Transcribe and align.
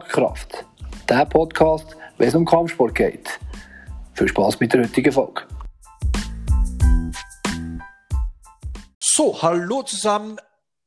Schlagkraft. 0.00 0.64
Der 1.08 1.26
Podcast, 1.26 1.96
wenn 2.16 2.28
es 2.28 2.34
um 2.34 2.44
Kampfsport 2.44 2.94
geht. 2.94 3.38
Viel 4.14 4.28
Spaß 4.28 4.60
mit 4.60 4.72
der 4.72 4.82
heutigen 4.82 5.12
Folge. 5.12 5.42
So, 8.98 9.42
hallo 9.42 9.82
zusammen. 9.82 10.38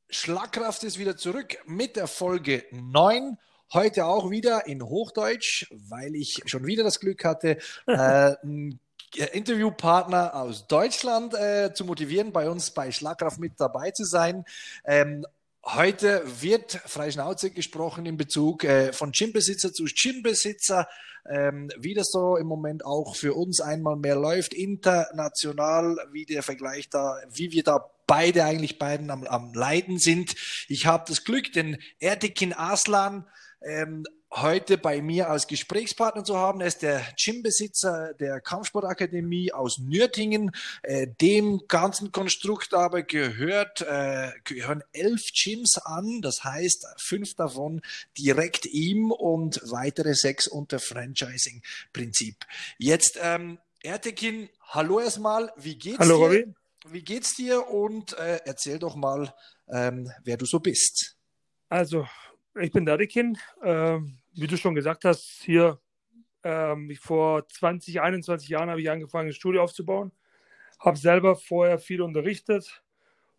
Schlagkraft 0.10 0.84
ist 0.84 0.98
wieder 0.98 1.16
zurück 1.18 1.58
mit 1.66 1.96
der 1.96 2.08
Folge 2.08 2.64
9. 2.72 3.38
Heute 3.74 4.06
auch 4.06 4.30
wieder 4.30 4.66
in 4.68 4.84
Hochdeutsch, 4.84 5.68
weil 5.90 6.16
ich 6.16 6.42
schon 6.46 6.66
wieder 6.66 6.84
das 6.84 7.00
Glück 7.00 7.24
hatte, 7.24 7.58
äh, 7.88 8.36
einen 8.42 8.80
Interviewpartner 9.16 10.36
aus 10.36 10.68
Deutschland 10.68 11.34
äh, 11.36 11.72
zu 11.74 11.86
motivieren, 11.86 12.32
bei 12.32 12.50
uns 12.50 12.72
bei 12.72 12.92
Schlagkraft 12.92 13.40
mit 13.40 13.54
dabei 13.58 13.92
zu 13.92 14.06
sein. 14.06 14.46
Ähm, 14.86 15.26
Heute 15.66 16.24
wird 16.42 16.74
frei 16.74 17.10
Schnauze 17.10 17.50
gesprochen 17.50 18.06
in 18.06 18.18
Bezug 18.18 18.66
äh, 18.66 18.92
von 18.92 19.14
Gymbesitzer 19.14 19.72
zu 19.72 19.86
Gymbesitzer, 19.86 20.90
ähm, 21.30 21.72
wie 21.80 21.94
das 21.94 22.12
so 22.12 22.36
im 22.36 22.48
Moment 22.48 22.86
auch 22.86 23.16
für 23.16 23.34
uns 23.34 23.62
einmal 23.62 23.96
mehr 23.96 24.16
läuft, 24.16 24.54
international, 24.54 25.98
wie 26.12 26.26
der 26.26 26.44
Vergleich 26.44 26.90
da, 26.90 27.16
wie 27.30 27.54
wir 27.54 27.64
da 27.64 27.90
beide 28.08 28.44
eigentlich 28.44 28.78
beiden 28.78 29.10
am, 29.10 29.24
am 29.24 29.54
Leiden 29.54 30.00
sind. 30.00 30.36
Ich 30.68 30.86
habe 30.86 31.06
das 31.08 31.24
Glück, 31.24 31.54
den 31.54 31.78
Ertekin 31.98 32.54
Aslan 32.54 33.26
ähm, 33.62 34.04
heute 34.36 34.78
bei 34.78 35.02
mir 35.02 35.30
als 35.30 35.48
Gesprächspartner 35.48 36.24
zu 36.24 36.38
haben. 36.38 36.62
Er 36.62 36.68
ist 36.68 36.82
der 36.82 37.06
Gymbesitzer 37.18 38.14
der 38.16 38.42
Kampfsportakademie 38.42 39.52
aus 39.52 39.78
Nürtingen. 39.78 40.52
Äh, 40.82 41.08
dem 41.22 41.62
ganzen 41.68 42.12
Konstrukt 42.12 42.74
aber 42.74 43.04
gehört, 43.04 43.82
äh, 43.82 44.32
gehören 44.44 44.84
elf 44.92 45.22
Gyms 45.34 45.78
an. 45.78 46.22
Das 46.22 46.44
heißt, 46.44 46.88
fünf 46.98 47.36
davon 47.36 47.82
direkt 48.18 48.66
ihm 48.66 49.12
und 49.12 49.62
weitere 49.66 50.16
sechs 50.16 50.48
unter 50.48 50.80
Franchising-Prinzip. 50.80 52.38
Jetzt, 52.78 53.20
ähm, 53.22 53.60
Ertekin, 53.84 54.50
hallo 54.70 55.00
erstmal. 55.00 55.52
Wie 55.58 55.78
geht's 55.78 56.00
hallo, 56.00 56.18
dir? 56.18 56.24
Robby. 56.24 56.54
Wie 56.90 57.04
geht's 57.04 57.36
dir? 57.36 57.68
Und 57.68 58.18
äh, 58.18 58.40
erzähl 58.46 58.80
doch 58.80 58.96
mal, 58.96 59.34
ähm, 59.70 60.12
wer 60.24 60.38
du 60.38 60.46
so 60.46 60.60
bist. 60.60 61.18
Also, 61.70 62.08
ich 62.60 62.72
bin 62.72 62.88
Ertekin. 62.88 63.38
Ähm 63.64 64.20
wie 64.34 64.48
du 64.48 64.58
schon 64.58 64.76
gesagt 64.76 65.06
hast, 65.06 65.44
hier 65.44 65.80
ähm, 66.44 66.96
vor 67.00 67.48
20, 67.48 68.02
21 68.02 68.50
Jahren 68.50 68.70
habe 68.70 68.82
ich 68.82 68.90
angefangen, 68.90 69.30
ein 69.30 69.34
Studio 69.34 69.64
aufzubauen. 69.64 70.12
Habe 70.80 70.98
selber 70.98 71.36
vorher 71.36 71.80
viel 71.80 72.02
unterrichtet. 72.02 72.84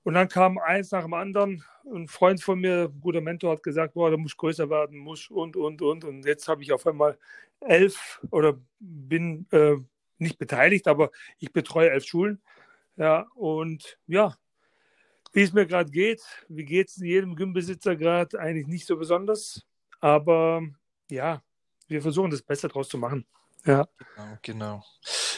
Und 0.02 0.14
dann 0.14 0.28
kam 0.28 0.58
eins 0.58 0.90
nach 0.90 1.02
dem 1.02 1.14
anderen. 1.14 1.64
Ein 1.84 2.08
Freund 2.08 2.42
von 2.42 2.60
mir, 2.60 2.90
ein 2.92 3.00
guter 3.00 3.20
Mentor, 3.20 3.52
hat 3.52 3.62
gesagt, 3.62 3.94
boah, 3.94 4.10
du 4.10 4.18
musst 4.18 4.36
größer 4.36 4.68
werden, 4.70 4.98
muss 4.98 5.30
und, 5.30 5.56
und, 5.56 5.82
und. 5.82 6.04
Und 6.04 6.24
jetzt 6.24 6.48
habe 6.48 6.62
ich 6.62 6.72
auf 6.72 6.86
einmal 6.86 7.18
elf 7.60 8.20
oder 8.30 8.58
bin 8.78 9.46
äh, 9.50 9.76
nicht 10.18 10.38
beteiligt, 10.38 10.88
aber 10.88 11.10
ich 11.38 11.52
betreue 11.52 11.90
elf 11.90 12.04
Schulen. 12.04 12.42
Ja, 12.96 13.26
und 13.34 13.98
ja, 14.06 14.36
wie 15.32 15.42
es 15.42 15.52
mir 15.52 15.66
gerade 15.66 15.90
geht, 15.90 16.22
wie 16.48 16.64
geht 16.64 16.88
es 16.88 16.96
jedem 16.96 17.34
Gymbesitzer 17.34 17.96
gerade, 17.96 18.38
eigentlich 18.38 18.66
nicht 18.66 18.86
so 18.86 18.96
besonders. 18.96 19.66
Aber 20.00 20.62
ja, 21.10 21.42
wir 21.88 22.02
versuchen 22.02 22.30
das 22.30 22.42
Beste 22.42 22.68
draus 22.68 22.88
zu 22.88 22.98
machen. 22.98 23.26
Ja. 23.66 23.86
Genau, 23.96 24.38
genau. 24.42 24.84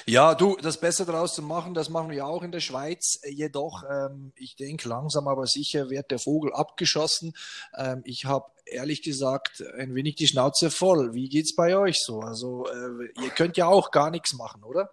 Ja, 0.04 0.34
du, 0.34 0.56
das 0.56 0.80
Beste 0.80 1.04
daraus 1.04 1.34
zu 1.34 1.42
machen, 1.42 1.74
das 1.74 1.90
machen 1.90 2.10
wir 2.10 2.26
auch 2.26 2.42
in 2.42 2.52
der 2.52 2.60
Schweiz. 2.60 3.20
Jedoch, 3.28 3.84
ähm, 3.88 4.32
ich 4.36 4.56
denke, 4.56 4.88
langsam 4.88 5.28
aber 5.28 5.46
sicher 5.46 5.90
wird 5.90 6.10
der 6.10 6.18
Vogel 6.18 6.52
abgeschossen. 6.52 7.34
Ähm, 7.76 8.02
ich 8.04 8.24
habe 8.24 8.46
ehrlich 8.66 9.02
gesagt 9.02 9.62
ein 9.78 9.94
wenig 9.94 10.16
die 10.16 10.26
Schnauze 10.26 10.70
voll. 10.70 11.14
Wie 11.14 11.28
geht's 11.28 11.54
bei 11.54 11.76
euch 11.76 11.98
so? 12.00 12.20
Also, 12.20 12.66
äh, 12.66 13.22
ihr 13.22 13.30
könnt 13.30 13.56
ja 13.56 13.66
auch 13.66 13.90
gar 13.90 14.10
nichts 14.10 14.34
machen, 14.34 14.64
oder? 14.64 14.90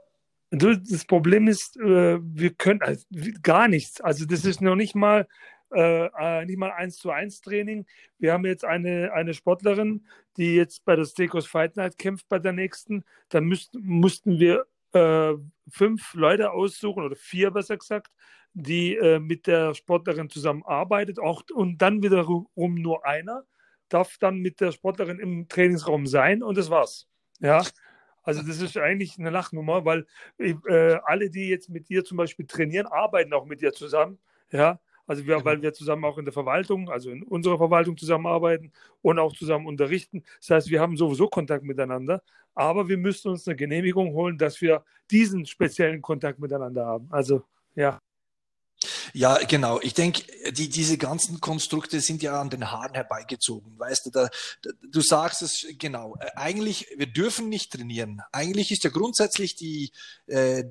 Du, 0.52 0.78
das 0.78 1.06
Problem 1.06 1.48
ist, 1.48 1.78
äh, 1.78 2.20
wir 2.22 2.54
können 2.54 2.82
also, 2.84 3.04
gar 3.42 3.68
nichts. 3.68 4.00
Also, 4.02 4.26
das 4.26 4.46
ist 4.46 4.62
noch 4.62 4.76
nicht 4.76 4.94
mal 4.94 5.28
äh, 5.74 6.06
äh, 6.06 6.46
nicht 6.46 6.58
mal 6.58 6.72
eins 6.72 6.98
zu 6.98 7.12
eins 7.12 7.42
Training. 7.42 7.86
Wir 8.20 8.34
haben 8.34 8.46
jetzt 8.46 8.66
eine, 8.66 9.14
eine 9.14 9.34
Sportlerin, 9.34 10.06
die 10.38 10.56
jetzt 10.56 10.86
bei 10.86 10.96
der 10.96 11.06
Stekos 11.06 11.48
Fight 11.48 11.76
Night 11.76 11.98
kämpft 11.98 12.28
bei 12.30 12.40
der 12.40 12.54
nächsten. 12.54 13.04
Da 13.30 13.42
müsst, 13.42 13.76
mussten 13.82 14.40
wir 14.40 14.66
äh, 14.94 15.34
fünf 15.70 16.14
Leute 16.14 16.52
aussuchen 16.52 17.04
oder 17.04 17.16
vier 17.16 17.52
besser 17.52 17.78
gesagt, 17.78 18.12
die 18.54 18.96
äh, 18.96 19.20
mit 19.20 19.48
der 19.48 19.74
Sportlerin 19.74 20.30
zusammenarbeitet. 20.30 21.20
Auch, 21.20 21.44
und 21.54 21.82
dann 21.82 22.04
wiederum 22.04 22.48
nur 22.56 23.06
einer 23.06 23.44
darf 23.90 24.18
dann 24.18 24.40
mit 24.40 24.60
der 24.60 24.72
Sportlerin 24.72 25.20
im 25.20 25.48
Trainingsraum 25.48 26.08
sein 26.08 26.42
und 26.42 26.58
das 26.58 26.70
war's. 26.70 27.08
Ja. 27.40 27.64
Also 28.24 28.42
das 28.42 28.62
ist 28.62 28.78
eigentlich 28.78 29.20
eine 29.20 29.30
Lachnummer, 29.30 29.86
weil 29.86 30.06
äh, 30.38 30.98
alle, 31.04 31.30
die 31.30 31.50
jetzt 31.50 31.70
mit 31.70 31.90
dir 31.90 32.06
zum 32.06 32.18
Beispiel 32.18 32.48
trainieren, 32.48 32.88
arbeiten 32.88 33.34
auch 33.34 33.46
mit 33.46 33.62
dir 33.62 33.74
zusammen. 33.74 34.18
Ja, 34.52 34.80
also 35.08 35.26
wir, 35.26 35.44
weil 35.44 35.62
wir 35.62 35.74
zusammen 35.74 36.06
auch 36.06 36.18
in 36.18 36.26
der 36.26 36.34
Verwaltung, 36.34 36.90
also 36.90 37.10
in 37.10 37.24
unserer 37.24 37.58
Verwaltung 37.58 37.98
zusammenarbeiten 37.98 38.72
und 39.02 39.20
auch 39.20 39.36
zusammen 39.36 39.68
unterrichten. 39.68 40.24
Das 40.40 40.50
heißt, 40.50 40.70
wir 40.70 40.80
haben 40.80 40.98
sowieso 40.98 41.28
Kontakt 41.28 41.64
miteinander, 41.64 42.22
aber 42.56 42.88
wir 42.88 42.98
müssen 42.98 43.30
uns 43.30 43.48
eine 43.48 43.56
Genehmigung 43.56 44.14
holen, 44.14 44.38
dass 44.38 44.62
wir 44.62 44.84
diesen 45.12 45.46
speziellen 45.46 46.02
Kontakt 46.02 46.40
miteinander 46.40 46.86
haben. 46.86 47.08
Also 47.12 47.44
ja. 47.76 48.00
Ja, 49.14 49.38
genau. 49.48 49.80
Ich 49.82 49.94
denke, 49.94 50.24
die, 50.52 50.70
diese 50.70 50.98
ganzen 50.98 51.40
Konstrukte 51.40 52.02
sind 52.02 52.22
ja 52.22 52.40
an 52.42 52.50
den 52.50 52.72
Haaren 52.72 52.94
herbeigezogen. 52.94 53.78
Weißt 53.78 54.06
du, 54.06 54.10
da, 54.10 54.30
da, 54.62 54.72
du 54.92 55.02
sagst 55.02 55.42
es 55.42 55.66
genau. 55.78 56.16
Äh, 56.20 56.32
eigentlich, 56.36 56.88
wir 56.98 57.08
dürfen 57.08 57.50
nicht 57.50 57.72
trainieren. 57.72 58.22
Eigentlich 58.32 58.72
ist 58.72 58.84
ja 58.84 58.90
grundsätzlich 58.90 59.56
die, 59.56 59.92
äh, 60.28 60.66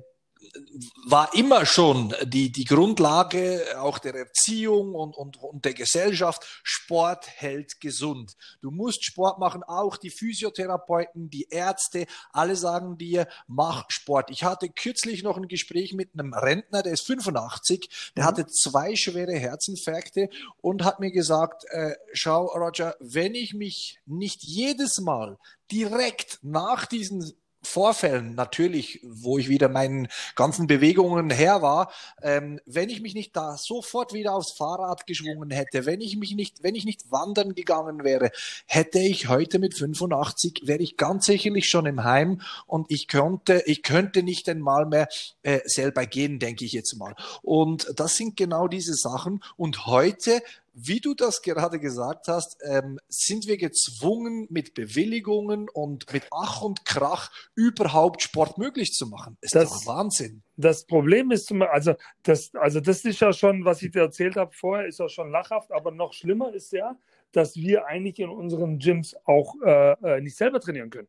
war 1.05 1.33
immer 1.33 1.65
schon 1.65 2.13
die, 2.23 2.51
die 2.51 2.65
Grundlage 2.65 3.65
auch 3.79 3.99
der 3.99 4.15
Erziehung 4.15 4.95
und, 4.95 5.15
und, 5.15 5.37
und 5.37 5.65
der 5.65 5.73
Gesellschaft. 5.73 6.43
Sport 6.63 7.27
hält 7.27 7.79
gesund. 7.79 8.35
Du 8.61 8.71
musst 8.71 9.05
Sport 9.05 9.39
machen, 9.39 9.63
auch 9.63 9.97
die 9.97 10.09
Physiotherapeuten, 10.09 11.29
die 11.29 11.47
Ärzte, 11.49 12.05
alle 12.31 12.55
sagen 12.55 12.97
dir, 12.97 13.27
mach 13.47 13.85
Sport. 13.89 14.29
Ich 14.29 14.43
hatte 14.43 14.69
kürzlich 14.69 15.23
noch 15.23 15.37
ein 15.37 15.47
Gespräch 15.47 15.93
mit 15.93 16.11
einem 16.13 16.33
Rentner, 16.33 16.83
der 16.83 16.93
ist 16.93 17.05
85, 17.05 17.89
der 18.15 18.23
mhm. 18.23 18.27
hatte 18.27 18.47
zwei 18.47 18.95
schwere 18.95 19.33
Herzinfarkte 19.33 20.29
und 20.61 20.83
hat 20.83 20.99
mir 20.99 21.11
gesagt, 21.11 21.65
äh, 21.69 21.95
schau 22.13 22.45
Roger, 22.45 22.95
wenn 22.99 23.35
ich 23.35 23.53
mich 23.53 23.99
nicht 24.05 24.43
jedes 24.43 24.99
Mal 24.99 25.37
direkt 25.71 26.39
nach 26.41 26.85
diesen 26.85 27.33
Vorfällen 27.63 28.35
natürlich, 28.35 28.99
wo 29.03 29.37
ich 29.37 29.49
wieder 29.49 29.69
meinen 29.69 30.07
ganzen 30.35 30.67
Bewegungen 30.67 31.29
her 31.29 31.61
war, 31.61 31.91
ähm, 32.21 32.59
wenn 32.65 32.89
ich 32.89 33.01
mich 33.01 33.13
nicht 33.13 33.35
da 33.35 33.57
sofort 33.57 34.13
wieder 34.13 34.33
aufs 34.35 34.51
Fahrrad 34.51 35.07
geschwungen 35.07 35.51
hätte, 35.51 35.85
wenn 35.85 36.01
ich 36.01 36.17
mich 36.17 36.35
nicht, 36.35 36.63
wenn 36.63 36.75
ich 36.75 36.85
nicht 36.85 37.11
wandern 37.11 37.55
gegangen 37.55 38.03
wäre, 38.03 38.31
hätte 38.65 38.99
ich 38.99 39.29
heute 39.29 39.59
mit 39.59 39.77
85 39.77 40.61
wäre 40.65 40.81
ich 40.81 40.97
ganz 40.97 41.25
sicherlich 41.25 41.69
schon 41.69 41.85
im 41.85 42.03
Heim 42.03 42.41
und 42.67 42.87
ich 42.89 43.07
könnte, 43.07 43.63
ich 43.65 43.83
könnte 43.83 44.23
nicht 44.23 44.49
einmal 44.49 44.85
mehr 44.85 45.07
äh, 45.41 45.59
selber 45.65 46.05
gehen, 46.05 46.39
denke 46.39 46.65
ich 46.65 46.73
jetzt 46.73 46.95
mal. 46.97 47.15
Und 47.41 47.87
das 47.95 48.15
sind 48.15 48.37
genau 48.37 48.67
diese 48.67 48.93
Sachen. 48.93 49.43
Und 49.57 49.85
heute 49.85 50.41
wie 50.73 50.99
du 50.99 51.13
das 51.13 51.41
gerade 51.41 51.79
gesagt 51.79 52.27
hast, 52.27 52.57
ähm, 52.67 52.99
sind 53.07 53.47
wir 53.47 53.57
gezwungen, 53.57 54.47
mit 54.49 54.73
Bewilligungen 54.73 55.69
und 55.69 56.11
mit 56.11 56.27
Ach 56.31 56.61
und 56.61 56.83
Krach 56.85 57.31
überhaupt 57.55 58.21
Sport 58.23 58.57
möglich 58.57 58.91
zu 58.91 59.07
machen. 59.07 59.37
Ist 59.41 59.55
das, 59.55 59.69
doch 59.69 59.85
Wahnsinn. 59.85 60.43
Das 60.57 60.85
Problem 60.85 61.31
ist, 61.31 61.51
also 61.51 61.93
das, 62.23 62.53
also 62.55 62.79
das 62.79 63.05
ist 63.05 63.19
ja 63.19 63.31
schon, 63.33 63.65
was 63.65 63.81
ich 63.81 63.91
dir 63.91 64.01
erzählt 64.01 64.35
habe 64.35 64.51
vorher, 64.51 64.87
ist 64.87 64.99
ja 64.99 65.07
schon 65.09 65.31
lachhaft, 65.31 65.71
aber 65.71 65.91
noch 65.91 66.13
schlimmer 66.13 66.53
ist 66.53 66.71
ja, 66.73 66.97
dass 67.31 67.55
wir 67.55 67.85
eigentlich 67.85 68.19
in 68.19 68.29
unseren 68.29 68.79
Gyms 68.79 69.15
auch 69.25 69.55
äh, 69.63 69.91
äh 69.91 70.21
nicht 70.21 70.37
selber 70.37 70.59
trainieren 70.59 70.89
können. 70.89 71.07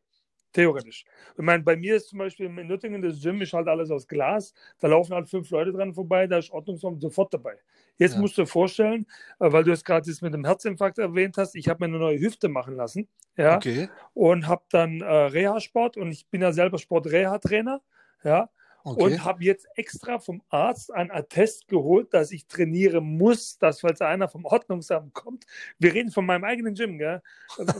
Theoretisch. 0.55 1.03
Ich 1.37 1.43
meine, 1.43 1.63
bei 1.63 1.75
mir 1.75 1.97
ist 1.97 2.07
zum 2.07 2.19
Beispiel 2.19 2.45
in 2.45 2.55
Nürtingen 2.67 3.01
das 3.01 3.21
Gym 3.21 3.41
ist 3.41 3.51
halt 3.51 3.67
alles 3.67 3.91
aus 3.91 4.07
Glas. 4.07 4.53
Da 4.79 4.87
laufen 4.87 5.13
halt 5.13 5.27
fünf 5.27 5.49
Leute 5.49 5.73
dran 5.73 5.93
vorbei, 5.93 6.27
da 6.27 6.37
ist 6.37 6.49
Ordnungsamt 6.49 7.01
sofort 7.01 7.33
dabei. 7.33 7.57
Jetzt 7.97 8.15
ja. 8.15 8.21
musst 8.21 8.37
du 8.37 8.43
dir 8.43 8.47
vorstellen, 8.47 9.07
äh, 9.39 9.51
weil 9.51 9.63
du 9.63 9.71
es 9.71 9.83
gerade 9.83 10.11
mit 10.21 10.33
dem 10.33 10.45
Herzinfarkt 10.45 10.97
erwähnt 10.97 11.37
hast, 11.37 11.55
ich 11.55 11.69
habe 11.69 11.79
mir 11.79 11.93
eine 11.93 11.99
neue 11.99 12.19
Hüfte 12.19 12.49
machen 12.49 12.75
lassen. 12.75 13.07
Ja. 13.37 13.57
Okay. 13.57 13.89
Und 14.13 14.47
habe 14.47 14.63
dann 14.69 15.01
äh, 15.01 15.05
Reha-Sport 15.05 15.97
und 15.97 16.11
ich 16.11 16.27
bin 16.27 16.41
ja 16.41 16.51
selber 16.51 16.77
Sport-Reha-Trainer. 16.77 17.81
Ja. 18.23 18.49
Okay. 18.87 19.03
Und 19.03 19.23
habe 19.23 19.43
jetzt 19.43 19.67
extra 19.75 20.19
vom 20.19 20.43
Arzt 20.49 20.93
ein 20.93 21.09
Attest 21.09 21.67
geholt, 21.67 22.13
dass 22.13 22.31
ich 22.31 22.45
trainieren 22.45 23.03
muss, 23.17 23.57
dass 23.57 23.79
falls 23.79 23.99
einer 23.99 24.27
vom 24.27 24.45
Ordnungsamt 24.45 25.11
kommt, 25.15 25.45
wir 25.79 25.91
reden 25.91 26.11
von 26.11 26.23
meinem 26.23 26.43
eigenen 26.43 26.75
Gym, 26.75 26.99
gell? 26.99 27.23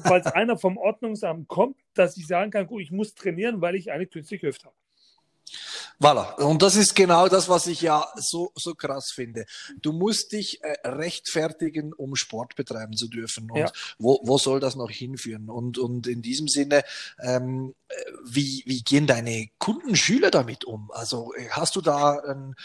falls 0.04 0.26
einer 0.34 0.58
vom 0.58 0.78
Ordnungsamt 0.78 1.48
kommt, 1.48 1.78
dass 1.94 2.18
ich 2.18 2.26
sagen 2.26 2.50
kann, 2.50 2.66
gut, 2.66 2.82
ich 2.82 2.92
muss 2.92 3.14
trainieren, 3.14 3.62
weil 3.62 3.76
ich 3.76 3.92
eine 3.92 4.08
künstliche 4.08 4.48
Hüfte 4.48 4.66
habe. 4.66 4.76
Voilà. 6.00 6.36
Und 6.42 6.62
das 6.62 6.76
ist 6.76 6.96
genau 6.96 7.28
das, 7.28 7.48
was 7.48 7.68
ich 7.68 7.82
ja 7.82 8.06
so, 8.16 8.52
so 8.56 8.74
krass 8.74 9.12
finde. 9.12 9.46
Du 9.82 9.94
musst 9.94 10.32
dich 10.32 10.62
äh, 10.64 10.88
rechtfertigen, 10.88 11.94
um 11.94 12.16
Sport 12.16 12.56
betreiben 12.56 12.98
zu 12.98 13.08
dürfen. 13.08 13.50
Und 13.50 13.60
ja. 13.60 13.72
wo, 13.98 14.20
wo 14.24 14.38
soll 14.38 14.60
das 14.60 14.76
noch 14.76 14.90
hinführen? 14.90 15.50
Und, 15.50 15.78
und 15.78 16.08
in 16.08 16.22
diesem 16.22 16.48
Sinne, 16.48 16.84
ähm, 17.22 17.74
wie, 18.26 18.64
wie 18.66 18.82
gehen 18.82 19.08
deine 19.08 19.48
Kunden, 19.60 19.96
Schüler 19.96 20.32
damit 20.32 20.66
um? 20.66 20.92
Also 20.92 21.34
äh, 21.36 21.48
hast 21.50 21.76
du 21.76 21.82
da, 21.82 22.20
ein, 22.20 22.56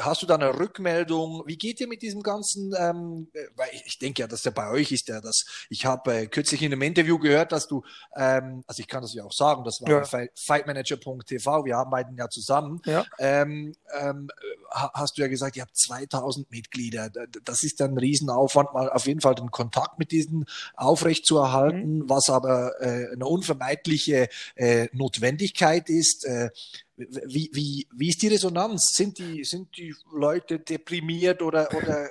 hast 0.00 0.22
du 0.22 0.26
da 0.26 0.34
eine 0.34 0.58
Rückmeldung? 0.58 1.42
Wie 1.46 1.56
geht 1.56 1.80
ihr 1.80 1.88
mit 1.88 2.02
diesem 2.02 2.22
ganzen, 2.22 2.74
ähm, 2.78 3.28
weil 3.54 3.68
ich 3.84 3.98
denke 3.98 4.22
ja, 4.22 4.26
dass 4.26 4.42
der 4.42 4.50
bei 4.50 4.70
euch 4.70 4.90
ist 4.90 5.08
ja 5.08 5.20
das, 5.20 5.44
ich 5.68 5.86
habe 5.86 6.14
äh, 6.14 6.26
kürzlich 6.26 6.62
in 6.62 6.72
einem 6.72 6.82
Interview 6.82 7.18
gehört, 7.18 7.52
dass 7.52 7.68
du, 7.68 7.84
ähm, 8.16 8.64
also 8.66 8.80
ich 8.80 8.88
kann 8.88 9.02
das 9.02 9.14
ja 9.14 9.24
auch 9.24 9.32
sagen, 9.32 9.64
das 9.64 9.80
war 9.82 9.90
ja. 9.90 10.28
fightmanager.tv, 10.34 11.64
wir 11.64 11.76
arbeiten 11.76 12.16
ja 12.16 12.28
zusammen, 12.32 12.80
ja. 12.86 13.04
Ähm, 13.18 13.74
ähm, 13.98 14.28
hast 14.70 15.18
du 15.18 15.22
ja 15.22 15.28
gesagt, 15.28 15.56
ihr 15.56 15.62
habt 15.62 15.76
2000 15.76 16.50
Mitglieder, 16.50 17.10
das 17.44 17.62
ist 17.62 17.80
dann 17.80 17.92
ein 17.92 17.98
Riesenaufwand, 17.98 18.72
mal 18.72 18.90
auf 18.90 19.06
jeden 19.06 19.20
Fall 19.20 19.34
den 19.34 19.50
Kontakt 19.50 19.98
mit 19.98 20.10
diesen 20.10 20.46
aufrechtzuerhalten, 20.74 21.98
mhm. 21.98 22.08
was 22.08 22.28
aber 22.28 22.80
äh, 22.80 23.12
eine 23.12 23.26
unvermeidliche 23.26 24.28
äh, 24.56 24.88
Notwendigkeit 24.92 25.88
ist. 25.88 26.24
Äh, 26.24 26.50
wie, 26.96 27.50
wie, 27.52 27.86
wie 27.94 28.08
ist 28.08 28.22
die 28.22 28.28
Resonanz? 28.28 28.92
Sind 28.94 29.18
die, 29.18 29.44
sind 29.44 29.76
die 29.76 29.94
Leute 30.12 30.58
deprimiert 30.58 31.42
oder, 31.42 31.68
oder 31.74 32.08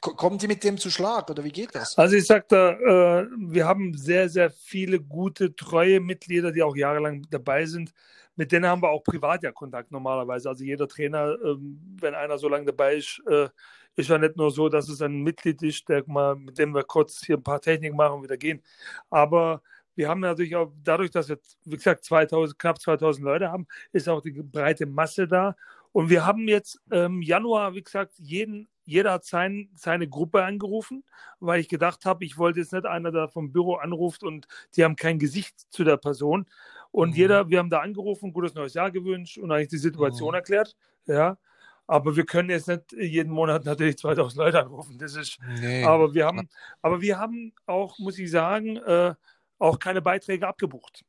kommen 0.00 0.38
die 0.38 0.48
mit 0.48 0.64
dem 0.64 0.78
zu 0.78 0.90
Schlag 0.90 1.30
oder 1.30 1.44
wie 1.44 1.52
geht 1.52 1.74
das? 1.74 1.96
Also 1.96 2.16
ich 2.16 2.26
sagte, 2.26 2.56
äh, 2.56 3.36
wir 3.52 3.66
haben 3.66 3.96
sehr, 3.96 4.28
sehr 4.28 4.50
viele 4.50 5.00
gute, 5.00 5.54
treue 5.54 6.00
Mitglieder, 6.00 6.52
die 6.52 6.62
auch 6.62 6.76
jahrelang 6.76 7.26
dabei 7.30 7.66
sind. 7.66 7.92
Mit 8.36 8.52
denen 8.52 8.66
haben 8.66 8.82
wir 8.82 8.90
auch 8.90 9.02
privat 9.02 9.42
ja 9.42 9.52
Kontakt 9.52 9.90
normalerweise. 9.90 10.48
Also 10.50 10.64
jeder 10.64 10.86
Trainer, 10.88 11.36
ähm, 11.44 11.80
wenn 12.00 12.14
einer 12.14 12.38
so 12.38 12.48
lange 12.48 12.66
dabei 12.66 12.96
ist, 12.96 13.20
äh, 13.28 13.48
ist 13.96 14.10
ja 14.10 14.18
nicht 14.18 14.36
nur 14.36 14.50
so, 14.50 14.68
dass 14.68 14.88
es 14.88 15.00
ein 15.02 15.22
Mitglied 15.22 15.62
ist, 15.62 15.88
der 15.88 16.04
mal, 16.06 16.36
mit 16.36 16.58
dem 16.58 16.74
wir 16.74 16.84
kurz 16.84 17.24
hier 17.24 17.36
ein 17.38 17.42
paar 17.42 17.60
Techniken 17.60 17.96
machen 17.96 18.16
und 18.18 18.22
wieder 18.24 18.36
gehen. 18.36 18.62
Aber 19.10 19.62
wir 19.94 20.08
haben 20.08 20.20
natürlich 20.20 20.54
auch, 20.54 20.70
dadurch, 20.84 21.10
dass 21.10 21.28
wir, 21.30 21.38
wie 21.64 21.76
gesagt, 21.76 22.04
2000, 22.04 22.58
knapp 22.58 22.78
2000 22.80 23.24
Leute 23.24 23.50
haben, 23.50 23.66
ist 23.92 24.08
auch 24.08 24.20
die 24.20 24.32
breite 24.32 24.84
Masse 24.86 25.26
da. 25.26 25.56
Und 25.96 26.10
wir 26.10 26.26
haben 26.26 26.46
jetzt 26.46 26.78
im 26.90 26.98
ähm, 26.98 27.22
Januar, 27.22 27.72
wie 27.72 27.82
gesagt, 27.82 28.12
jeden, 28.18 28.68
jeder 28.84 29.12
hat 29.12 29.24
sein, 29.24 29.70
seine 29.76 30.06
Gruppe 30.06 30.44
angerufen, 30.44 31.04
weil 31.40 31.58
ich 31.58 31.70
gedacht 31.70 32.04
habe, 32.04 32.22
ich 32.26 32.36
wollte 32.36 32.60
jetzt 32.60 32.74
nicht 32.74 32.84
einer, 32.84 33.10
der 33.10 33.28
vom 33.28 33.50
Büro 33.50 33.76
anruft 33.76 34.22
und 34.22 34.46
die 34.76 34.84
haben 34.84 34.96
kein 34.96 35.18
Gesicht 35.18 35.58
zu 35.72 35.84
der 35.84 35.96
Person. 35.96 36.44
Und 36.90 37.12
mhm. 37.12 37.16
jeder, 37.16 37.48
wir 37.48 37.60
haben 37.60 37.70
da 37.70 37.80
angerufen, 37.80 38.34
gutes 38.34 38.52
neues 38.52 38.74
Jahr 38.74 38.90
gewünscht 38.90 39.38
und 39.38 39.50
eigentlich 39.50 39.68
die 39.68 39.78
Situation 39.78 40.32
mhm. 40.32 40.34
erklärt. 40.34 40.76
Ja. 41.06 41.38
Aber 41.86 42.14
wir 42.14 42.26
können 42.26 42.50
jetzt 42.50 42.68
nicht 42.68 42.92
jeden 42.92 43.32
Monat 43.32 43.64
natürlich 43.64 43.96
2000 43.96 44.36
Leute 44.36 44.60
anrufen. 44.60 44.98
Das 44.98 45.16
ist, 45.16 45.38
nee. 45.60 45.82
aber 45.82 46.12
wir 46.12 46.26
haben, 46.26 46.46
aber 46.82 47.00
wir 47.00 47.18
haben 47.18 47.54
auch, 47.64 47.98
muss 47.98 48.18
ich 48.18 48.30
sagen, 48.30 48.76
äh, 48.76 49.14
auch 49.58 49.78
keine 49.78 50.02
Beiträge 50.02 50.46
abgebucht. 50.46 51.06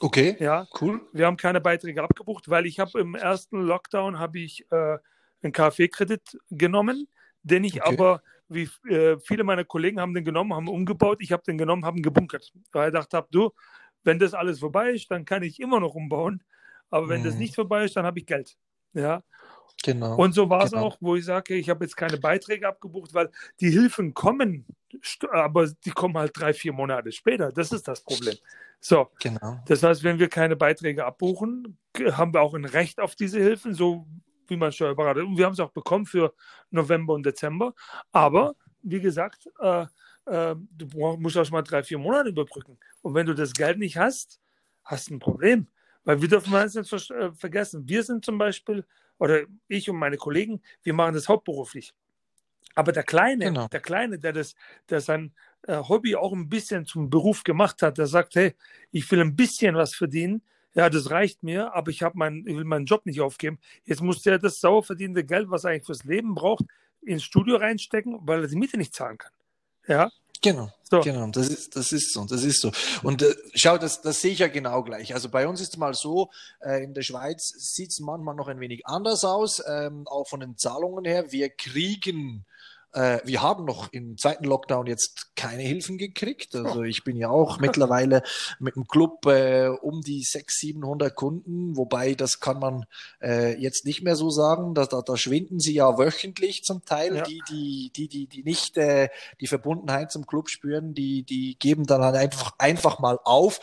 Okay. 0.00 0.36
Ja, 0.38 0.66
cool. 0.80 1.00
Wir 1.12 1.26
haben 1.26 1.36
keine 1.36 1.60
Beiträge 1.60 2.02
abgebucht, 2.02 2.48
weil 2.48 2.66
ich 2.66 2.78
habe 2.78 3.00
im 3.00 3.14
ersten 3.14 3.62
Lockdown 3.62 4.18
habe 4.18 4.38
ich 4.38 4.64
äh, 4.70 4.98
einen 5.42 5.52
KfW-Kredit 5.52 6.38
genommen, 6.50 7.08
den 7.42 7.64
ich 7.64 7.82
okay. 7.82 7.94
aber 7.94 8.22
wie 8.48 8.68
äh, 8.88 9.18
viele 9.18 9.44
meiner 9.44 9.64
Kollegen 9.64 10.00
haben 10.00 10.14
den 10.14 10.24
genommen, 10.24 10.54
haben 10.54 10.68
umgebaut. 10.68 11.18
Ich 11.20 11.32
habe 11.32 11.42
den 11.42 11.58
genommen, 11.58 11.84
haben 11.84 12.02
gebunkert, 12.02 12.52
weil 12.72 12.88
ich 12.88 12.92
gedacht 12.92 13.12
habe, 13.12 13.28
du, 13.30 13.50
wenn 14.04 14.18
das 14.18 14.34
alles 14.34 14.60
vorbei 14.60 14.90
ist, 14.90 15.10
dann 15.10 15.24
kann 15.24 15.42
ich 15.42 15.60
immer 15.60 15.80
noch 15.80 15.94
umbauen. 15.94 16.42
Aber 16.90 17.08
wenn 17.08 17.20
mhm. 17.20 17.26
das 17.26 17.34
nicht 17.34 17.54
vorbei 17.54 17.84
ist, 17.84 17.96
dann 17.96 18.06
habe 18.06 18.18
ich 18.20 18.26
Geld. 18.26 18.56
Ja. 18.94 19.22
Genau. 19.82 20.16
Und 20.16 20.32
so 20.32 20.50
war 20.50 20.64
es 20.64 20.72
genau. 20.72 20.84
auch, 20.84 20.96
wo 21.00 21.16
ich 21.16 21.24
sage, 21.24 21.54
ich 21.54 21.68
habe 21.70 21.84
jetzt 21.84 21.96
keine 21.96 22.18
Beiträge 22.18 22.66
abgebucht, 22.66 23.14
weil 23.14 23.30
die 23.60 23.70
Hilfen 23.70 24.12
kommen, 24.14 24.66
aber 25.30 25.68
die 25.68 25.90
kommen 25.90 26.16
halt 26.16 26.32
drei, 26.34 26.52
vier 26.52 26.72
Monate 26.72 27.12
später. 27.12 27.52
Das 27.52 27.72
ist 27.72 27.86
das 27.86 28.02
Problem. 28.02 28.34
So. 28.80 29.08
Genau. 29.20 29.60
Das 29.66 29.82
heißt, 29.82 30.02
wenn 30.02 30.18
wir 30.18 30.28
keine 30.28 30.56
Beiträge 30.56 31.04
abbuchen, 31.04 31.78
haben 32.12 32.34
wir 32.34 32.42
auch 32.42 32.54
ein 32.54 32.64
Recht 32.64 33.00
auf 33.00 33.14
diese 33.14 33.38
Hilfen, 33.38 33.74
so 33.74 34.06
wie 34.48 34.56
man 34.56 34.72
Steuerberater. 34.72 35.20
Und 35.20 35.36
wir 35.36 35.46
haben 35.46 35.52
es 35.52 35.60
auch 35.60 35.70
bekommen 35.70 36.06
für 36.06 36.34
November 36.70 37.14
und 37.14 37.24
Dezember. 37.24 37.74
Aber 38.12 38.56
wie 38.82 39.00
gesagt, 39.00 39.48
äh, 39.60 39.86
äh, 40.26 40.56
du 40.70 41.16
musst 41.18 41.36
auch 41.36 41.50
mal 41.50 41.62
drei, 41.62 41.82
vier 41.82 41.98
Monate 41.98 42.30
überbrücken. 42.30 42.78
Und 43.02 43.14
wenn 43.14 43.26
du 43.26 43.34
das 43.34 43.52
Geld 43.52 43.78
nicht 43.78 43.96
hast, 43.96 44.40
hast 44.84 45.10
du 45.10 45.14
ein 45.14 45.18
Problem. 45.18 45.68
Weil 46.08 46.22
wir 46.22 46.28
dürfen 46.28 46.54
eins 46.54 46.74
nicht 46.74 47.10
äh, 47.10 47.32
vergessen. 47.32 47.86
Wir 47.86 48.02
sind 48.02 48.24
zum 48.24 48.38
Beispiel 48.38 48.86
oder 49.18 49.42
ich 49.68 49.90
und 49.90 49.96
meine 49.96 50.16
Kollegen, 50.16 50.62
wir 50.82 50.94
machen 50.94 51.12
das 51.12 51.28
hauptberuflich. 51.28 51.92
Aber 52.74 52.92
der 52.92 53.02
Kleine, 53.02 53.44
genau. 53.44 53.68
der 53.68 53.80
Kleine, 53.80 54.18
der 54.18 54.32
das, 54.32 54.54
der 54.88 55.02
sein 55.02 55.34
äh, 55.66 55.76
Hobby 55.76 56.16
auch 56.16 56.32
ein 56.32 56.48
bisschen 56.48 56.86
zum 56.86 57.10
Beruf 57.10 57.44
gemacht 57.44 57.82
hat, 57.82 57.98
der 57.98 58.06
sagt, 58.06 58.36
hey, 58.36 58.56
ich 58.90 59.10
will 59.10 59.20
ein 59.20 59.36
bisschen 59.36 59.74
was 59.74 59.94
verdienen, 59.94 60.40
ja, 60.72 60.88
das 60.88 61.10
reicht 61.10 61.42
mir, 61.42 61.74
aber 61.74 61.90
ich, 61.90 62.02
mein, 62.14 62.42
ich 62.46 62.56
will 62.56 62.64
meinen 62.64 62.86
Job 62.86 63.04
nicht 63.04 63.20
aufgeben. 63.20 63.58
Jetzt 63.84 64.00
muss 64.00 64.22
der 64.22 64.38
das 64.38 64.60
sauer 64.60 64.82
verdiente 64.82 65.24
Geld, 65.24 65.50
was 65.50 65.64
er 65.64 65.72
eigentlich 65.72 65.84
fürs 65.84 66.04
Leben 66.04 66.34
braucht, 66.34 66.64
ins 67.02 67.22
Studio 67.22 67.56
reinstecken, 67.56 68.16
weil 68.22 68.44
er 68.44 68.48
die 68.48 68.56
Miete 68.56 68.78
nicht 68.78 68.94
zahlen 68.94 69.18
kann. 69.18 69.32
Ja, 69.86 70.10
Genau, 70.40 70.70
so. 70.84 71.00
genau, 71.00 71.26
das 71.28 71.48
ist, 71.48 71.74
das 71.74 71.90
ist 71.90 72.12
so, 72.12 72.24
das 72.24 72.44
ist 72.44 72.60
so. 72.60 72.70
Und 73.02 73.22
äh, 73.22 73.34
schau, 73.54 73.76
das, 73.76 74.02
das 74.02 74.20
sehe 74.20 74.32
ich 74.32 74.38
ja 74.38 74.48
genau 74.48 74.82
gleich. 74.82 75.14
Also 75.14 75.28
bei 75.28 75.48
uns 75.48 75.60
ist 75.60 75.70
es 75.70 75.76
mal 75.76 75.94
so, 75.94 76.30
äh, 76.60 76.84
in 76.84 76.94
der 76.94 77.02
Schweiz 77.02 77.48
sieht 77.56 77.90
es 77.90 77.98
manchmal 77.98 78.36
noch 78.36 78.48
ein 78.48 78.60
wenig 78.60 78.86
anders 78.86 79.24
aus, 79.24 79.62
ähm, 79.66 80.06
auch 80.06 80.28
von 80.28 80.40
den 80.40 80.56
Zahlungen 80.56 81.04
her. 81.04 81.32
Wir 81.32 81.50
kriegen 81.50 82.46
äh, 82.92 83.20
wir 83.24 83.42
haben 83.42 83.64
noch 83.64 83.92
im 83.92 84.16
zweiten 84.16 84.44
Lockdown 84.44 84.86
jetzt 84.86 85.34
keine 85.36 85.62
Hilfen 85.62 85.98
gekriegt. 85.98 86.54
Also 86.54 86.82
ich 86.82 87.04
bin 87.04 87.16
ja 87.16 87.28
auch 87.28 87.58
mittlerweile 87.60 88.22
mit 88.58 88.76
dem 88.76 88.86
Club 88.86 89.26
äh, 89.26 89.68
um 89.68 90.00
die 90.00 90.22
600, 90.22 90.48
700 90.50 91.14
Kunden, 91.14 91.76
wobei 91.76 92.14
das 92.14 92.40
kann 92.40 92.58
man 92.58 92.86
äh, 93.22 93.60
jetzt 93.60 93.84
nicht 93.84 94.02
mehr 94.02 94.16
so 94.16 94.30
sagen. 94.30 94.74
Da, 94.74 94.86
da, 94.86 95.02
da 95.02 95.16
schwinden 95.16 95.60
sie 95.60 95.74
ja 95.74 95.98
wöchentlich 95.98 96.64
zum 96.64 96.84
Teil. 96.84 97.16
Ja. 97.16 97.22
Die, 97.24 97.42
die, 97.50 97.90
die, 97.94 98.08
die, 98.08 98.26
die 98.26 98.42
nicht 98.42 98.76
äh, 98.76 99.08
die 99.40 99.46
Verbundenheit 99.46 100.10
zum 100.10 100.26
Club 100.26 100.48
spüren, 100.48 100.94
die, 100.94 101.22
die 101.22 101.58
geben 101.58 101.86
dann 101.86 102.02
halt 102.02 102.16
einfach, 102.16 102.52
einfach 102.58 102.98
mal 102.98 103.18
auf 103.24 103.60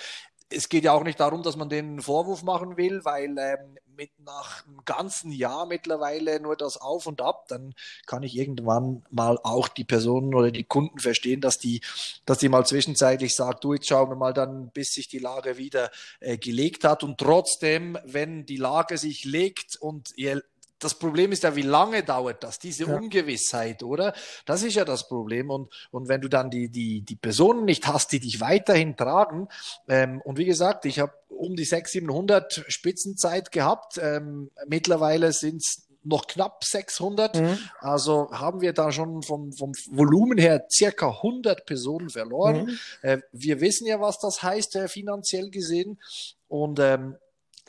es 0.50 0.70
geht 0.70 0.84
ja 0.84 0.94
auch 0.94 1.04
nicht 1.04 1.20
darum, 1.20 1.44
dass 1.44 1.56
man 1.56 1.70
den 1.70 2.02
Vorwurf 2.02 2.44
machen 2.44 2.78
will, 2.78 3.04
weil 3.04 3.36
ähm, 3.38 3.78
mit 3.96 4.12
nach 4.20 4.66
einem 4.66 4.84
ganzen 4.86 5.32
Jahr 5.32 5.66
mittlerweile 5.66 6.40
nur 6.40 6.56
das 6.56 6.78
Auf 6.78 7.08
und 7.08 7.22
Ab, 7.22 7.48
dann 7.48 7.74
kann 8.06 8.24
ich 8.24 8.36
irgendwann 8.36 9.04
mal 9.10 9.40
auch 9.44 9.68
die 9.68 9.84
Personen 9.84 10.34
oder 10.36 10.52
die 10.52 10.64
Kunden 10.64 11.00
verstehen, 11.00 11.42
dass 11.42 11.58
die, 11.58 11.82
dass 12.26 12.38
die 12.38 12.50
mal 12.50 12.66
zwischenzeitlich 12.66 13.36
sagt, 13.36 13.64
du 13.64 13.74
jetzt 13.74 13.88
schauen 13.88 14.10
wir 14.10 14.16
mal 14.16 14.34
dann, 14.34 14.70
bis 14.70 14.94
sich 14.94 15.08
die 15.08 15.20
Lage 15.20 15.58
wieder 15.58 15.90
äh, 16.20 16.38
gelegt 16.38 16.84
hat. 16.84 17.04
Und 17.04 17.18
trotzdem, 17.18 17.98
wenn 18.04 18.46
die 18.46 18.58
Lage 18.58 18.98
sich 18.98 19.24
legt 19.26 19.78
und 19.78 20.12
ihr 20.16 20.44
das 20.80 20.96
Problem 20.96 21.32
ist 21.32 21.44
ja, 21.44 21.56
wie 21.56 21.62
lange 21.62 22.04
dauert 22.04 22.44
das, 22.44 22.60
diese 22.60 22.86
ja. 22.86 22.96
Ungewissheit, 22.96 23.82
oder? 23.84 24.14
Das 24.46 24.64
ist 24.64 24.76
ja 24.76 24.86
das 24.86 25.08
Problem. 25.08 25.50
Und, 25.50 25.74
und 25.92 26.08
wenn 26.08 26.22
du 26.22 26.28
dann 26.28 26.50
die, 26.50 26.70
die, 26.70 27.02
die 27.02 27.16
Personen 27.16 27.66
nicht 27.66 27.88
hast, 27.88 28.12
die 28.12 28.20
dich 28.20 28.42
weiterhin 28.42 28.98
tragen, 28.98 29.48
ähm, 29.88 30.22
und 30.22 30.38
wie 30.38 30.46
gesagt, 30.46 30.86
ich 30.86 31.00
habe 31.00 31.14
um 31.30 31.56
die 31.56 31.66
600, 31.66 31.92
700 31.92 32.66
Spitzenzeit 32.68 33.52
gehabt, 33.52 34.00
ähm, 34.02 34.52
mittlerweile 34.68 35.32
sind 35.32 35.58
es 35.58 35.86
noch 36.06 36.28
knapp 36.28 36.64
600. 36.64 37.36
Mhm. 37.36 37.58
Also 37.80 38.30
haben 38.32 38.62
wir 38.62 38.74
da 38.74 38.92
schon 38.92 39.24
vom, 39.24 39.52
vom 39.54 39.72
Volumen 39.90 40.38
her 40.38 40.66
circa 40.72 41.10
100 41.10 41.66
Personen 41.66 42.10
verloren. 42.10 42.66
Mhm. 42.66 42.80
Äh, 43.02 43.18
wir 43.32 43.60
wissen 43.60 43.88
ja, 43.88 44.00
was 44.00 44.20
das 44.20 44.44
heißt, 44.44 44.76
äh, 44.76 44.88
finanziell 44.88 45.50
gesehen. 45.50 46.00
Und 46.48 46.80
ähm, 46.80 47.18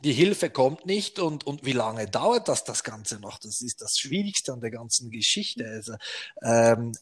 die 0.05 0.13
Hilfe 0.13 0.51
kommt 0.51 0.87
nicht 0.87 1.19
und, 1.19 1.47
und 1.47 1.65
wie 1.65 1.73
lange 1.73 2.07
dauert 2.07 2.49
das 2.49 2.65
das 2.65 2.85
Ganze 2.85 3.19
noch? 3.19 3.39
Das 3.39 3.63
ist 3.63 3.81
das 3.81 3.97
Schwierigste 3.99 4.53
an 4.53 4.61
der 4.61 4.71
ganzen 4.71 5.11
Geschichte. 5.11 5.67
Also, 5.67 5.95
ähm, 6.43 6.93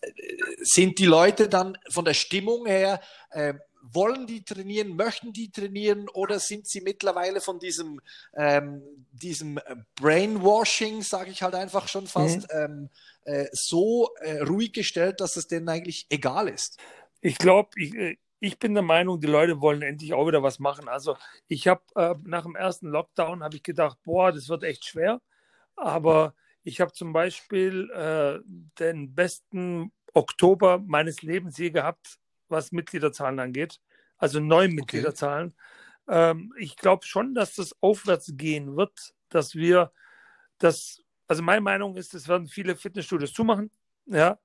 sind 0.62 0.98
die 0.98 1.06
Leute 1.06 1.48
dann 1.48 1.76
von 1.90 2.04
der 2.04 2.14
Stimmung 2.14 2.66
her, 2.66 3.00
äh, 3.30 3.54
wollen 3.92 4.26
die 4.26 4.44
trainieren, 4.44 4.96
möchten 4.96 5.32
die 5.32 5.50
trainieren 5.50 6.08
oder 6.08 6.38
sind 6.38 6.66
sie 6.66 6.80
mittlerweile 6.80 7.40
von 7.40 7.58
diesem, 7.58 8.00
ähm, 8.34 8.82
diesem 9.12 9.60
Brainwashing, 9.96 11.02
sage 11.02 11.30
ich 11.30 11.42
halt 11.42 11.54
einfach 11.54 11.88
schon 11.88 12.06
fast, 12.06 12.42
mhm. 12.42 12.48
ähm, 12.50 12.90
äh, 13.24 13.46
so 13.52 14.10
äh, 14.20 14.38
ruhig 14.38 14.72
gestellt, 14.72 15.20
dass 15.20 15.36
es 15.36 15.48
denen 15.48 15.68
eigentlich 15.68 16.06
egal 16.08 16.48
ist? 16.48 16.78
Ich 17.20 17.36
glaube, 17.38 17.70
ich, 17.76 17.94
äh, 17.94 18.16
ich 18.44 18.58
bin 18.58 18.74
der 18.74 18.82
Meinung, 18.82 19.20
die 19.20 19.26
Leute 19.26 19.60
wollen 19.60 19.82
endlich 19.82 20.12
auch 20.14 20.26
wieder 20.26 20.42
was 20.42 20.58
machen. 20.58 20.88
Also 20.88 21.16
ich 21.48 21.68
habe 21.68 21.82
äh, 21.96 22.14
nach 22.24 22.42
dem 22.42 22.56
ersten 22.56 22.88
Lockdown 22.88 23.42
habe 23.42 23.56
ich 23.56 23.62
gedacht, 23.62 23.98
boah, 24.04 24.32
das 24.32 24.48
wird 24.48 24.62
echt 24.64 24.84
schwer. 24.84 25.20
Aber 25.76 26.34
ich 26.62 26.80
habe 26.80 26.92
zum 26.92 27.12
Beispiel 27.12 27.90
äh, 27.90 28.40
den 28.78 29.14
besten 29.14 29.92
Oktober 30.12 30.78
meines 30.78 31.22
Lebens 31.22 31.58
je 31.58 31.70
gehabt, 31.70 32.18
was 32.48 32.72
Mitgliederzahlen 32.72 33.38
angeht. 33.38 33.80
Also 34.18 34.40
neun 34.40 34.72
Mitgliederzahlen. 34.72 35.54
Okay. 36.06 36.30
Ähm, 36.30 36.54
ich 36.58 36.76
glaube 36.76 37.04
schon, 37.04 37.34
dass 37.34 37.54
das 37.54 37.74
aufwärts 37.80 38.32
gehen 38.36 38.76
wird 38.76 39.14
dass 39.34 39.54
wir 39.54 39.92
das, 40.58 41.02
also 41.26 41.42
meine 41.42 41.60
Meinung 41.60 41.96
ist, 41.96 42.14
es 42.14 42.28
werden 42.28 42.46
viele 42.46 42.76
Fitnessstudios 42.76 43.32
zumachen, 43.32 43.70
ja, 44.06 44.38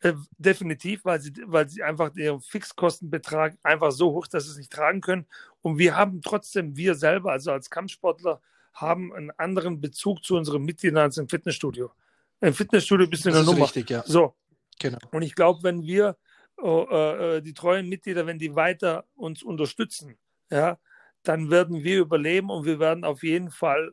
äh, 0.00 0.14
definitiv, 0.38 1.04
weil 1.04 1.20
sie, 1.20 1.32
weil 1.46 1.68
sie 1.68 1.82
einfach 1.82 2.14
ihren 2.16 2.40
Fixkostenbetrag 2.40 3.56
einfach 3.62 3.92
so 3.92 4.12
hoch, 4.12 4.26
dass 4.26 4.44
sie 4.44 4.50
es 4.50 4.58
nicht 4.58 4.72
tragen 4.72 5.00
können. 5.00 5.26
Und 5.62 5.78
wir 5.78 5.96
haben 5.96 6.20
trotzdem, 6.22 6.76
wir 6.76 6.94
selber, 6.94 7.32
also 7.32 7.52
als 7.52 7.70
Kampfsportler, 7.70 8.40
haben 8.74 9.12
einen 9.12 9.30
anderen 9.32 9.80
Bezug 9.80 10.24
zu 10.24 10.36
unseren 10.36 10.64
Mitgliedern 10.64 11.04
als 11.04 11.16
im 11.16 11.28
Fitnessstudio. 11.28 11.92
Im 12.40 12.52
Fitnessstudio 12.52 13.06
bist 13.06 13.24
du 13.24 13.30
eine 13.30 13.44
Nummer. 13.44 13.64
Richtig, 13.64 13.88
ja. 13.90 14.02
So. 14.04 14.34
Genau. 14.80 14.98
Und 15.12 15.22
ich 15.22 15.34
glaube, 15.34 15.62
wenn 15.62 15.82
wir 15.82 16.16
oh, 16.56 16.86
äh, 16.90 17.40
die 17.40 17.54
treuen 17.54 17.88
Mitglieder, 17.88 18.26
wenn 18.26 18.38
die 18.38 18.54
weiter 18.54 19.04
uns 19.14 19.42
unterstützen, 19.42 20.16
ja, 20.50 20.78
dann 21.22 21.50
werden 21.50 21.82
wir 21.84 22.00
überleben 22.00 22.50
und 22.50 22.64
wir 22.64 22.78
werden 22.78 23.04
auf 23.04 23.22
jeden 23.22 23.50
Fall 23.50 23.92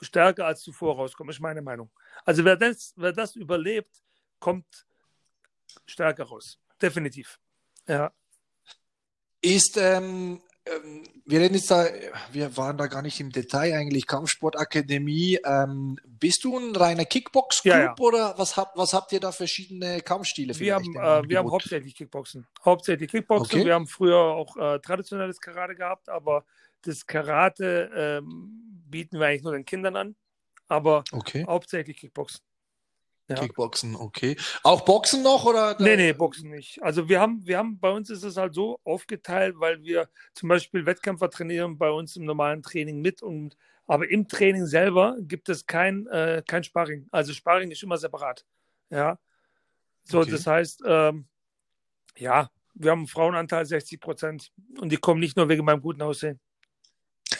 stärker 0.00 0.46
als 0.46 0.60
zuvor 0.62 0.96
rauskommen, 0.96 1.30
ist 1.30 1.40
meine 1.40 1.62
Meinung. 1.62 1.90
Also 2.24 2.44
wer 2.44 2.56
das, 2.56 2.92
wer 2.96 3.12
das 3.12 3.34
überlebt, 3.34 4.02
kommt 4.38 4.86
stärker 5.90 6.24
raus. 6.24 6.58
Definitiv. 6.80 7.38
Ja. 7.86 8.12
Ist, 9.42 9.76
ähm, 9.76 10.40
ähm, 10.66 11.04
wir 11.24 11.40
reden 11.40 11.54
jetzt 11.54 11.70
da, 11.70 11.86
wir 12.32 12.56
waren 12.56 12.76
da 12.76 12.86
gar 12.86 13.02
nicht 13.02 13.18
im 13.20 13.30
Detail 13.30 13.74
eigentlich, 13.74 14.06
Kampfsportakademie. 14.06 15.38
Ähm, 15.44 15.98
bist 16.06 16.44
du 16.44 16.56
ein 16.58 16.76
reiner 16.76 17.04
Kickbox-Club 17.04 17.74
ja, 17.74 17.80
ja. 17.80 17.94
oder 17.98 18.34
was 18.36 18.56
habt, 18.56 18.76
was 18.76 18.92
habt 18.92 19.12
ihr 19.12 19.20
da 19.20 19.32
verschiedene 19.32 20.00
Kampfstile? 20.00 20.58
Wir 20.58 20.74
haben, 20.74 20.94
äh, 20.96 21.28
wir 21.28 21.38
haben 21.38 21.50
hauptsächlich 21.50 21.94
Kickboxen. 21.94 22.46
Hauptsächlich 22.64 23.10
Kickboxen. 23.10 23.60
Okay. 23.60 23.66
Wir 23.66 23.74
haben 23.74 23.86
früher 23.86 24.18
auch 24.18 24.56
äh, 24.56 24.78
traditionelles 24.80 25.40
Karate 25.40 25.74
gehabt, 25.74 26.08
aber 26.08 26.44
das 26.82 27.06
Karate 27.06 27.90
ähm, 27.94 28.82
bieten 28.88 29.18
wir 29.18 29.26
eigentlich 29.26 29.42
nur 29.42 29.52
den 29.52 29.64
Kindern 29.64 29.96
an. 29.96 30.16
Aber 30.68 31.04
okay. 31.12 31.44
hauptsächlich 31.46 31.96
Kickboxen. 31.96 32.40
Ja. 33.30 33.36
Kickboxen, 33.36 33.94
okay. 33.94 34.36
Auch 34.64 34.80
Boxen 34.80 35.22
noch 35.22 35.44
oder? 35.44 35.76
Nee, 35.78 35.96
nee, 35.96 36.12
Boxen 36.12 36.50
nicht. 36.50 36.82
Also 36.82 37.08
wir 37.08 37.20
haben, 37.20 37.46
wir 37.46 37.58
haben, 37.58 37.78
bei 37.78 37.90
uns 37.90 38.10
ist 38.10 38.24
es 38.24 38.36
halt 38.36 38.54
so 38.54 38.80
aufgeteilt, 38.82 39.54
weil 39.58 39.82
wir 39.82 40.08
zum 40.34 40.48
Beispiel 40.48 40.84
Wettkämpfer 40.84 41.30
trainieren 41.30 41.78
bei 41.78 41.90
uns 41.90 42.16
im 42.16 42.24
normalen 42.24 42.62
Training 42.62 43.00
mit 43.00 43.22
und 43.22 43.56
aber 43.86 44.10
im 44.10 44.26
Training 44.26 44.66
selber 44.66 45.16
gibt 45.20 45.48
es 45.48 45.64
kein, 45.66 46.08
äh, 46.08 46.42
kein 46.46 46.64
Sparring. 46.64 47.06
Also 47.12 47.32
Sparring 47.32 47.70
ist 47.70 47.82
immer 47.84 47.98
separat. 47.98 48.44
Ja. 48.90 49.18
So, 50.04 50.20
okay. 50.20 50.32
das 50.32 50.46
heißt, 50.46 50.82
ähm, 50.84 51.26
ja, 52.16 52.50
wir 52.74 52.90
haben 52.90 53.00
einen 53.00 53.08
Frauenanteil 53.08 53.64
60 53.64 54.00
Prozent 54.00 54.52
und 54.78 54.90
die 54.90 54.96
kommen 54.96 55.20
nicht 55.20 55.36
nur 55.36 55.48
wegen 55.48 55.64
meinem 55.64 55.82
guten 55.82 56.02
Aussehen. 56.02 56.40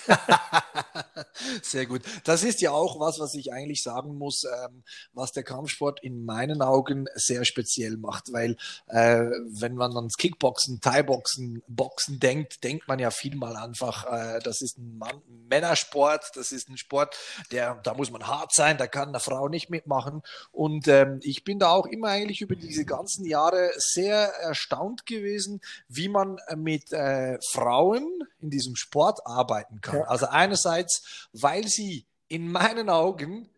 Sehr 1.62 1.86
gut. 1.86 2.02
Das 2.24 2.42
ist 2.42 2.60
ja 2.60 2.72
auch 2.72 3.00
was, 3.00 3.18
was 3.18 3.34
ich 3.34 3.52
eigentlich 3.52 3.82
sagen 3.82 4.16
muss, 4.16 4.44
ähm, 4.44 4.82
was 5.12 5.32
der 5.32 5.42
Kampfsport 5.42 6.02
in 6.02 6.24
meinen 6.24 6.62
Augen 6.62 7.06
sehr 7.14 7.44
speziell 7.44 7.96
macht, 7.96 8.32
weil 8.32 8.56
äh, 8.86 9.26
wenn 9.48 9.74
man 9.74 9.94
ans 9.96 10.16
Kickboxen, 10.16 10.80
Thai-Boxen, 10.80 11.62
Boxen 11.68 12.20
denkt, 12.20 12.62
denkt 12.64 12.88
man 12.88 12.98
ja 12.98 13.10
vielmal 13.10 13.56
einfach, 13.56 14.06
äh, 14.06 14.40
das 14.40 14.60
ist 14.60 14.78
ein 14.78 14.98
Mann, 14.98 15.22
Männersport, 15.48 16.30
das 16.34 16.52
ist 16.52 16.68
ein 16.68 16.76
Sport, 16.76 17.16
der, 17.52 17.76
da 17.82 17.94
muss 17.94 18.10
man 18.10 18.26
hart 18.26 18.52
sein, 18.54 18.78
da 18.78 18.86
kann 18.86 19.08
eine 19.08 19.20
Frau 19.20 19.48
nicht 19.48 19.70
mitmachen. 19.70 20.22
Und 20.52 20.88
ähm, 20.88 21.20
ich 21.22 21.44
bin 21.44 21.58
da 21.58 21.70
auch 21.70 21.86
immer 21.86 22.08
eigentlich 22.08 22.40
über 22.40 22.56
diese 22.56 22.84
ganzen 22.84 23.24
Jahre 23.24 23.70
sehr 23.76 24.34
erstaunt 24.40 25.06
gewesen, 25.06 25.60
wie 25.88 26.08
man 26.08 26.38
mit 26.56 26.92
äh, 26.92 27.38
Frauen 27.50 28.06
in 28.40 28.50
diesem 28.50 28.76
Sport 28.76 29.26
arbeiten 29.26 29.80
kann. 29.80 29.89
Ja. 29.92 30.02
Also 30.04 30.26
einerseits, 30.26 31.28
weil 31.32 31.66
sie 31.66 32.06
in 32.28 32.50
meinen 32.50 32.88
Augen 32.88 33.48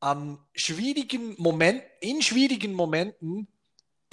an 0.00 0.38
schwierigen 0.54 1.34
Momenten, 1.38 1.88
in 2.00 2.22
schwierigen 2.22 2.74
Momenten 2.74 3.48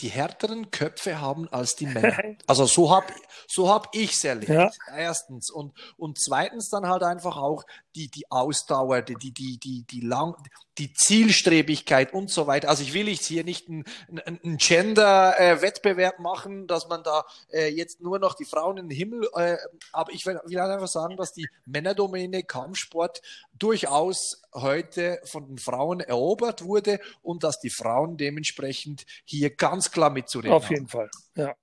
die 0.01 0.09
härteren 0.09 0.71
Köpfe 0.71 1.21
haben 1.21 1.47
als 1.49 1.75
die 1.75 1.85
Männer. 1.85 2.17
Also 2.47 2.65
so 2.65 2.89
habe 2.89 3.13
so 3.47 3.69
hab 3.69 3.93
ich 3.93 4.13
es 4.13 4.23
erlebt. 4.23 4.49
Ja. 4.49 4.71
Erstens. 4.95 5.51
Und, 5.51 5.73
und 5.97 6.19
zweitens 6.19 6.69
dann 6.69 6.87
halt 6.87 7.03
einfach 7.03 7.37
auch 7.37 7.63
die, 7.95 8.09
die 8.09 8.29
Ausdauer, 8.31 9.01
die, 9.01 9.15
die, 9.15 9.31
die, 9.31 9.57
die, 9.57 9.83
die, 9.83 10.01
lang, 10.01 10.35
die 10.81 10.93
Zielstrebigkeit 10.93 12.11
und 12.11 12.31
so 12.31 12.47
weiter. 12.47 12.67
Also 12.67 12.81
ich 12.81 12.95
will 12.95 13.07
jetzt 13.07 13.25
hier 13.25 13.43
nicht 13.43 13.69
einen, 13.69 13.85
einen 14.25 14.57
Gender-Wettbewerb 14.57 16.17
machen, 16.17 16.65
dass 16.65 16.87
man 16.87 17.03
da 17.03 17.23
äh, 17.51 17.67
jetzt 17.67 18.01
nur 18.01 18.17
noch 18.17 18.33
die 18.33 18.45
Frauen 18.45 18.77
in 18.77 18.89
den 18.89 18.97
Himmel, 18.97 19.29
äh, 19.35 19.57
aber 19.91 20.11
ich 20.11 20.25
will, 20.25 20.39
will 20.43 20.59
einfach 20.59 20.87
sagen, 20.87 21.17
dass 21.17 21.33
die 21.33 21.47
Männerdomäne 21.65 22.41
Kampfsport 22.41 23.21
durchaus 23.53 24.41
heute 24.55 25.21
von 25.23 25.47
den 25.47 25.59
Frauen 25.59 25.99
erobert 25.99 26.63
wurde 26.63 26.99
und 27.21 27.43
dass 27.43 27.59
die 27.59 27.69
Frauen 27.69 28.17
dementsprechend 28.17 29.05
hier 29.23 29.55
ganz 29.55 29.91
klar 29.91 30.09
mitzureden 30.09 30.55
Auf 30.55 30.71
jeden 30.71 30.87
haben. 30.87 30.89
Fall, 30.89 31.09
ja. 31.35 31.55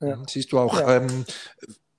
ja. 0.00 0.22
Siehst 0.28 0.52
du 0.52 0.58
auch, 0.58 0.78
ja. 0.78 0.96
ähm, 0.96 1.24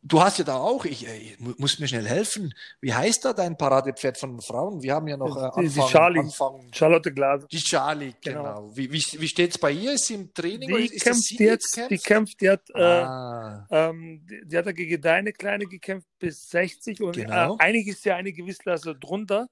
Du 0.06 0.22
hast 0.22 0.38
ja 0.38 0.44
da 0.44 0.58
auch, 0.58 0.84
ich, 0.84 1.08
ich 1.08 1.40
muss 1.40 1.80
mir 1.80 1.88
schnell 1.88 2.06
helfen. 2.06 2.54
Wie 2.82 2.94
heißt 2.94 3.24
da 3.24 3.32
dein 3.32 3.58
Paradepferd 3.58 4.18
von 4.18 4.42
Frauen? 4.42 4.84
Wir 4.84 4.96
haben 4.96 5.08
ja 5.08 5.16
noch 5.16 5.38
äh, 5.38 5.40
Anfang, 5.40 5.64
die 5.64 5.92
Charlie. 5.92 6.20
Anfang, 6.20 6.68
Charlotte 6.74 7.14
Glaser. 7.14 7.48
Die 7.48 7.60
Charlie, 7.60 8.14
genau. 8.22 8.44
genau. 8.44 8.76
Wie, 8.76 8.92
wie, 8.92 9.02
wie 9.20 9.28
steht 9.30 9.52
es 9.52 9.58
bei 9.58 9.72
ihr? 9.72 9.94
Ist 9.94 10.08
sie 10.08 10.16
im 10.16 10.34
Training? 10.34 10.76
Die 10.76 10.86
ist 10.88 11.06
kämpft 11.06 11.32
jetzt, 11.40 11.78
jetzt 11.78 11.90
die 11.90 11.98
kämpft, 11.98 12.42
die 12.42 12.50
hat, 12.50 12.70
äh, 12.76 12.82
ah. 12.82 13.66
äh, 13.72 13.90
ähm, 13.90 14.26
die, 14.30 14.42
die, 14.46 14.58
hat 14.58 14.66
ja 14.66 14.74
gegen 14.74 15.02
deine 15.02 15.32
Kleine 15.32 15.68
gekämpft 15.68 16.10
bis 16.20 16.50
60 16.50 17.02
und 17.02 17.16
genau. 17.16 17.56
äh, 17.56 17.58
eigentlich 17.60 17.88
ist 17.88 18.04
ja 18.04 18.18
eine 18.18 18.34
Gewichtsklasse 18.34 18.96
drunter 18.96 19.48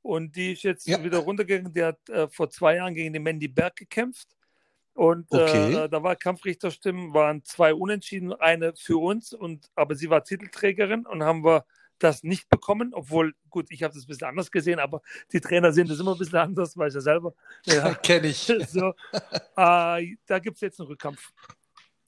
und 0.00 0.34
die 0.34 0.52
ist 0.52 0.62
jetzt 0.62 0.86
ja. 0.86 1.04
wieder 1.04 1.18
runtergegangen. 1.18 1.74
Die 1.74 1.84
hat 1.84 2.08
äh, 2.08 2.26
vor 2.28 2.48
zwei 2.48 2.76
Jahren 2.76 2.94
gegen 2.94 3.12
den 3.12 3.22
Mandy 3.22 3.48
Berg 3.48 3.76
gekämpft. 3.76 4.28
Und 5.00 5.28
okay. 5.30 5.76
äh, 5.76 5.88
da 5.88 6.02
war 6.02 6.14
Kampfrichterstimmen, 6.14 7.14
waren 7.14 7.42
zwei 7.42 7.72
Unentschieden, 7.72 8.34
eine 8.34 8.74
für 8.76 8.98
uns, 8.98 9.32
und 9.32 9.70
aber 9.74 9.94
sie 9.94 10.10
war 10.10 10.24
Titelträgerin 10.24 11.06
und 11.06 11.22
haben 11.22 11.42
wir 11.42 11.64
das 11.98 12.22
nicht 12.22 12.50
bekommen, 12.50 12.92
obwohl, 12.92 13.32
gut, 13.48 13.68
ich 13.70 13.82
habe 13.82 13.94
das 13.94 14.04
ein 14.04 14.08
bisschen 14.08 14.26
anders 14.26 14.50
gesehen, 14.50 14.78
aber 14.78 15.00
die 15.32 15.40
Trainer 15.40 15.72
sehen 15.72 15.88
das 15.88 16.00
immer 16.00 16.12
ein 16.12 16.18
bisschen 16.18 16.36
anders, 16.36 16.76
weiß 16.76 16.92
ja 16.92 17.00
selber. 17.00 17.32
Ja, 17.64 17.94
kenne 17.94 18.26
ich. 18.26 18.46
So, 18.68 18.92
äh, 19.56 20.16
da 20.26 20.38
gibt 20.38 20.56
es 20.56 20.60
jetzt 20.60 20.78
einen 20.78 20.88
Rückkampf. 20.88 21.30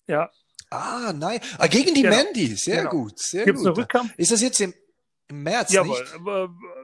Ja. 0.06 0.30
Ah, 0.68 1.14
nein. 1.16 1.40
Ah, 1.56 1.68
gegen 1.68 1.94
die 1.94 2.02
genau. 2.02 2.14
Mandy, 2.14 2.48
sehr 2.56 2.82
genau. 2.82 2.90
gut. 2.90 3.18
Sehr 3.18 3.46
Gibt's 3.46 3.62
gut. 3.62 3.68
einen 3.68 3.76
Rückkampf? 3.76 4.12
Ist 4.18 4.32
das 4.32 4.42
jetzt 4.42 4.60
im, 4.60 4.74
im 5.28 5.42
März? 5.42 5.72
Jawohl. 5.72 5.98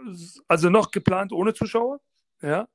Nicht? 0.07 0.41
Also 0.49 0.71
noch 0.71 0.91
geplant 0.91 1.33
ohne 1.33 1.53
Zuschauer. 1.53 2.01
Ja. 2.41 2.67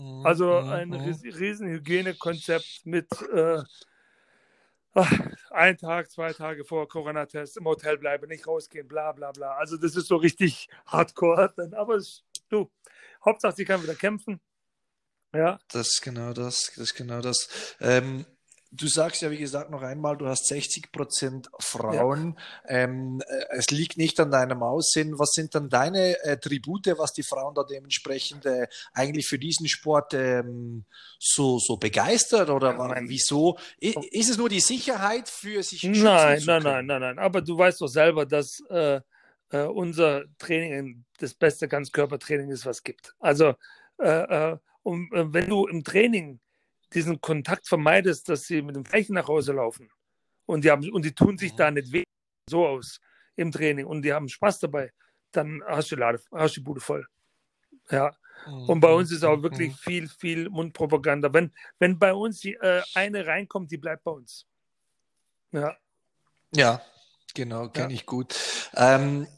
Mhm, 0.00 0.24
also 0.24 0.62
mhm, 0.62 0.68
ein 0.70 0.88
mhm. 0.88 0.96
riesen 0.96 1.68
Hygienekonzept 1.68 2.86
mit 2.86 3.06
äh, 3.32 3.62
ein 5.50 5.76
Tag, 5.76 6.10
zwei 6.10 6.32
Tage 6.32 6.64
vor 6.64 6.88
Corona-Test 6.88 7.58
im 7.58 7.66
Hotel 7.66 7.98
bleiben, 7.98 8.28
nicht 8.28 8.46
rausgehen, 8.46 8.88
bla 8.88 9.12
bla 9.12 9.30
bla. 9.30 9.52
Also 9.56 9.76
das 9.76 9.96
ist 9.96 10.06
so 10.06 10.16
richtig 10.16 10.68
hardcore. 10.86 11.52
Aber 11.76 11.96
es, 11.96 12.24
du, 12.48 12.70
Hauptsache, 13.24 13.54
sie 13.54 13.64
kann 13.64 13.82
wieder 13.82 13.94
kämpfen. 13.94 14.40
Ja. 15.34 15.60
Das 15.70 15.88
ist 15.88 16.02
genau 16.02 16.32
das, 16.32 16.72
das 16.74 16.78
ist 16.78 16.94
genau 16.94 17.20
das. 17.20 17.76
Ähm, 17.80 18.24
Du 18.72 18.86
sagst 18.86 19.20
ja, 19.22 19.30
wie 19.32 19.38
gesagt, 19.38 19.70
noch 19.70 19.82
einmal, 19.82 20.16
du 20.16 20.28
hast 20.28 20.46
60 20.46 20.92
Prozent 20.92 21.50
Frauen. 21.58 22.36
Ja. 22.68 22.84
Ähm, 22.84 23.20
äh, 23.26 23.44
es 23.56 23.70
liegt 23.70 23.96
nicht 23.96 24.20
an 24.20 24.30
deinem 24.30 24.62
Aussehen. 24.62 25.18
Was 25.18 25.32
sind 25.32 25.56
dann 25.56 25.68
deine 25.68 26.22
äh, 26.22 26.38
Tribute, 26.38 26.94
was 26.96 27.12
die 27.12 27.24
Frauen 27.24 27.54
da 27.54 27.64
dementsprechend 27.64 28.46
äh, 28.46 28.68
eigentlich 28.92 29.26
für 29.26 29.40
diesen 29.40 29.66
Sport 29.66 30.14
ähm, 30.14 30.84
so, 31.18 31.58
so 31.58 31.78
begeistert? 31.78 32.48
Oder 32.48 32.74
mein, 32.74 33.08
wieso? 33.08 33.58
I, 33.82 33.94
ist 34.12 34.30
es 34.30 34.38
nur 34.38 34.48
die 34.48 34.60
Sicherheit 34.60 35.28
für 35.28 35.64
sich? 35.64 35.82
Nein, 35.82 36.40
nein, 36.44 36.62
nein, 36.62 36.86
nein, 36.86 37.00
nein. 37.00 37.18
Aber 37.18 37.42
du 37.42 37.58
weißt 37.58 37.80
doch 37.80 37.88
selber, 37.88 38.24
dass 38.24 38.62
äh, 38.70 39.00
äh 39.50 39.64
unser 39.64 40.26
Training 40.38 41.04
das 41.18 41.34
beste 41.34 41.66
Ganzkörpertraining 41.66 42.50
ist, 42.50 42.66
was 42.66 42.78
es 42.78 42.82
gibt. 42.84 43.14
Also, 43.18 43.54
äh, 43.98 44.56
und, 44.82 45.10
wenn 45.12 45.48
du 45.48 45.66
im 45.66 45.82
Training 45.82 46.38
diesen 46.92 47.20
Kontakt 47.20 47.68
vermeidest, 47.68 48.28
dass 48.28 48.44
sie 48.44 48.62
mit 48.62 48.76
dem 48.76 48.84
Flächen 48.84 49.14
nach 49.14 49.28
Hause 49.28 49.52
laufen. 49.52 49.90
Und 50.46 50.64
die, 50.64 50.70
haben, 50.70 50.90
und 50.90 51.04
die 51.04 51.14
tun 51.14 51.38
sich 51.38 51.54
da 51.54 51.70
nicht 51.70 51.92
weh 51.92 52.04
so 52.48 52.66
aus 52.66 53.00
im 53.36 53.52
Training 53.52 53.86
und 53.86 54.02
die 54.02 54.12
haben 54.12 54.28
Spaß 54.28 54.58
dabei, 54.60 54.92
dann 55.32 55.62
hast 55.66 55.92
du, 55.92 55.96
Lade, 55.96 56.20
hast 56.32 56.56
die 56.56 56.60
Bude 56.60 56.80
voll. 56.80 57.06
Ja. 57.90 58.12
Und 58.66 58.80
bei 58.80 58.92
uns 58.92 59.12
ist 59.12 59.24
auch 59.24 59.42
wirklich 59.42 59.76
viel, 59.76 60.08
viel 60.08 60.48
Mundpropaganda. 60.48 61.32
Wenn, 61.32 61.52
wenn 61.78 61.98
bei 61.98 62.12
uns 62.12 62.40
die, 62.40 62.54
äh, 62.54 62.82
eine 62.94 63.26
reinkommt, 63.26 63.70
die 63.70 63.76
bleibt 63.76 64.04
bei 64.04 64.10
uns. 64.10 64.46
Ja. 65.52 65.76
Ja, 66.54 66.82
genau, 67.34 67.68
kenne 67.68 67.92
ja. 67.92 67.94
ich 67.94 68.06
gut. 68.06 68.36
Ähm, 68.74 69.28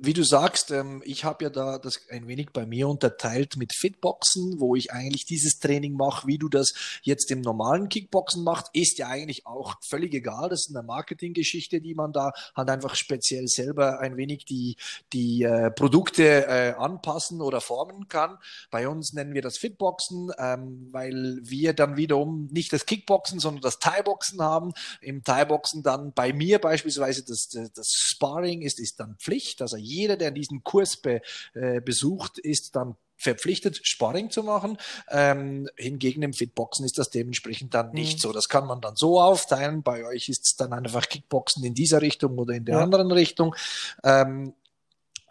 wie 0.00 0.12
du 0.12 0.24
sagst, 0.24 0.70
ähm, 0.70 1.02
ich 1.04 1.24
habe 1.24 1.44
ja 1.44 1.50
da 1.50 1.78
das 1.78 2.00
ein 2.10 2.28
wenig 2.28 2.50
bei 2.52 2.66
mir 2.66 2.88
unterteilt 2.88 3.56
mit 3.56 3.74
Fitboxen, 3.74 4.60
wo 4.60 4.76
ich 4.76 4.92
eigentlich 4.92 5.26
dieses 5.26 5.58
Training 5.58 5.94
mache, 5.94 6.26
wie 6.26 6.38
du 6.38 6.48
das 6.48 6.72
jetzt 7.02 7.30
im 7.30 7.40
normalen 7.40 7.88
Kickboxen 7.88 8.44
machst, 8.44 8.68
ist 8.72 8.98
ja 8.98 9.08
eigentlich 9.08 9.46
auch 9.46 9.74
völlig 9.88 10.14
egal. 10.14 10.48
Das 10.48 10.66
ist 10.66 10.76
eine 10.76 10.86
Marketinggeschichte, 10.86 11.80
die 11.80 11.94
man 11.94 12.12
da 12.12 12.32
hat 12.54 12.70
einfach 12.70 12.94
speziell 12.94 13.46
selber 13.46 14.00
ein 14.00 14.16
wenig 14.16 14.44
die, 14.44 14.76
die 15.12 15.42
äh, 15.42 15.70
Produkte 15.70 16.46
äh, 16.46 16.74
anpassen 16.76 17.40
oder 17.40 17.60
formen 17.60 18.08
kann. 18.08 18.38
Bei 18.70 18.88
uns 18.88 19.12
nennen 19.12 19.34
wir 19.34 19.42
das 19.42 19.58
Fitboxen, 19.58 20.30
ähm, 20.38 20.88
weil 20.92 21.40
wir 21.42 21.72
dann 21.72 21.96
wiederum 21.96 22.48
nicht 22.50 22.72
das 22.72 22.86
Kickboxen, 22.86 23.38
sondern 23.40 23.62
das 23.62 23.78
Thai-Boxen 23.78 24.40
haben. 24.40 24.72
Im 25.00 25.24
Thai-Boxen 25.24 25.82
dann 25.82 26.12
bei 26.12 26.32
mir 26.32 26.58
beispielsweise 26.58 27.24
das, 27.24 27.48
das 27.48 27.88
Sparring 27.92 28.62
ist, 28.62 28.80
ist 28.80 29.00
dann 29.00 29.16
Pflicht. 29.18 29.62
Also 29.62 29.76
jeder, 29.84 30.16
der 30.16 30.30
diesen 30.30 30.64
Kurs 30.64 30.96
be, 30.96 31.20
äh, 31.54 31.80
besucht, 31.80 32.38
ist 32.38 32.76
dann 32.76 32.96
verpflichtet, 33.16 33.80
Sparring 33.82 34.30
zu 34.30 34.42
machen. 34.42 34.76
Ähm, 35.10 35.68
hingegen 35.76 36.22
im 36.22 36.32
Fitboxen 36.32 36.84
ist 36.84 36.98
das 36.98 37.10
dementsprechend 37.10 37.74
dann 37.74 37.92
nicht 37.92 38.18
mhm. 38.18 38.20
so. 38.20 38.32
Das 38.32 38.48
kann 38.48 38.66
man 38.66 38.80
dann 38.80 38.96
so 38.96 39.20
aufteilen. 39.20 39.82
Bei 39.82 40.04
euch 40.04 40.28
ist 40.28 40.44
es 40.44 40.56
dann 40.56 40.72
einfach 40.72 41.08
Kickboxen 41.08 41.64
in 41.64 41.74
dieser 41.74 42.02
Richtung 42.02 42.38
oder 42.38 42.54
in 42.54 42.64
der 42.64 42.76
ja. 42.76 42.82
anderen 42.82 43.12
Richtung. 43.12 43.54
Ähm, 44.02 44.54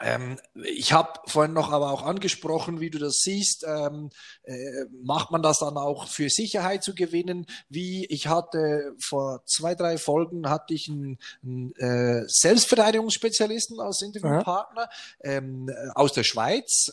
ähm, 0.03 0.37
ich 0.65 0.91
habe 0.91 1.19
vorhin 1.27 1.53
noch 1.53 1.71
aber 1.71 1.91
auch 1.91 2.03
angesprochen, 2.03 2.81
wie 2.81 2.89
du 2.89 2.99
das 2.99 3.19
siehst, 3.23 3.65
ähm, 3.65 4.09
äh, 4.43 4.85
macht 5.01 5.31
man 5.31 5.41
das 5.41 5.59
dann 5.59 5.77
auch 5.77 6.07
für 6.07 6.29
Sicherheit 6.29 6.83
zu 6.83 6.93
gewinnen? 6.93 7.45
Wie 7.69 8.05
ich 8.07 8.27
hatte 8.27 8.93
vor 8.99 9.43
zwei, 9.45 9.75
drei 9.75 9.97
Folgen 9.97 10.49
hatte 10.49 10.73
ich 10.73 10.89
einen, 10.89 11.19
einen 11.41 11.73
äh, 11.75 12.23
Selbstverteidigungsspezialisten 12.27 13.79
als 13.79 14.01
Interviewpartner 14.01 14.89
ähm, 15.21 15.69
aus 15.95 16.11
der 16.11 16.23
Schweiz. 16.23 16.91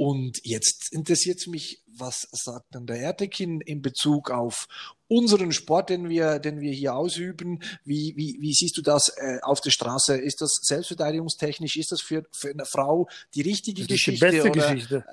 Und 0.00 0.40
jetzt 0.44 0.94
interessiert 0.94 1.46
mich, 1.46 1.82
was 1.86 2.26
sagt 2.32 2.74
dann 2.74 2.86
der 2.86 3.00
Ertekin 3.00 3.60
in 3.60 3.82
Bezug 3.82 4.30
auf 4.30 4.66
unseren 5.08 5.52
Sport, 5.52 5.90
den 5.90 6.08
wir, 6.08 6.38
den 6.38 6.62
wir 6.62 6.72
hier 6.72 6.94
ausüben? 6.94 7.62
Wie, 7.84 8.14
wie, 8.16 8.38
wie 8.40 8.54
siehst 8.54 8.78
du 8.78 8.80
das 8.80 9.14
äh, 9.18 9.40
auf 9.42 9.60
der 9.60 9.68
Straße? 9.68 10.16
Ist 10.16 10.40
das 10.40 10.58
selbstverteidigungstechnisch? 10.62 11.76
Ist 11.76 11.92
das 11.92 12.00
für, 12.00 12.24
für 12.32 12.48
eine 12.48 12.64
Frau 12.64 13.10
die 13.34 13.42
richtige 13.42 13.82
das 13.82 13.88
Geschichte? 13.88 14.24
Ist 14.24 14.32
die 14.32 14.36
beste 14.38 14.50
oder? 14.50 14.68
Geschichte. 14.72 15.04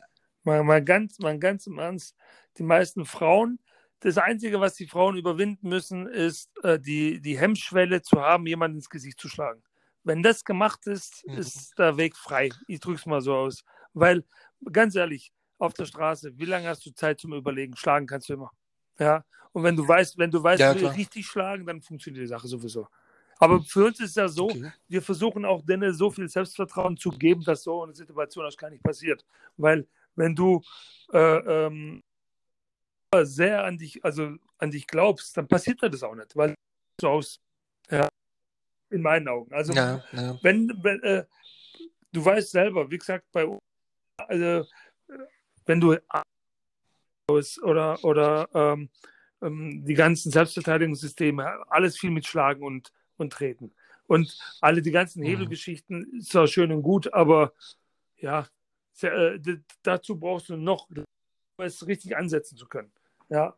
Mal, 0.45 0.63
mal, 0.63 0.81
ganz, 0.81 1.19
mal 1.19 1.37
ganz 1.37 1.67
im 1.67 1.79
Ernst. 1.79 2.15
Die 2.57 2.63
meisten 2.63 3.05
Frauen, 3.05 3.59
das 3.99 4.17
Einzige, 4.17 4.61
was 4.61 4.75
die 4.75 4.87
Frauen 4.87 5.17
überwinden 5.17 5.67
müssen, 5.67 6.07
ist 6.07 6.49
äh, 6.63 6.79
die, 6.79 7.19
die 7.19 7.37
Hemmschwelle 7.37 8.03
zu 8.03 8.21
haben, 8.21 8.47
jemanden 8.47 8.77
ins 8.77 8.89
Gesicht 8.89 9.19
zu 9.19 9.27
schlagen. 9.27 9.61
Wenn 10.05 10.23
das 10.23 10.45
gemacht 10.45 10.87
ist, 10.87 11.27
mhm. 11.27 11.39
ist 11.39 11.77
der 11.77 11.97
Weg 11.97 12.15
frei. 12.15 12.51
Ich 12.69 12.79
drücke 12.79 12.99
es 12.99 13.05
mal 13.05 13.19
so 13.19 13.35
aus. 13.35 13.65
Weil, 13.99 14.23
ganz 14.71 14.95
ehrlich, 14.95 15.31
auf 15.57 15.73
der 15.73 15.85
Straße, 15.85 16.37
wie 16.37 16.45
lange 16.45 16.67
hast 16.67 16.85
du 16.85 16.91
Zeit 16.91 17.19
zum 17.19 17.33
Überlegen? 17.33 17.75
Schlagen 17.75 18.05
kannst 18.05 18.29
du 18.29 18.33
immer. 18.33 18.51
Ja, 18.99 19.23
und 19.53 19.63
wenn 19.63 19.75
du 19.75 19.87
weißt, 19.87 20.17
wenn 20.17 20.31
du 20.31 20.41
weißt, 20.41 20.59
ja, 20.59 20.73
du 20.73 20.85
richtig 20.87 21.25
schlagen, 21.25 21.65
dann 21.65 21.81
funktioniert 21.81 22.23
die 22.23 22.27
Sache 22.27 22.47
sowieso. 22.47 22.87
Aber 23.39 23.61
für 23.61 23.85
uns 23.85 23.99
ist 23.99 24.15
ja 24.15 24.27
so, 24.27 24.45
okay. 24.45 24.71
wir 24.87 25.01
versuchen 25.01 25.45
auch 25.45 25.63
denen 25.63 25.93
so 25.93 26.09
viel 26.09 26.27
Selbstvertrauen 26.27 26.97
zu 26.97 27.09
geben, 27.09 27.43
dass 27.43 27.63
so 27.63 27.83
eine 27.83 27.93
Situation 27.93 28.45
auch 28.45 28.57
gar 28.57 28.69
nicht 28.69 28.83
passiert. 28.83 29.25
Weil 29.57 29.87
wenn 30.15 30.35
du 30.35 30.61
äh, 31.13 31.65
ähm, 31.65 32.03
sehr 33.21 33.63
an 33.63 33.77
dich, 33.77 34.03
also 34.03 34.35
an 34.57 34.71
dich 34.71 34.87
glaubst, 34.87 35.37
dann 35.37 35.47
passiert 35.47 35.81
das 35.83 36.03
auch 36.03 36.15
nicht, 36.15 36.35
weil 36.35 36.55
so 36.99 37.09
aus, 37.09 37.39
ja, 37.91 38.07
in 38.89 39.01
meinen 39.01 39.27
Augen. 39.27 39.53
Also 39.53 39.73
ja, 39.73 40.03
ja. 40.13 40.37
wenn, 40.41 40.71
wenn 40.81 41.03
äh, 41.03 41.25
du 42.11 42.25
weißt 42.25 42.51
selber, 42.51 42.89
wie 42.89 42.97
gesagt, 42.97 43.25
bei 43.31 43.45
uns, 43.45 43.61
also 44.17 44.67
wenn 45.65 45.79
du 45.79 45.97
oder 47.61 48.03
oder 48.03 48.49
ähm, 48.53 48.89
ähm, 49.41 49.83
die 49.85 49.93
ganzen 49.93 50.31
Selbstverteidigungssysteme, 50.31 51.69
alles 51.69 51.97
viel 51.97 52.11
mit 52.11 52.25
Schlagen 52.25 52.63
und, 52.63 52.91
und 53.17 53.33
Treten. 53.33 53.73
Und 54.07 54.37
alle 54.61 54.81
die 54.81 54.91
ganzen 54.91 55.21
mhm. 55.21 55.27
Hebelgeschichten 55.27 56.19
ist 56.19 56.31
zwar 56.31 56.47
schön 56.47 56.71
und 56.71 56.81
gut, 56.81 57.13
aber 57.13 57.53
ja, 58.17 58.47
äh, 59.01 59.39
dazu 59.83 60.17
brauchst 60.17 60.49
du 60.49 60.57
noch, 60.57 60.87
es 61.57 61.85
richtig 61.85 62.15
ansetzen 62.15 62.57
zu 62.57 62.67
können. 62.67 62.91
Ja. 63.29 63.57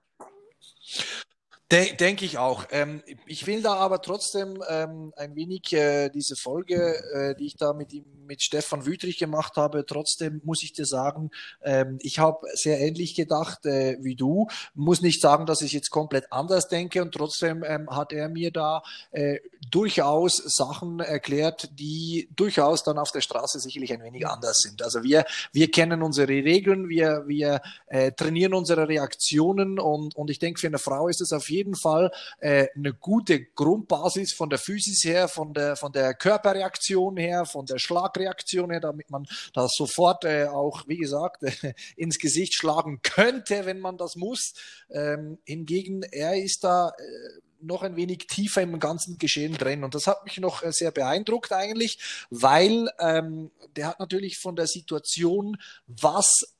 De 1.71 1.95
Denke 1.95 2.25
ich 2.25 2.39
auch. 2.39 2.65
Ähm, 2.71 3.03
ich 3.27 3.45
will 3.45 3.61
da 3.61 3.75
aber 3.75 4.01
trotzdem 4.01 4.63
ähm, 4.67 5.13
ein 5.15 5.35
wenig 5.35 5.71
äh, 5.71 6.09
diese 6.09 6.35
Folge, 6.35 6.95
äh, 7.13 7.35
die 7.35 7.45
ich 7.45 7.57
da 7.57 7.73
mit, 7.73 7.89
mit 8.25 8.41
Stefan 8.41 8.87
Wüthrich 8.87 9.19
gemacht 9.19 9.55
habe, 9.55 9.85
trotzdem 9.85 10.41
muss 10.43 10.63
ich 10.63 10.73
dir 10.73 10.87
sagen, 10.87 11.29
ähm, 11.61 11.99
ich 12.01 12.17
habe 12.17 12.47
sehr 12.53 12.79
ähnlich 12.79 13.13
gedacht 13.13 13.67
äh, 13.67 13.97
wie 14.01 14.15
du. 14.15 14.47
Muss 14.73 15.01
nicht 15.01 15.21
sagen, 15.21 15.45
dass 15.45 15.61
ich 15.61 15.71
jetzt 15.71 15.91
komplett 15.91 16.31
anders 16.31 16.69
denke 16.69 17.03
und 17.03 17.13
trotzdem 17.13 17.63
ähm, 17.63 17.87
hat 17.91 18.13
er 18.13 18.29
mir 18.29 18.49
da 18.49 18.81
äh, 19.11 19.37
durchaus 19.69 20.37
Sachen 20.37 21.01
erklärt, 21.01 21.69
die 21.73 22.29
durchaus 22.35 22.83
dann 22.83 22.97
auf 22.97 23.11
der 23.11 23.21
Straße 23.21 23.59
sicherlich 23.59 23.93
ein 23.93 24.03
wenig 24.03 24.25
anders 24.25 24.61
sind. 24.61 24.81
Also 24.81 25.03
wir, 25.03 25.23
wir 25.53 25.69
kennen 25.69 26.01
unsere 26.01 26.29
Regeln, 26.29 26.89
wir, 26.89 27.25
wir 27.27 27.61
äh, 27.85 28.11
trainieren 28.11 28.55
unsere 28.55 28.87
Reaktionen 28.87 29.77
und, 29.77 30.15
und 30.15 30.31
ich 30.31 30.39
denke, 30.39 30.59
für 30.59 30.67
eine 30.67 30.79
Frau 30.79 31.07
ist 31.07 31.21
es 31.21 31.31
auf 31.31 31.47
jeden 31.49 31.58
jeden 31.59 31.75
Fall 31.75 32.11
äh, 32.39 32.67
eine 32.75 32.93
gute 32.93 33.45
Grundbasis 33.45 34.33
von 34.33 34.49
der 34.49 34.59
Physis 34.59 35.03
her, 35.03 35.27
von 35.27 35.53
der, 35.53 35.75
von 35.75 35.91
der 35.91 36.13
Körperreaktion 36.13 37.17
her, 37.17 37.45
von 37.45 37.65
der 37.65 37.79
Schlagreaktion 37.79 38.71
her, 38.71 38.79
damit 38.79 39.09
man 39.09 39.25
das 39.53 39.73
sofort 39.75 40.23
äh, 40.25 40.45
auch, 40.45 40.87
wie 40.87 40.97
gesagt, 40.97 41.43
äh, 41.43 41.73
ins 41.95 42.17
Gesicht 42.17 42.53
schlagen 42.53 43.01
könnte, 43.03 43.65
wenn 43.65 43.79
man 43.79 43.97
das 43.97 44.15
muss. 44.15 44.53
Ähm, 44.89 45.37
hingegen, 45.45 46.03
er 46.03 46.41
ist 46.41 46.63
da 46.63 46.89
äh, 46.89 47.39
noch 47.61 47.83
ein 47.83 47.95
wenig 47.95 48.27
tiefer 48.27 48.61
im 48.61 48.79
ganzen 48.79 49.17
Geschehen 49.17 49.53
drin. 49.53 49.83
Und 49.83 49.95
das 49.95 50.07
hat 50.07 50.23
mich 50.23 50.37
noch 50.37 50.63
äh, 50.63 50.71
sehr 50.71 50.91
beeindruckt 50.91 51.51
eigentlich, 51.51 51.99
weil 52.29 52.89
ähm, 52.99 53.51
der 53.75 53.87
hat 53.87 53.99
natürlich 53.99 54.37
von 54.37 54.55
der 54.55 54.67
Situation, 54.67 55.57
was 55.87 56.55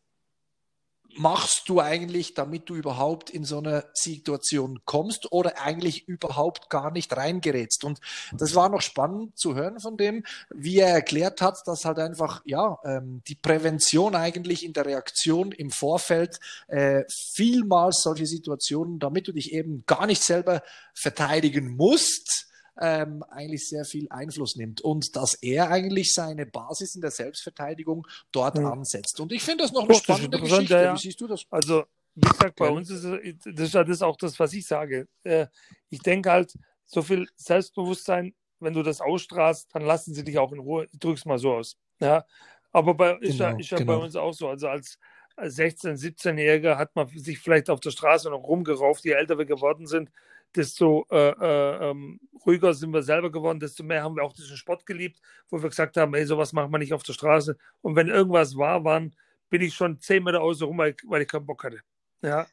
machst 1.18 1.64
du 1.68 1.82
eigentlich, 1.82 2.34
damit 2.34 2.70
du 2.70 2.76
überhaupt 2.76 3.30
in 3.30 3.44
so 3.44 3.58
eine 3.58 3.86
Situation 3.94 4.80
kommst 4.86 5.32
oder 5.32 5.60
eigentlich 5.62 6.08
überhaupt 6.08 6.70
gar 6.70 6.92
nicht 6.92 7.16
reingerätst? 7.16 7.84
Und 7.84 8.00
das 8.32 8.56
war 8.56 8.70
noch 8.70 8.82
spannend 8.82 9.38
zu 9.38 9.56
hören 9.56 9.80
von 9.80 9.98
dem, 9.98 10.24
wie 10.50 10.78
er 10.78 10.90
erklärt 10.90 11.42
hat, 11.42 11.58
dass 11.66 11.86
halt 11.86 12.00
einfach, 12.00 12.42
ja, 12.46 12.78
ähm, 12.84 13.22
die 13.28 13.36
Prävention 13.36 14.16
eigentlich 14.16 14.64
in 14.64 14.74
der 14.74 14.86
Reaktion 14.86 15.52
im 15.52 15.72
Vorfeld 15.72 16.40
äh, 16.68 17.04
vielmals 17.10 18.02
solche 18.04 18.26
Situationen, 18.26 19.00
damit 19.00 19.28
du 19.28 19.32
dich 19.32 19.54
eben 19.54 19.84
gar 19.86 20.06
nicht 20.06 20.22
selber 20.22 20.62
verteidigen 20.94 21.76
musst, 21.76 22.49
ähm, 22.80 23.24
eigentlich 23.24 23.68
sehr 23.68 23.84
viel 23.84 24.08
Einfluss 24.10 24.56
nimmt 24.56 24.82
und 24.82 25.16
dass 25.16 25.36
er 25.36 25.70
eigentlich 25.70 26.14
seine 26.14 26.46
Basis 26.46 26.96
in 26.96 27.02
der 27.02 27.12
Selbstverteidigung 27.12 28.08
dort 28.32 28.58
mhm. 28.58 28.66
ansetzt. 28.66 29.20
Und 29.20 29.32
ich 29.32 29.44
finde 29.44 29.64
das 29.64 29.74
noch 29.74 29.84
eine 29.84 29.96
spannende 29.96 30.40
Geschichte. 30.40 30.76
Ja. 30.76 30.94
Wie 30.94 31.00
siehst 31.00 31.20
du 31.20 31.28
das? 31.28 31.44
Also, 31.50 31.84
wie 32.16 32.30
gesagt, 32.30 32.56
bei 32.56 32.66
ja. 32.66 32.72
uns 32.72 32.90
ist 32.90 33.04
das, 33.46 33.72
das 33.72 33.90
ist 33.90 34.02
auch 34.02 34.16
das, 34.16 34.40
was 34.40 34.54
ich 34.54 34.66
sage. 34.66 35.08
Äh, 35.24 35.48
ich 35.90 36.00
denke 36.00 36.32
halt, 36.32 36.54
so 36.86 37.02
viel 37.02 37.28
Selbstbewusstsein, 37.36 38.34
wenn 38.60 38.74
du 38.74 38.82
das 38.82 39.02
ausstrahlst, 39.02 39.68
dann 39.74 39.84
lassen 39.84 40.14
sie 40.14 40.24
dich 40.24 40.38
auch 40.38 40.52
in 40.52 40.60
Ruhe. 40.60 40.88
Ich 40.92 41.00
drück's 41.00 41.26
mal 41.26 41.38
so 41.38 41.54
aus. 41.54 41.78
Ja, 42.00 42.26
aber 42.72 42.94
bei, 42.94 43.14
genau, 43.16 43.22
ist 43.22 43.40
ja, 43.40 43.58
ist 43.58 43.70
ja 43.72 43.78
genau. 43.78 43.98
bei 43.98 44.06
uns 44.06 44.16
auch 44.16 44.34
so. 44.34 44.48
Also 44.48 44.68
als 44.68 44.98
16-, 45.38 45.98
17-Jähriger 45.98 46.78
hat 46.78 46.96
man 46.96 47.08
sich 47.08 47.40
vielleicht 47.40 47.70
auf 47.70 47.80
der 47.80 47.92
Straße 47.92 48.30
noch 48.30 48.44
rumgerauft, 48.44 49.04
je 49.06 49.12
älter 49.12 49.38
wir 49.38 49.46
geworden 49.46 49.88
sind, 49.88 50.10
desto 50.56 51.06
äh, 51.12 51.30
äh, 51.30 51.90
ähm, 51.90 52.20
ruhiger 52.46 52.74
sind 52.74 52.92
wir 52.92 53.04
selber 53.04 53.32
geworden, 53.32 53.60
desto 53.60 53.84
mehr 53.84 54.04
haben 54.04 54.16
wir 54.16 54.24
auch 54.24 54.34
diesen 54.34 54.58
Sport 54.58 54.86
geliebt, 54.86 55.20
wo 55.50 55.62
wir 55.62 55.70
gesagt 55.70 55.98
haben, 55.98 56.14
ey, 56.14 56.26
sowas 56.26 56.54
macht 56.54 56.70
man 56.70 56.80
nicht 56.80 56.94
auf 56.94 57.04
der 57.04 57.14
Straße. 57.14 57.58
Und 57.82 57.96
wenn 57.96 58.08
irgendwas 58.08 58.56
war, 58.56 58.84
waren, 58.84 59.16
bin 59.50 59.62
ich 59.62 59.74
schon 59.74 60.00
zehn 60.00 60.24
Meter 60.24 60.42
außen 60.42 60.66
rum, 60.66 60.78
weil, 60.78 60.96
weil 61.06 61.22
ich 61.22 61.28
keinen 61.28 61.46
Bock 61.46 61.64
hatte. 61.64 61.80
Ja. 62.22 62.48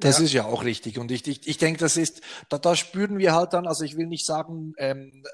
Das 0.00 0.18
ja. 0.18 0.24
ist 0.24 0.32
ja 0.32 0.44
auch 0.44 0.64
richtig. 0.64 0.98
Und 0.98 1.10
ich, 1.10 1.26
ich, 1.26 1.48
ich 1.48 1.58
denke, 1.58 1.80
das 1.80 1.96
ist, 1.96 2.20
da, 2.48 2.58
da 2.58 2.76
spüren 2.76 3.18
wir 3.18 3.34
halt 3.34 3.52
dann, 3.52 3.66
also 3.66 3.84
ich 3.84 3.96
will 3.96 4.06
nicht 4.06 4.24
sagen, 4.24 4.74
ähm, 4.78 5.24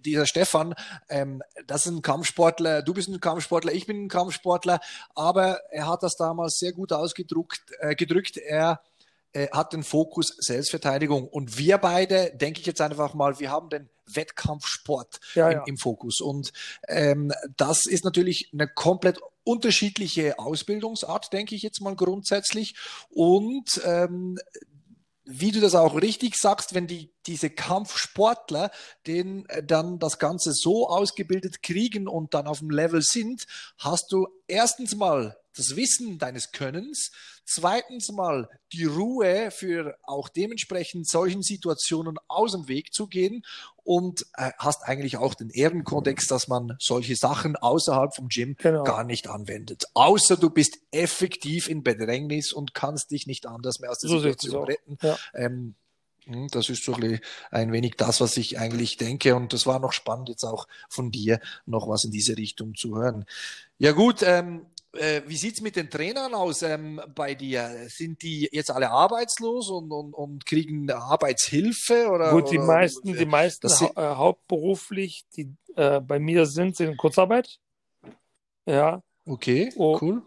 dieser 0.00 0.26
Stefan, 0.26 0.74
ähm, 1.08 1.42
das 1.66 1.86
ist 1.86 1.92
ein 1.92 2.02
Kampfsportler, 2.02 2.82
du 2.82 2.94
bist 2.94 3.08
ein 3.08 3.18
Kampfsportler, 3.18 3.72
ich 3.72 3.86
bin 3.86 4.04
ein 4.04 4.08
Kampfsportler, 4.08 4.78
aber 5.14 5.58
er 5.70 5.88
hat 5.88 6.04
das 6.04 6.16
damals 6.16 6.58
sehr 6.58 6.72
gut 6.72 6.92
ausgedrückt, 6.92 7.62
äh, 7.80 7.96
gedrückt. 7.96 8.36
Er 8.36 8.80
äh, 9.32 9.48
hat 9.52 9.72
den 9.72 9.82
Fokus 9.82 10.34
Selbstverteidigung. 10.38 11.26
Und 11.28 11.58
wir 11.58 11.78
beide, 11.78 12.34
denke 12.34 12.60
ich 12.60 12.66
jetzt 12.66 12.80
einfach 12.80 13.14
mal, 13.14 13.38
wir 13.38 13.50
haben 13.50 13.68
den 13.68 13.88
Wettkampfsport 14.06 15.20
ja, 15.34 15.48
im, 15.48 15.58
ja. 15.58 15.64
im, 15.66 15.76
Fokus. 15.78 16.20
Und 16.20 16.52
ähm, 16.88 17.32
das 17.56 17.86
ist 17.86 18.04
natürlich 18.04 18.50
eine 18.52 18.68
komplett 18.68 19.18
unterschiedliche 19.44 20.38
Ausbildungsart, 20.38 21.32
denke 21.32 21.54
ich 21.54 21.62
jetzt 21.62 21.80
mal 21.80 21.96
grundsätzlich. 21.96 22.74
Und 23.10 23.80
ähm, 23.84 24.38
wie 25.24 25.52
du 25.52 25.60
das 25.60 25.74
auch 25.74 26.00
richtig 26.00 26.36
sagst, 26.36 26.74
wenn 26.74 26.86
die 26.86 27.10
diese 27.26 27.50
Kampfsportler, 27.50 28.70
den 29.06 29.46
äh, 29.46 29.62
dann 29.62 29.98
das 29.98 30.18
Ganze 30.18 30.52
so 30.52 30.88
ausgebildet 30.88 31.62
kriegen 31.62 32.08
und 32.08 32.34
dann 32.34 32.46
auf 32.46 32.60
dem 32.60 32.70
Level 32.70 33.02
sind, 33.02 33.46
hast 33.78 34.12
du 34.12 34.28
erstens 34.46 34.96
mal 34.96 35.36
das 35.56 35.76
Wissen 35.76 36.18
deines 36.18 36.52
Könnens, 36.52 37.10
zweitens 37.44 38.10
mal 38.10 38.48
die 38.72 38.84
Ruhe 38.84 39.50
für 39.50 39.96
auch 40.02 40.28
dementsprechend 40.28 41.08
solchen 41.08 41.42
Situationen 41.42 42.16
aus 42.28 42.52
dem 42.52 42.68
Weg 42.68 42.92
zu 42.92 43.06
gehen 43.06 43.44
und 43.84 44.24
äh, 44.36 44.52
hast 44.58 44.84
eigentlich 44.84 45.16
auch 45.16 45.34
den 45.34 45.50
Ehrenkodex, 45.50 46.26
dass 46.26 46.48
man 46.48 46.76
solche 46.78 47.16
Sachen 47.16 47.56
außerhalb 47.56 48.14
vom 48.14 48.28
Gym 48.28 48.56
genau. 48.58 48.84
gar 48.84 49.04
nicht 49.04 49.28
anwendet. 49.28 49.84
Außer 49.94 50.36
du 50.36 50.50
bist 50.50 50.78
effektiv 50.90 51.68
in 51.68 51.82
Bedrängnis 51.82 52.52
und 52.52 52.74
kannst 52.74 53.10
dich 53.10 53.26
nicht 53.26 53.46
anders 53.46 53.80
mehr 53.80 53.90
aus 53.90 53.98
der 53.98 54.10
so 54.10 54.20
Situation 54.20 54.64
retten. 54.64 54.96
Ja. 55.02 55.18
Ähm, 55.34 55.52
hm, 55.52 55.74
das 56.50 56.68
ist 56.68 56.84
so 56.84 56.94
ein 57.50 57.72
wenig 57.72 57.96
das, 57.96 58.20
was 58.20 58.36
ich 58.36 58.58
eigentlich 58.58 58.96
denke. 58.96 59.34
Und 59.34 59.52
das 59.52 59.66
war 59.66 59.78
noch 59.78 59.92
spannend, 59.92 60.28
jetzt 60.28 60.44
auch 60.44 60.66
von 60.88 61.10
dir 61.10 61.40
noch 61.66 61.88
was 61.88 62.04
in 62.04 62.10
diese 62.10 62.36
Richtung 62.36 62.74
zu 62.74 62.96
hören. 62.96 63.24
Ja 63.78 63.92
gut, 63.92 64.22
ähm, 64.22 64.66
äh, 64.92 65.22
wie 65.26 65.36
sieht's 65.36 65.60
mit 65.60 65.76
den 65.76 65.88
Trainern 65.88 66.34
aus 66.34 66.62
ähm, 66.62 67.00
bei 67.14 67.34
dir? 67.34 67.86
Sind 67.88 68.22
die 68.22 68.48
jetzt 68.52 68.70
alle 68.70 68.90
arbeitslos 68.90 69.70
und, 69.70 69.90
und, 69.90 70.12
und 70.12 70.46
kriegen 70.46 70.90
Arbeitshilfe? 70.90 72.08
Oder, 72.10 72.30
Gut, 72.30 72.50
die 72.50 72.58
oder, 72.58 72.66
meisten, 72.66 73.16
die 73.16 73.24
meisten 73.24 73.68
hau 73.68 73.92
äh, 73.96 74.14
hauptberuflich, 74.14 75.24
die 75.36 75.54
äh, 75.76 76.00
bei 76.00 76.18
mir 76.18 76.46
sind, 76.46 76.76
sind 76.76 76.90
in 76.90 76.96
Kurzarbeit. 76.96 77.58
Ja. 78.66 79.02
Okay, 79.24 79.72
oh. 79.76 79.98
cool. 80.00 80.22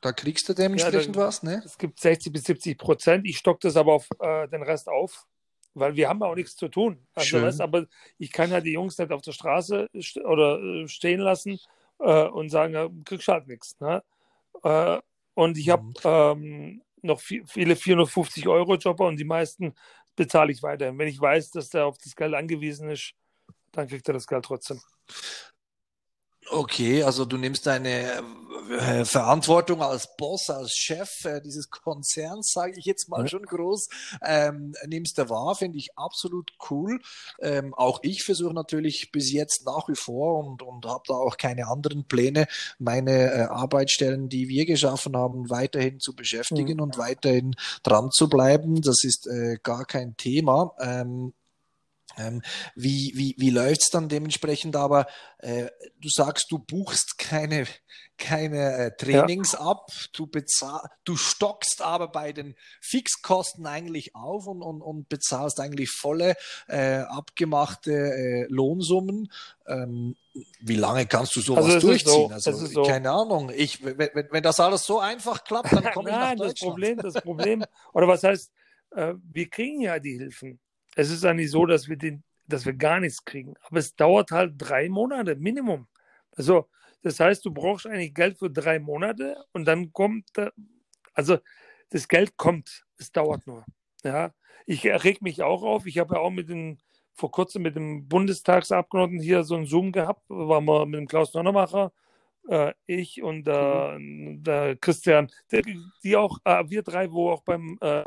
Da 0.00 0.12
kriegst 0.12 0.48
du 0.48 0.54
dementsprechend 0.54 1.16
ja, 1.16 1.22
da, 1.22 1.26
was, 1.26 1.42
ne? 1.42 1.62
Es 1.64 1.76
gibt 1.76 1.98
60 2.00 2.32
bis 2.32 2.44
70 2.44 2.78
Prozent. 2.78 3.26
Ich 3.26 3.38
stock 3.38 3.60
das 3.60 3.76
aber 3.76 3.94
auf 3.94 4.06
äh, 4.20 4.46
den 4.48 4.62
Rest 4.62 4.88
auf, 4.88 5.26
weil 5.80 5.96
wir 5.96 6.08
haben 6.08 6.22
auch 6.22 6.34
nichts 6.34 6.56
zu 6.56 6.68
tun. 6.68 6.98
Also. 7.14 7.38
Rest, 7.38 7.60
aber 7.60 7.86
ich 8.18 8.32
kann 8.32 8.50
ja 8.50 8.60
die 8.60 8.72
Jungs 8.72 8.98
nicht 8.98 9.12
auf 9.12 9.22
der 9.22 9.32
Straße 9.32 9.88
st 10.00 10.18
oder 10.18 10.60
äh, 10.60 10.88
stehen 10.88 11.20
lassen 11.20 11.58
äh, 11.98 12.24
und 12.24 12.50
sagen, 12.50 12.74
ja, 12.74 12.88
kriegst 13.04 13.28
halt 13.28 13.46
nichts. 13.48 13.78
Ne? 13.80 14.02
Äh, 14.62 14.98
und 15.34 15.56
ich 15.56 15.70
habe 15.70 15.84
mhm. 15.84 15.94
ähm, 16.04 16.82
noch 17.02 17.20
viel, 17.20 17.46
viele 17.46 17.74
450-Euro-Jobber 17.74 19.06
und 19.06 19.18
die 19.18 19.24
meisten 19.24 19.74
bezahle 20.16 20.52
ich 20.52 20.62
weiterhin. 20.62 20.98
Wenn 20.98 21.08
ich 21.08 21.20
weiß, 21.20 21.50
dass 21.52 21.70
der 21.70 21.86
auf 21.86 21.98
das 21.98 22.16
Geld 22.16 22.34
angewiesen 22.34 22.90
ist, 22.90 23.12
dann 23.72 23.86
kriegt 23.86 24.08
er 24.08 24.14
das 24.14 24.26
Geld 24.26 24.44
trotzdem. 24.44 24.80
Okay, 26.50 27.02
also 27.02 27.24
du 27.24 27.36
nimmst 27.36 27.66
deine 27.66 28.22
äh, 28.70 29.04
Verantwortung 29.04 29.82
als 29.82 30.16
Boss, 30.16 30.50
als 30.50 30.72
Chef 30.72 31.24
äh, 31.24 31.40
dieses 31.40 31.70
Konzerns, 31.70 32.52
sage 32.52 32.74
ich 32.76 32.84
jetzt 32.84 33.08
mal 33.08 33.26
schon 33.28 33.42
groß, 33.42 33.88
ähm, 34.22 34.74
nimmst 34.86 35.18
du 35.18 35.28
wahr, 35.28 35.54
finde 35.54 35.78
ich 35.78 35.96
absolut 35.96 36.50
cool. 36.70 37.00
Ähm, 37.40 37.74
auch 37.74 38.00
ich 38.02 38.24
versuche 38.24 38.54
natürlich 38.54 39.10
bis 39.10 39.32
jetzt 39.32 39.64
nach 39.66 39.88
wie 39.88 39.96
vor 39.96 40.44
und, 40.44 40.62
und 40.62 40.86
habe 40.86 41.02
da 41.06 41.14
auch 41.14 41.36
keine 41.36 41.68
anderen 41.68 42.04
Pläne, 42.04 42.46
meine 42.78 43.32
äh, 43.32 43.40
Arbeitsstellen, 43.42 44.28
die 44.28 44.48
wir 44.48 44.66
geschaffen 44.66 45.16
haben, 45.16 45.50
weiterhin 45.50 46.00
zu 46.00 46.14
beschäftigen 46.14 46.74
mhm. 46.74 46.82
und 46.82 46.98
weiterhin 46.98 47.54
dran 47.82 48.10
zu 48.10 48.28
bleiben. 48.28 48.80
Das 48.82 49.04
ist 49.04 49.26
äh, 49.26 49.58
gar 49.62 49.84
kein 49.84 50.16
Thema. 50.16 50.74
Ähm, 50.80 51.32
ähm, 52.18 52.42
wie 52.74 53.12
wie, 53.14 53.34
wie 53.38 53.50
läuft's 53.50 53.90
dann 53.90 54.08
dementsprechend? 54.08 54.76
Aber 54.76 55.06
äh, 55.38 55.68
du 56.00 56.08
sagst, 56.08 56.46
du 56.50 56.58
buchst 56.58 57.18
keine, 57.18 57.66
keine 58.16 58.74
äh, 58.74 58.96
Trainings 58.96 59.52
ja. 59.52 59.60
ab, 59.60 59.90
du, 60.12 60.26
bezahl, 60.26 60.88
du 61.04 61.16
stockst 61.16 61.82
aber 61.82 62.08
bei 62.08 62.32
den 62.32 62.56
Fixkosten 62.80 63.66
eigentlich 63.66 64.14
auf 64.14 64.46
und, 64.46 64.62
und, 64.62 64.82
und 64.82 65.08
bezahlst 65.08 65.60
eigentlich 65.60 65.90
volle 65.90 66.36
äh, 66.66 66.98
abgemachte 66.98 67.92
äh, 67.92 68.46
Lohnsummen. 68.48 69.32
Ähm, 69.66 70.16
wie 70.60 70.76
lange 70.76 71.06
kannst 71.06 71.36
du 71.36 71.40
sowas 71.40 71.64
also 71.64 71.86
durchziehen? 71.86 72.28
So, 72.38 72.50
also 72.50 72.66
so. 72.66 72.82
keine 72.82 73.10
Ahnung. 73.10 73.50
Ich, 73.54 73.84
wenn, 73.84 73.98
wenn 73.98 74.42
das 74.42 74.60
alles 74.60 74.84
so 74.84 74.98
einfach 74.98 75.44
klappt, 75.44 75.72
dann 75.72 75.84
komme 75.92 76.10
ich 76.10 76.16
nach 76.16 76.34
Deutschland. 76.36 76.52
Das 76.52 76.60
Problem, 76.60 76.98
das 76.98 77.14
Problem, 77.14 77.64
oder 77.92 78.08
was 78.08 78.22
heißt, 78.22 78.50
äh, 78.92 79.14
wir 79.32 79.48
kriegen 79.48 79.80
ja 79.80 79.98
die 79.98 80.18
Hilfen. 80.18 80.58
Es 80.98 81.10
ist 81.10 81.22
ja 81.22 81.32
nicht 81.32 81.52
so, 81.52 81.64
dass 81.64 81.88
wir, 81.88 81.96
den, 81.96 82.24
dass 82.48 82.66
wir 82.66 82.72
gar 82.72 82.98
nichts 82.98 83.24
kriegen. 83.24 83.54
Aber 83.62 83.78
es 83.78 83.94
dauert 83.94 84.32
halt 84.32 84.54
drei 84.58 84.88
Monate, 84.88 85.36
Minimum. 85.36 85.86
Also, 86.32 86.68
das 87.02 87.20
heißt, 87.20 87.44
du 87.44 87.52
brauchst 87.52 87.86
eigentlich 87.86 88.12
Geld 88.14 88.36
für 88.36 88.50
drei 88.50 88.80
Monate 88.80 89.36
und 89.52 89.64
dann 89.64 89.92
kommt, 89.92 90.26
also 91.14 91.38
das 91.90 92.08
Geld 92.08 92.36
kommt, 92.36 92.84
es 92.96 93.12
dauert 93.12 93.46
nur. 93.46 93.64
Ja, 94.02 94.34
ich 94.66 94.84
reg 94.86 95.22
mich 95.22 95.40
auch 95.40 95.62
auf. 95.62 95.86
Ich 95.86 95.98
habe 95.98 96.16
ja 96.16 96.20
auch 96.20 96.30
mit 96.30 96.48
dem, 96.48 96.78
vor 97.14 97.30
kurzem 97.30 97.62
mit 97.62 97.76
dem 97.76 98.08
Bundestagsabgeordneten 98.08 99.22
hier 99.22 99.44
so 99.44 99.54
einen 99.54 99.66
Zoom 99.66 99.92
gehabt, 99.92 100.28
waren 100.28 100.64
wir 100.64 100.84
mit 100.84 100.98
dem 100.98 101.06
Klaus 101.06 101.32
Nonnemacher, 101.32 101.92
äh, 102.48 102.72
ich 102.86 103.22
und 103.22 103.46
äh, 103.46 103.96
der 104.40 104.74
Christian, 104.80 105.30
der, 105.52 105.62
die 106.02 106.16
auch, 106.16 106.38
äh, 106.44 106.64
wir 106.68 106.82
drei, 106.82 107.12
wo 107.12 107.30
auch 107.30 107.42
beim 107.42 107.78
äh, 107.80 108.02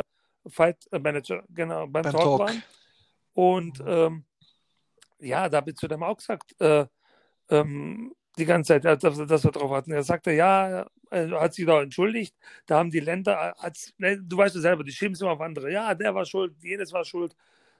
Fight 0.48 0.86
Manager, 0.92 1.44
genau, 1.50 1.88
beim, 1.88 2.04
beim 2.04 2.12
Talk, 2.12 2.22
Talk, 2.22 2.40
waren. 2.40 2.64
Und 3.42 3.84
ähm, 3.88 4.24
ja, 5.18 5.50
da 5.50 5.58
habe 5.58 5.72
ich 5.72 5.76
zu 5.76 5.88
dem 5.88 6.04
auch 6.04 6.16
gesagt, 6.16 6.54
äh, 6.62 6.86
ähm, 7.50 8.14
die 8.38 8.46
ganze 8.46 8.80
Zeit, 8.80 9.04
dass, 9.04 9.18
dass 9.18 9.44
wir 9.44 9.52
drauf 9.52 9.72
hatten. 9.72 9.92
Er 9.92 10.04
sagte, 10.04 10.32
ja, 10.32 10.86
er 11.10 11.42
hat 11.42 11.56
sich 11.56 11.66
da 11.66 11.82
entschuldigt. 11.82 12.36
Da 12.68 12.78
haben 12.78 12.92
die 12.92 13.00
Länder, 13.00 13.60
als, 13.60 13.96
ne, 13.98 14.22
du 14.22 14.38
weißt 14.38 14.54
ja 14.54 14.62
selber, 14.62 14.84
die 14.84 14.92
schieben 14.92 15.14
es 15.14 15.22
immer 15.22 15.32
auf 15.32 15.42
andere. 15.42 15.72
Ja, 15.72 15.96
der 15.96 16.14
war 16.14 16.24
schuld, 16.24 16.56
jenes 16.62 16.94
war 16.94 17.04
schuld. 17.04 17.36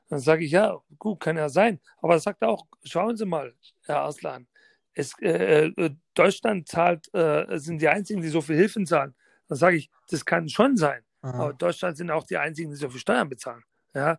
Dann 0.10 0.18
sage 0.18 0.46
ich, 0.46 0.52
ja, 0.52 0.80
gut, 0.98 1.20
kann 1.20 1.38
ja 1.38 1.48
sein. 1.48 1.80
Aber 2.02 2.14
er 2.16 2.20
sagt 2.20 2.44
auch, 2.44 2.66
schauen 2.84 3.16
Sie 3.16 3.28
mal, 3.28 3.54
Herr 3.86 4.02
Aslan, 4.02 4.48
es, 4.96 5.14
äh, 5.22 5.68
äh, 5.68 5.92
Deutschland 6.16 6.70
zahlt, 6.70 7.08
äh, 7.14 7.60
sind 7.60 7.84
die 7.84 7.88
einzigen, 7.88 8.24
die 8.24 8.30
so 8.30 8.42
viel 8.42 8.56
Hilfen 8.56 8.88
zahlen. 8.88 9.14
Dann 9.48 9.60
sage 9.60 9.78
ich, 9.78 9.92
das 10.10 10.26
kann 10.26 10.50
schon 10.50 10.76
sein. 10.76 11.04
Aha. 11.22 11.44
Aber 11.44 11.54
Deutschland 11.54 11.98
sind 11.98 12.10
auch 12.10 12.24
die 12.24 12.38
einzigen, 12.38 12.72
die 12.72 12.78
so 12.78 12.90
viel 12.90 13.00
Steuern 13.00 13.30
bezahlen. 13.30 13.64
Ja, 13.94 14.18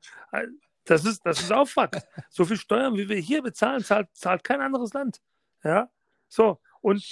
das 0.85 1.05
ist, 1.05 1.25
das 1.25 1.41
ist 1.41 1.53
Aufwand. 1.53 1.97
so 2.31 2.45
viel 2.45 2.57
Steuern, 2.57 2.97
wie 2.97 3.09
wir 3.09 3.17
hier 3.19 3.43
bezahlen, 3.43 3.85
zahlt, 3.85 4.09
zahlt 4.15 4.45
kein 4.45 4.61
anderes 4.61 4.93
Land. 4.93 5.21
Ja, 5.65 5.91
so. 6.29 6.61
Und 6.81 7.05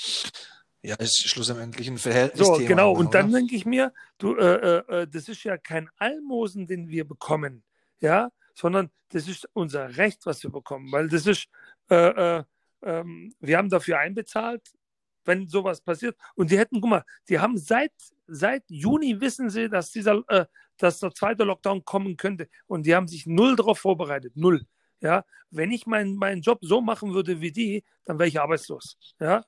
ja, 0.82 0.96
ist 0.96 1.28
schlussendlich 1.28 1.88
ein 1.88 1.98
Verhältnis. 1.98 2.46
So, 2.46 2.54
genau. 2.54 2.92
Und 2.92 3.14
dann 3.14 3.30
denke 3.30 3.54
ich 3.54 3.66
mir, 3.66 3.92
du, 4.18 4.34
äh, 4.36 4.54
äh, 4.54 5.02
äh, 5.02 5.06
das 5.06 5.28
ist 5.28 5.44
ja 5.44 5.58
kein 5.58 5.90
Almosen, 5.98 6.66
den 6.66 6.88
wir 6.88 7.06
bekommen, 7.06 7.62
ja, 8.00 8.30
sondern 8.54 8.90
das 9.10 9.28
ist 9.28 9.48
unser 9.52 9.96
Recht, 9.98 10.24
was 10.24 10.42
wir 10.42 10.50
bekommen, 10.50 10.90
weil 10.90 11.08
das 11.08 11.26
ist, 11.26 11.48
äh, 11.90 12.38
äh, 12.38 12.44
ähm, 12.82 13.34
wir 13.40 13.58
haben 13.58 13.68
dafür 13.68 13.98
einbezahlt, 13.98 14.62
wenn 15.30 15.48
sowas 15.48 15.80
passiert. 15.80 16.16
Und 16.34 16.50
die 16.50 16.58
hätten, 16.58 16.80
guck 16.80 16.90
mal, 16.90 17.04
die 17.28 17.38
haben 17.38 17.56
seit, 17.56 17.92
seit 18.26 18.64
Juni 18.68 19.20
wissen 19.20 19.48
sie, 19.48 19.68
dass 19.68 19.92
dieser, 19.92 20.22
äh, 20.28 20.46
dass 20.76 20.98
der 20.98 21.14
zweite 21.14 21.44
Lockdown 21.44 21.84
kommen 21.84 22.16
könnte. 22.16 22.48
Und 22.66 22.84
die 22.84 22.92
haben 22.94 23.06
sich 23.06 23.26
null 23.26 23.54
darauf 23.56 23.78
vorbereitet. 23.78 24.36
Null. 24.36 24.66
Ja, 25.00 25.24
wenn 25.50 25.70
ich 25.70 25.86
meinen 25.86 26.16
meinen 26.16 26.42
Job 26.42 26.58
so 26.60 26.82
machen 26.82 27.14
würde 27.14 27.40
wie 27.40 27.52
die, 27.52 27.84
dann 28.04 28.18
wäre 28.18 28.28
ich 28.28 28.40
arbeitslos. 28.40 28.98
Ja. 29.18 29.44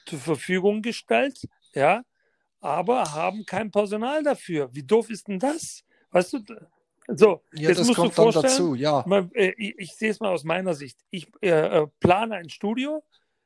zur 0.07 0.18
Verfügung 0.18 0.83
gestellt, 0.83 1.40
ja, 1.74 2.02
aber 2.61 3.12
haben 3.12 3.46
kein 3.46 3.70
Personal 3.70 4.22
dafür. 4.22 4.68
Wie 4.72 4.83
doof 4.83 5.11
ist 5.11 5.28
denn 5.28 5.38
das? 5.38 5.85
Weißt 6.11 6.33
du, 6.33 6.40
So, 7.11 7.42
ja, 7.55 7.71
jetzt 7.71 7.81
das 7.81 7.87
musst 7.87 7.99
kommt 7.99 8.12
du 8.12 8.23
dann 8.23 8.33
vorstellen, 8.33 8.53
dazu, 8.53 8.75
ja. 8.75 9.03
mal, 9.07 9.31
äh, 9.33 9.55
ich, 9.57 9.79
ich 9.79 9.94
sehe 9.94 10.11
es 10.11 10.21
mal 10.21 10.29
aus 10.29 10.44
meiner 10.44 10.75
Sicht. 10.75 10.99
Ich 11.11 11.27
äh, 11.40 11.49
äh, 11.49 11.87
plane 12.01 12.37
ein 12.37 12.51
Studio, 12.51 13.03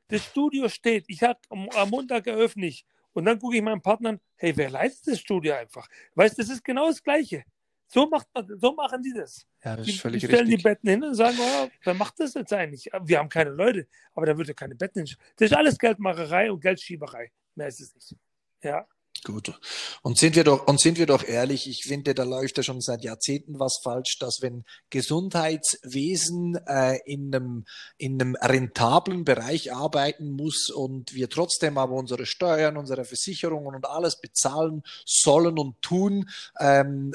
das 0.09 0.25
Studio 0.25 0.67
steht, 0.67 1.05
ich 1.07 1.23
habe 1.23 1.39
am, 1.49 1.69
am 1.69 1.89
Montag 1.89 2.27
eröffne 2.27 2.65
ich 2.67 2.85
und 3.13 3.23
dann 3.23 3.39
gucke 3.39 3.55
ich 3.55 3.61
meinen 3.61 3.81
Partner 3.81 4.09
an, 4.09 4.19
hey, 4.35 4.55
wer 4.57 4.69
leitet 4.69 5.07
das 5.07 5.19
Studio 5.19 5.53
einfach? 5.53 5.87
Weißt, 6.15 6.37
das 6.37 6.49
ist 6.49 6.63
genau 6.63 6.87
das 6.87 7.01
Gleiche. 7.01 7.43
So, 7.87 8.07
macht 8.07 8.27
man, 8.33 8.47
so 8.59 8.73
machen 8.73 9.01
die 9.01 9.13
das. 9.13 9.45
Ja, 9.63 9.77
das 9.77 9.85
Die, 9.85 9.91
ist 9.91 9.97
die 9.97 10.01
völlig 10.01 10.23
stellen 10.25 10.45
die 10.45 10.55
richtig. 10.55 10.63
Betten 10.63 10.89
hin 10.89 11.03
und 11.03 11.15
sagen, 11.15 11.37
oh, 11.39 11.69
wer 11.83 11.93
macht 11.93 12.19
das 12.19 12.33
jetzt 12.33 12.51
eigentlich? 12.51 12.89
Wir 13.03 13.19
haben 13.19 13.29
keine 13.29 13.51
Leute, 13.51 13.87
aber 14.13 14.25
da 14.25 14.37
wird 14.37 14.47
ja 14.49 14.53
keine 14.53 14.75
Betten 14.75 15.05
hin. 15.05 15.15
Das 15.37 15.51
ist 15.51 15.55
alles 15.55 15.77
Geldmacherei 15.77 16.51
und 16.51 16.59
Geldschieberei. 16.59 17.31
Mehr 17.55 17.67
ist 17.67 17.79
es 17.79 17.93
nicht. 17.95 18.17
Ja, 18.63 18.87
Gut. 19.23 19.57
Und 20.01 20.17
sind 20.17 20.35
wir 20.35 20.43
doch, 20.43 20.67
und 20.67 20.81
sind 20.81 20.97
wir 20.97 21.05
doch 21.05 21.23
ehrlich, 21.23 21.69
ich 21.69 21.83
finde, 21.83 22.13
da 22.13 22.23
läuft 22.23 22.57
ja 22.57 22.63
schon 22.63 22.81
seit 22.81 23.03
Jahrzehnten 23.03 23.57
was 23.57 23.79
falsch, 23.81 24.17
dass 24.19 24.41
wenn 24.41 24.65
Gesundheitswesen 24.89 26.55
äh, 26.67 26.99
in 27.05 27.33
einem, 27.33 27.65
in 27.97 28.21
einem 28.21 28.35
rentablen 28.35 29.23
Bereich 29.23 29.73
arbeiten 29.73 30.31
muss 30.31 30.69
und 30.69 31.13
wir 31.13 31.29
trotzdem 31.29 31.77
aber 31.77 31.93
unsere 31.93 32.25
Steuern, 32.25 32.75
unsere 32.75 33.05
Versicherungen 33.05 33.75
und 33.75 33.85
alles 33.85 34.19
bezahlen 34.19 34.83
sollen 35.05 35.57
und 35.57 35.81
tun, 35.81 36.29
ähm, 36.59 37.13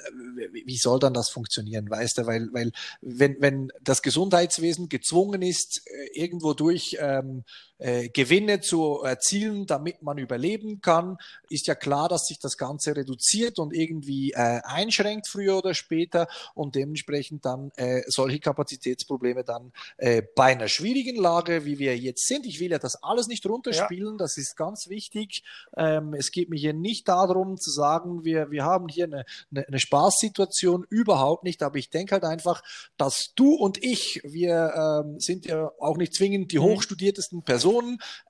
wie 0.65 0.79
soll 0.79 0.99
dann 0.99 1.13
das 1.13 1.29
funktionieren, 1.29 1.91
weißt 1.91 2.19
du? 2.19 2.27
Weil, 2.27 2.49
weil 2.53 2.73
wenn, 3.03 3.37
wenn 3.41 3.73
das 3.83 4.01
Gesundheitswesen 4.01 4.89
gezwungen 4.89 5.43
ist, 5.43 5.83
äh, 5.87 6.19
irgendwo 6.19 6.55
durch 6.55 6.97
ähm, 7.01 7.45
äh, 7.79 8.09
Gewinne 8.09 8.61
zu 8.61 9.03
erzielen, 9.03 9.67
damit 9.67 10.03
man 10.03 10.19
überleben 10.19 10.81
kann, 10.81 11.19
ist 11.49 11.67
ja 11.67 11.75
klar, 11.75 12.09
dass 12.09 12.27
sich 12.27 12.39
das 12.39 12.57
Ganze 12.57 12.97
reduziert 12.97 13.59
und 13.59 13.75
irgendwie 13.75 14.33
äh, 14.33 14.61
einschränkt 14.65 15.29
früher 15.29 15.59
oder 15.59 15.75
später 15.75 16.29
und 16.55 16.75
dementsprechend 16.75 17.45
dann 17.45 17.71
äh, 17.77 18.03
solche 18.07 18.41
Kapazitätsprobleme 18.41 19.45
dann 19.45 19.73
äh, 19.97 20.23
bei 20.35 20.53
einer 20.53 20.69
schwierigen 20.69 21.17
Lage, 21.17 21.65
wie 21.65 21.79
wir 21.79 21.97
jetzt 21.97 22.27
sind. 22.27 22.47
Ich 22.47 22.61
will 22.61 22.71
ja 22.71 22.79
das 22.79 23.03
alles 23.03 23.29
nicht 23.29 23.47
runterspielen, 23.47 24.19
das 24.19 24.37
ist 24.37 24.57
ganz 24.57 24.89
wichtig. 24.89 25.43
Ähm, 25.77 26.15
es 26.15 26.31
geht 26.31 26.51
mir 26.51 26.59
hier 26.59 26.75
nicht 26.75 27.09
darum 27.09 27.59
zu 27.59 27.71
sagen, 27.71 28.25
wir, 28.25 28.51
wir 28.51 28.65
haben 28.65 28.89
hier 28.89 29.05
eine, 29.05 29.25
eine, 29.51 29.67
eine 29.67 29.79
Spaßsituation, 29.79 30.87
überhaupt 30.91 31.45
nicht, 31.45 31.63
aber 31.63 31.77
ich 31.77 31.91
denke 31.91 32.13
halt 32.13 32.25
einfach, 32.25 32.63
dass 32.97 33.33
du 33.35 33.55
und 33.55 33.83
ich, 33.83 34.21
wir 34.25 35.05
ähm, 35.05 35.21
sind 35.21 35.47
ja 35.47 35.71
auch 35.79 35.97
nicht 35.97 36.15
zwingend 36.15 36.53
die 36.53 36.59
Mhm. 36.59 36.63
hochstudiertesten 36.65 37.43
Personen, 37.43 37.68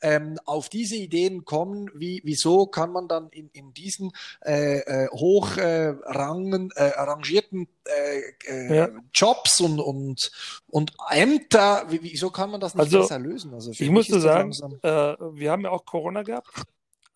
ähm, 0.02 0.38
auf 0.44 0.68
diese 0.68 0.96
Ideen 0.96 1.44
kommen, 1.44 1.90
wie, 1.94 2.20
wieso 2.24 2.66
kann 2.66 2.90
man 2.92 3.08
dann 3.08 3.28
in, 3.30 3.48
in 3.52 3.72
diesen 3.74 4.10
äh, 4.42 5.08
hoch 5.10 5.56
äh, 5.56 5.94
rangen, 6.04 6.70
äh, 6.76 6.92
arrangierten 6.96 7.68
äh, 7.84 8.20
äh, 8.46 8.76
Ja. 8.76 8.88
Jobs 9.14 9.60
und, 9.60 9.80
und, 9.80 10.30
und 10.68 10.92
Ämter, 11.10 11.84
wie, 11.88 12.02
wieso 12.02 12.30
kann 12.30 12.50
man 12.50 12.60
das 12.60 12.74
nicht 12.74 12.84
Also, 12.84 13.00
besser 13.00 13.18
lösen? 13.18 13.54
Also 13.54 13.70
ich 13.70 13.90
musste 13.90 14.14
das 14.14 14.22
sagen, 14.22 14.52
äh, 14.82 15.16
wir 15.38 15.50
haben 15.50 15.62
ja 15.62 15.70
auch 15.70 15.84
Corona 15.84 16.22
gehabt. 16.22 16.50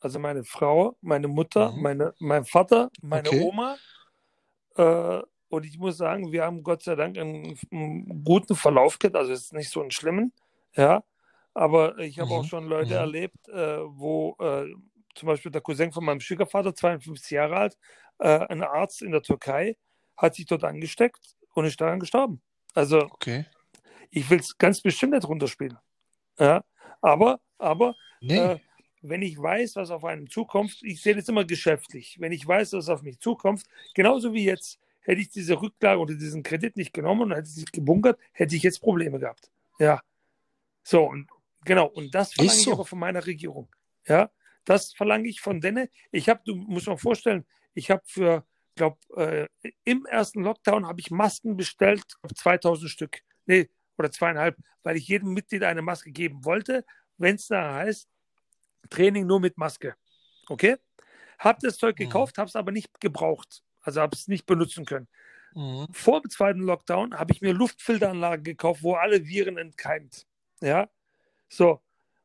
Also 0.00 0.18
meine 0.18 0.42
Frau, 0.44 0.96
meine 1.00 1.28
Mutter, 1.28 1.70
Mhm. 1.72 1.82
meine, 1.82 2.14
mein 2.18 2.44
Vater, 2.44 2.90
meine 3.02 3.28
Okay. 3.28 3.40
Oma. 3.40 3.76
Äh, 4.76 5.22
und 5.48 5.66
ich 5.66 5.78
muss 5.78 5.98
sagen, 5.98 6.32
wir 6.32 6.44
haben 6.44 6.62
Gott 6.62 6.82
sei 6.82 6.94
Dank 6.96 7.18
einen, 7.18 7.58
einen 7.70 8.24
guten 8.24 8.56
Verlauf 8.56 8.98
gehabt. 8.98 9.16
Also 9.16 9.32
ist 9.32 9.52
nicht 9.52 9.70
so 9.70 9.80
einen 9.82 9.90
schlimmen. 9.90 10.32
Ja. 10.74 11.04
Aber 11.54 11.98
ich 11.98 12.18
habe 12.18 12.30
auch 12.30 12.42
Mhm. 12.44 12.48
schon 12.48 12.64
Leute 12.66 12.90
Mhm. 12.94 12.98
erlebt, 13.00 13.48
äh, 13.48 13.78
wo 13.84 14.36
äh, 14.40 14.66
zum 15.14 15.26
Beispiel 15.26 15.50
der 15.52 15.60
Cousin 15.60 15.92
von 15.92 16.04
meinem 16.04 16.20
Schwiegervater, 16.20 16.74
52 16.74 17.30
Jahre 17.32 17.56
alt, 17.56 17.78
äh, 18.18 18.38
ein 18.48 18.62
Arzt 18.62 19.02
in 19.02 19.12
der 19.12 19.22
Türkei, 19.22 19.76
hat 20.16 20.34
sich 20.34 20.46
dort 20.46 20.64
angesteckt 20.64 21.36
und 21.54 21.64
ist 21.66 21.80
daran 21.80 22.00
gestorben. 22.00 22.40
Also 22.74 23.02
Okay. 23.10 23.44
ich 24.10 24.28
will 24.30 24.38
es 24.40 24.56
ganz 24.56 24.80
bestimmt 24.80 25.12
nicht 25.12 25.28
runterspielen. 25.28 25.78
Ja. 26.38 26.64
Aber, 27.02 27.40
aber 27.58 27.94
Nee. 28.20 28.38
äh, 28.38 28.58
wenn 29.02 29.20
ich 29.22 29.36
weiß, 29.40 29.76
was 29.76 29.90
auf 29.90 30.04
einem 30.04 30.30
zukommt, 30.30 30.78
ich 30.82 31.02
sehe 31.02 31.14
das 31.16 31.28
immer 31.28 31.44
geschäftlich. 31.44 32.16
Wenn 32.20 32.32
ich 32.32 32.46
weiß, 32.46 32.72
was 32.74 32.88
auf 32.88 33.02
mich 33.02 33.18
zukommt, 33.18 33.64
genauso 33.94 34.32
wie 34.32 34.44
jetzt, 34.44 34.78
hätte 35.00 35.20
ich 35.20 35.28
diese 35.28 35.60
Rücklage 35.60 36.00
oder 36.00 36.14
diesen 36.14 36.42
Kredit 36.44 36.76
nicht 36.76 36.92
genommen 36.94 37.22
und 37.22 37.30
hätte 37.32 37.42
es 37.48 37.56
nicht 37.56 37.72
gebunkert, 37.72 38.18
hätte 38.32 38.54
ich 38.54 38.62
jetzt 38.62 38.80
Probleme 38.80 39.18
gehabt. 39.18 39.50
Ja. 39.80 40.00
So, 40.84 41.04
und 41.04 41.28
genau, 41.64 41.86
und 41.86 42.14
das 42.14 42.32
verlange 42.34 42.58
ich 42.58 42.64
so. 42.64 42.72
aber 42.72 42.84
von 42.84 42.98
meiner 42.98 43.26
Regierung. 43.26 43.68
Ja, 44.06 44.30
das 44.64 44.92
verlange 44.94 45.28
ich 45.28 45.40
von 45.40 45.60
denen. 45.60 45.88
Ich 46.10 46.28
habe, 46.28 46.40
du 46.44 46.54
musst 46.54 46.86
mal 46.86 46.96
vorstellen, 46.96 47.46
ich 47.74 47.90
habe 47.90 48.02
für, 48.06 48.46
glaube 48.74 48.98
äh, 49.16 49.48
im 49.84 50.06
ersten 50.06 50.42
Lockdown 50.42 50.86
habe 50.86 51.00
ich 51.00 51.10
Masken 51.10 51.56
bestellt, 51.56 52.02
glaub, 52.20 52.36
2000 52.36 52.90
Stück. 52.90 53.20
Nee, 53.46 53.68
oder 53.98 54.10
zweieinhalb, 54.10 54.56
weil 54.82 54.96
ich 54.96 55.08
jedem 55.08 55.32
Mitglied 55.32 55.62
eine 55.64 55.82
Maske 55.82 56.10
geben 56.12 56.44
wollte, 56.44 56.84
wenn 57.18 57.36
es 57.36 57.46
da 57.48 57.74
heißt, 57.74 58.08
Training 58.90 59.26
nur 59.26 59.40
mit 59.40 59.58
Maske. 59.58 59.94
Okay? 60.48 60.76
Hab 61.38 61.60
das 61.60 61.76
Zeug 61.76 61.96
Mhm. 61.98 62.04
gekauft, 62.04 62.38
habe 62.38 62.48
es 62.48 62.56
aber 62.56 62.72
nicht 62.72 63.00
gebraucht. 63.00 63.62
Also 63.80 64.00
habe 64.00 64.14
es 64.16 64.28
nicht 64.28 64.46
benutzen 64.46 64.84
können. 64.84 65.08
Mhm. 65.54 65.88
Vor 65.92 66.20
dem 66.22 66.30
zweiten 66.30 66.60
Lockdown 66.60 67.18
habe 67.18 67.32
ich 67.32 67.40
mir 67.42 67.52
Luftfilteranlagen 67.52 68.44
gekauft, 68.44 68.82
wo 68.82 68.94
alle 68.94 69.26
Viren 69.26 69.58
entkeimt. 69.58 70.26
Ja, 70.60 70.88
so. 71.52 71.80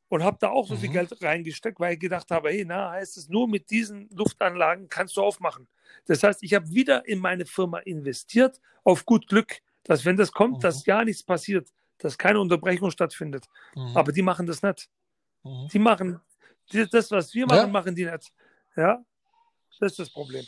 Und 0.10 0.24
habe 0.24 0.38
da 0.40 0.50
auch 0.52 0.66
so 0.66 0.76
viel 0.78 0.88
Mhm. 0.90 0.94
Geld 0.94 1.22
reingesteckt, 1.22 1.80
weil 1.82 1.94
ich 1.96 2.00
gedacht 2.00 2.32
habe, 2.32 2.50
hey, 2.50 2.64
na, 2.66 2.92
heißt 2.92 3.18
es, 3.18 3.28
nur 3.28 3.46
mit 3.48 3.70
diesen 3.70 4.10
Luftanlagen 4.12 4.88
kannst 4.88 5.18
du 5.18 5.22
aufmachen. 5.22 5.68
Das 6.06 6.24
heißt, 6.24 6.44
ich 6.44 6.54
habe 6.54 6.70
wieder 6.70 7.06
in 7.06 7.20
meine 7.20 7.46
Firma 7.46 7.80
investiert, 7.80 8.62
auf 8.86 9.06
gut 9.06 9.28
Glück, 9.28 9.60
dass 9.84 10.06
wenn 10.06 10.16
das 10.16 10.32
kommt, 10.32 10.58
Mhm. 10.58 10.62
dass 10.62 10.86
ja 10.86 11.04
nichts 11.04 11.24
passiert, 11.24 11.68
dass 11.98 12.18
keine 12.18 12.40
Unterbrechung 12.40 12.90
stattfindet. 12.90 13.46
Mhm. 13.76 13.98
Aber 13.98 14.14
die 14.14 14.22
machen 14.22 14.46
das 14.48 14.62
nicht. 14.64 14.90
Mhm. 15.44 15.68
Die 15.74 15.80
machen 15.80 16.22
das, 16.72 17.12
was 17.12 17.34
wir 17.34 17.46
machen, 17.46 17.58
Ja. 17.58 17.68
machen 17.68 17.94
die 17.96 18.06
nicht. 18.06 18.32
Ja, 18.78 19.04
das 19.80 19.92
ist 19.92 20.00
das 20.00 20.10
Problem. 20.10 20.46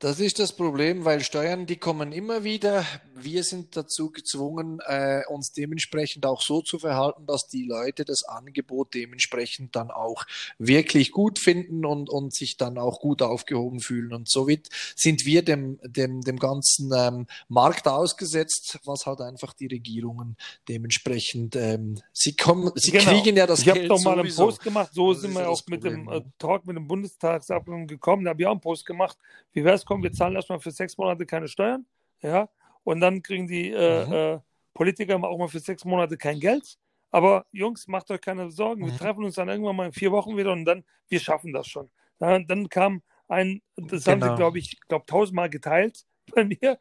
Das 0.00 0.18
ist 0.18 0.40
das 0.40 0.52
Problem, 0.56 1.04
weil 1.04 1.20
Steuern, 1.20 1.64
die 1.64 1.76
kommen 1.76 2.10
immer 2.10 2.42
wieder. 2.42 2.84
Wir 3.14 3.44
sind 3.44 3.76
dazu 3.76 4.10
gezwungen, 4.10 4.80
äh, 4.84 5.20
uns 5.28 5.52
dementsprechend 5.52 6.26
auch 6.26 6.42
so 6.42 6.60
zu 6.60 6.80
verhalten, 6.80 7.24
dass 7.26 7.46
die 7.46 7.66
Leute 7.66 8.04
das 8.04 8.24
Angebot 8.24 8.94
dementsprechend 8.94 9.76
dann 9.76 9.92
auch 9.92 10.24
wirklich 10.58 11.12
gut 11.12 11.38
finden 11.38 11.84
und, 11.84 12.10
und 12.10 12.34
sich 12.34 12.56
dann 12.56 12.78
auch 12.78 12.98
gut 12.98 13.22
aufgehoben 13.22 13.78
fühlen. 13.78 14.12
Und 14.12 14.28
somit 14.28 14.70
sind 14.96 15.24
wir 15.24 15.44
dem, 15.44 15.78
dem, 15.84 16.22
dem 16.22 16.40
ganzen 16.40 16.90
ähm, 16.92 17.26
Markt 17.46 17.86
ausgesetzt, 17.86 18.80
was 18.84 19.06
halt 19.06 19.20
einfach 19.20 19.52
die 19.52 19.68
Regierungen 19.68 20.36
dementsprechend, 20.68 21.54
ähm, 21.54 22.02
sie 22.12 22.34
kommen, 22.34 22.72
sie 22.74 22.90
Genau. 22.90 23.04
kriegen 23.04 23.36
ja 23.36 23.46
das 23.46 23.60
ich 23.60 23.68
habe 23.68 23.78
Geld 23.78 23.90
doch 23.92 24.02
mal 24.02 24.14
einen 24.14 24.22
sowieso. 24.22 24.46
Post 24.46 24.62
gemacht, 24.64 24.90
so 24.92 25.12
Das 25.12 25.22
sind 25.22 25.32
wir 25.32 25.42
ja 25.42 25.48
auch 25.48 25.62
mit 25.68 25.84
dem 25.84 26.08
äh, 26.08 26.14
ja. 26.16 26.20
Talk 26.40 26.66
mit 26.66 26.74
dem 26.76 26.88
Bundestagsabgeordneten 26.88 27.86
gekommen, 27.86 28.24
da 28.24 28.30
habe 28.30 28.42
ich 28.42 28.46
auch 28.48 28.52
einen 28.52 28.60
Post 28.60 28.84
gemacht. 28.84 29.16
Wie 29.60 29.64
wäre 29.64 29.74
es, 29.74 29.84
komm, 29.84 30.02
wir 30.02 30.10
zahlen 30.10 30.36
erstmal 30.36 30.58
für 30.58 30.70
sechs 30.70 30.96
Monate 30.96 31.26
keine 31.26 31.46
Steuern, 31.46 31.84
ja, 32.22 32.48
und 32.82 33.00
dann 33.00 33.22
kriegen 33.22 33.46
die 33.46 33.70
äh, 33.70 34.04
Mhm. 34.08 34.36
äh, 34.36 34.40
Politiker 34.72 35.22
auch 35.22 35.36
mal 35.36 35.48
für 35.48 35.58
sechs 35.60 35.84
Monate 35.84 36.16
kein 36.16 36.40
Geld. 36.40 36.78
Aber 37.10 37.44
Jungs, 37.52 37.86
macht 37.86 38.10
euch 38.10 38.22
keine 38.22 38.50
Sorgen, 38.50 38.86
wir 38.86 38.94
Mhm. 38.94 38.96
treffen 38.96 39.22
uns 39.22 39.34
dann 39.34 39.50
irgendwann 39.50 39.76
mal 39.76 39.84
in 39.86 39.92
vier 39.92 40.12
Wochen 40.12 40.34
wieder 40.38 40.52
und 40.52 40.64
dann, 40.64 40.82
wir 41.08 41.20
schaffen 41.20 41.52
das 41.52 41.66
schon. 41.66 41.90
Dann, 42.18 42.46
dann 42.46 42.70
kam 42.70 43.02
ein, 43.28 43.60
das 43.76 44.06
haben 44.06 44.22
sie, 44.22 44.28
Genau. 44.28 44.36
glaube 44.36 44.58
ich, 44.60 44.80
glaube 44.88 45.04
tausendmal 45.04 45.50
geteilt 45.50 46.06
bei 46.34 46.44
mir. 46.44 46.78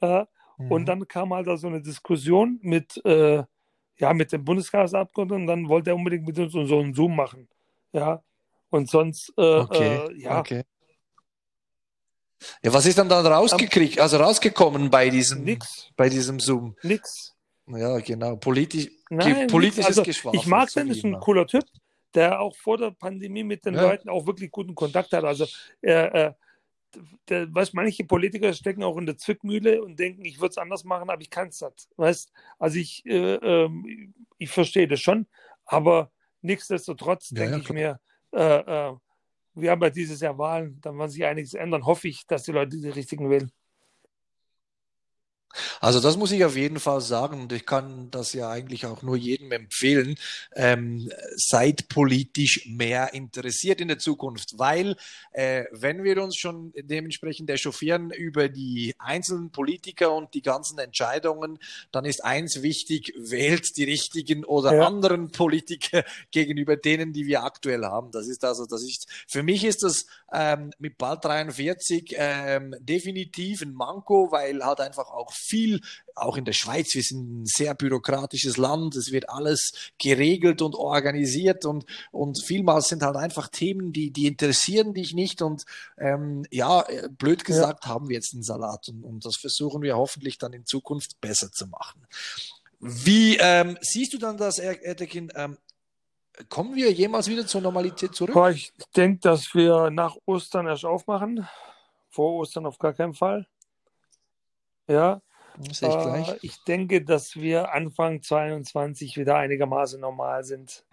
Äh, 0.00 0.24
und 0.68 0.82
Mhm. 0.82 0.86
dann 0.86 1.06
kam 1.06 1.32
halt 1.32 1.46
da 1.46 1.56
so 1.56 1.68
eine 1.68 1.80
Diskussion 1.80 2.58
mit, 2.62 3.00
äh, 3.04 3.44
ja, 3.98 4.12
mit 4.14 4.32
dem 4.32 4.44
Bundestagsabgeordneten 4.44 5.42
und 5.42 5.46
dann 5.46 5.68
wollte 5.68 5.90
er 5.90 5.96
unbedingt 5.96 6.26
mit 6.26 6.38
uns 6.40 6.52
so 6.52 6.80
einen 6.80 6.92
Zoom 6.92 7.14
machen. 7.14 7.48
Ja. 7.92 8.24
Und 8.70 8.90
sonst, 8.90 9.32
äh, 9.38 9.42
Okay, 9.60 10.02
äh, 10.08 10.18
ja, 10.20 10.40
okay. 10.40 10.64
Ja, 12.62 12.72
was 12.72 12.86
ist 12.86 12.98
dann 12.98 13.08
dann 13.08 13.26
rausgekriegt, 13.26 13.98
also 14.00 14.18
rausgekommen 14.18 14.90
bei 14.90 15.08
diesem, 15.10 15.42
nix, 15.44 15.88
bei 15.96 16.08
diesem 16.08 16.38
Zoom? 16.40 16.76
nix. 16.82 17.34
Ja, 17.68 17.98
genau, 17.98 18.36
politisch, 18.36 18.88
Nein, 19.10 19.48
politisches 19.48 19.86
also, 19.86 20.02
Geschwafel. 20.04 20.38
ich 20.38 20.46
mag 20.46 20.72
den, 20.72 20.88
ist 20.88 21.04
ein 21.04 21.18
cooler 21.18 21.46
Typ, 21.46 21.64
der 22.14 22.40
auch 22.40 22.54
vor 22.56 22.78
der 22.78 22.92
Pandemie 22.92 23.42
mit 23.42 23.64
den 23.64 23.74
Ja. 23.74 23.82
Leuten 23.82 24.08
auch 24.08 24.26
wirklich 24.26 24.50
guten 24.50 24.74
Kontakt 24.74 25.12
hat. 25.12 25.24
Also, 25.24 25.46
äh, 25.82 26.26
äh, 26.26 26.32
der, 27.28 27.52
weißt, 27.52 27.74
manche 27.74 28.04
Politiker 28.04 28.52
stecken 28.52 28.82
auch 28.84 28.96
in 28.96 29.06
der 29.06 29.16
Zwickmühle 29.18 29.82
und 29.82 29.98
denken, 29.98 30.24
ich 30.24 30.40
würde 30.40 30.50
es 30.50 30.58
anders 30.58 30.84
machen, 30.84 31.10
aber 31.10 31.20
ich 31.20 31.30
kann 31.30 31.48
es 31.48 31.60
nicht. 31.60 31.88
Weißt, 31.96 32.32
also 32.58 32.78
ich, 32.78 33.04
äh, 33.04 33.34
ähm, 33.34 34.14
ich 34.38 34.50
verstehe 34.50 34.88
das 34.88 35.00
schon, 35.00 35.26
aber 35.64 36.10
nichtsdestotrotz 36.42 37.30
Ja, 37.30 37.40
denke 37.40 37.56
ja, 37.56 37.62
ich 37.62 37.70
mir, 37.70 38.00
äh, 38.32 38.88
äh, 38.90 38.96
wir 39.56 39.70
haben 39.70 39.82
ja 39.82 39.90
dieses 39.90 40.20
Jahr 40.20 40.38
Wahlen, 40.38 40.80
dann 40.82 40.98
wird 40.98 41.10
sich 41.12 41.24
einiges 41.24 41.54
ändern. 41.54 41.86
Hoffe 41.86 42.08
ich, 42.08 42.26
dass 42.26 42.44
die 42.44 42.52
Leute 42.52 42.76
die 42.78 42.88
richtigen 42.90 43.30
wählen. 43.30 43.50
Also 45.80 46.00
das 46.00 46.16
muss 46.16 46.32
ich 46.32 46.44
auf 46.44 46.56
jeden 46.56 46.80
Fall 46.80 47.00
sagen 47.00 47.42
und 47.42 47.52
ich 47.52 47.66
kann 47.66 48.10
das 48.10 48.32
ja 48.32 48.50
eigentlich 48.50 48.86
auch 48.86 49.02
nur 49.02 49.16
jedem 49.16 49.52
empfehlen. 49.52 50.16
Ähm, 50.54 51.10
seid 51.36 51.88
politisch 51.88 52.66
mehr 52.66 53.14
interessiert 53.14 53.80
in 53.80 53.88
der 53.88 53.98
Zukunft, 53.98 54.58
weil 54.58 54.96
äh, 55.32 55.64
wenn 55.72 56.04
wir 56.04 56.22
uns 56.22 56.36
schon 56.36 56.72
dementsprechend 56.76 57.50
echauffieren 57.50 58.10
über 58.10 58.48
die 58.48 58.94
einzelnen 58.98 59.50
Politiker 59.50 60.12
und 60.12 60.34
die 60.34 60.42
ganzen 60.42 60.78
Entscheidungen, 60.78 61.58
dann 61.92 62.04
ist 62.04 62.24
eins 62.24 62.62
wichtig, 62.62 63.12
wählt 63.16 63.76
die 63.76 63.84
richtigen 63.84 64.44
oder 64.44 64.74
ja. 64.74 64.86
anderen 64.86 65.30
Politiker 65.30 66.04
gegenüber 66.30 66.76
denen, 66.76 67.12
die 67.12 67.26
wir 67.26 67.44
aktuell 67.44 67.84
haben. 67.84 68.10
Das 68.10 68.28
ist 68.28 68.44
also, 68.44 68.66
das 68.66 68.82
ist, 68.82 69.06
für 69.28 69.42
mich 69.42 69.64
ist 69.64 69.82
das 69.82 70.06
ähm, 70.32 70.72
mit 70.78 70.98
bald 70.98 71.24
43 71.24 72.14
ähm, 72.16 72.74
definitiv 72.80 73.62
ein 73.62 73.72
Manko, 73.72 74.30
weil 74.30 74.64
halt 74.64 74.80
einfach 74.80 75.10
auch 75.10 75.32
viel, 75.46 75.80
auch 76.14 76.36
in 76.36 76.44
der 76.44 76.52
Schweiz, 76.52 76.94
wir 76.94 77.02
sind 77.02 77.42
ein 77.42 77.46
sehr 77.46 77.74
bürokratisches 77.74 78.56
Land, 78.56 78.96
es 78.96 79.12
wird 79.12 79.28
alles 79.28 79.72
geregelt 79.98 80.62
und 80.62 80.74
organisiert 80.74 81.64
und, 81.64 81.84
und 82.10 82.42
vielmals 82.44 82.88
sind 82.88 83.02
halt 83.02 83.16
einfach 83.16 83.48
Themen, 83.48 83.92
die, 83.92 84.10
die 84.10 84.26
interessieren 84.26 84.94
dich 84.94 85.14
nicht 85.14 85.42
und 85.42 85.64
ähm, 85.98 86.44
ja, 86.50 86.84
blöd 87.10 87.44
gesagt, 87.44 87.84
ja. 87.84 87.90
haben 87.90 88.08
wir 88.08 88.16
jetzt 88.16 88.34
einen 88.34 88.42
Salat 88.42 88.88
und, 88.88 89.04
und 89.04 89.24
das 89.24 89.36
versuchen 89.36 89.82
wir 89.82 89.96
hoffentlich 89.96 90.38
dann 90.38 90.52
in 90.52 90.66
Zukunft 90.66 91.20
besser 91.20 91.52
zu 91.52 91.66
machen. 91.66 92.06
Wie 92.78 93.36
ähm, 93.38 93.78
siehst 93.80 94.12
du 94.12 94.18
dann 94.18 94.36
das, 94.36 94.58
Erdekin? 94.58 95.32
Ähm, 95.34 95.56
kommen 96.48 96.74
wir 96.74 96.92
jemals 96.92 97.28
wieder 97.28 97.46
zur 97.46 97.60
Normalität 97.60 98.14
zurück? 98.14 98.36
Ich 98.54 98.72
denke, 98.94 99.20
dass 99.20 99.54
wir 99.54 99.90
nach 99.90 100.16
Ostern 100.26 100.66
erst 100.66 100.84
aufmachen. 100.84 101.48
Vor 102.10 102.34
Ostern 102.34 102.66
auf 102.66 102.78
gar 102.78 102.92
keinen 102.92 103.14
Fall. 103.14 103.46
Ja. 104.88 105.20
Ich, 105.62 105.82
äh, 105.82 106.38
ich 106.42 106.62
denke, 106.64 107.02
dass 107.02 107.36
wir 107.36 107.72
Anfang 107.72 108.22
22 108.22 109.16
wieder 109.16 109.36
einigermaßen 109.36 110.00
normal 110.00 110.44
sind. 110.44 110.84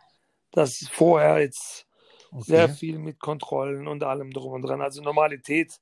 Dass 0.52 0.88
vorher 0.92 1.40
jetzt 1.40 1.88
okay. 2.32 2.44
sehr 2.44 2.70
viel 2.70 3.00
mit 3.00 3.20
Kontrollen 3.20 3.88
und 3.88 4.04
allem 4.04 4.32
drum 4.32 4.54
und 4.54 4.62
dran. 4.62 4.82
Also 4.82 5.02
Normalität. 5.02 5.80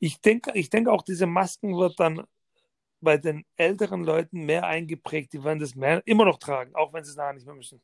Ich 0.00 0.20
denke, 0.20 0.52
ich 0.54 0.70
denke 0.70 0.92
auch, 0.92 1.02
diese 1.02 1.26
Masken 1.26 1.76
wird 1.76 1.98
dann 1.98 2.24
bei 3.00 3.16
den 3.16 3.44
älteren 3.56 4.02
Leuten 4.02 4.44
mehr 4.44 4.66
eingeprägt. 4.66 5.32
Die 5.32 5.44
werden 5.44 5.60
das 5.60 5.74
mehr, 5.74 6.02
immer 6.04 6.24
noch 6.24 6.38
tragen, 6.38 6.74
auch 6.74 6.92
wenn 6.92 7.04
sie 7.04 7.10
es 7.10 7.16
nachher 7.16 7.34
nicht 7.34 7.46
mehr 7.46 7.54
müssen. 7.54 7.80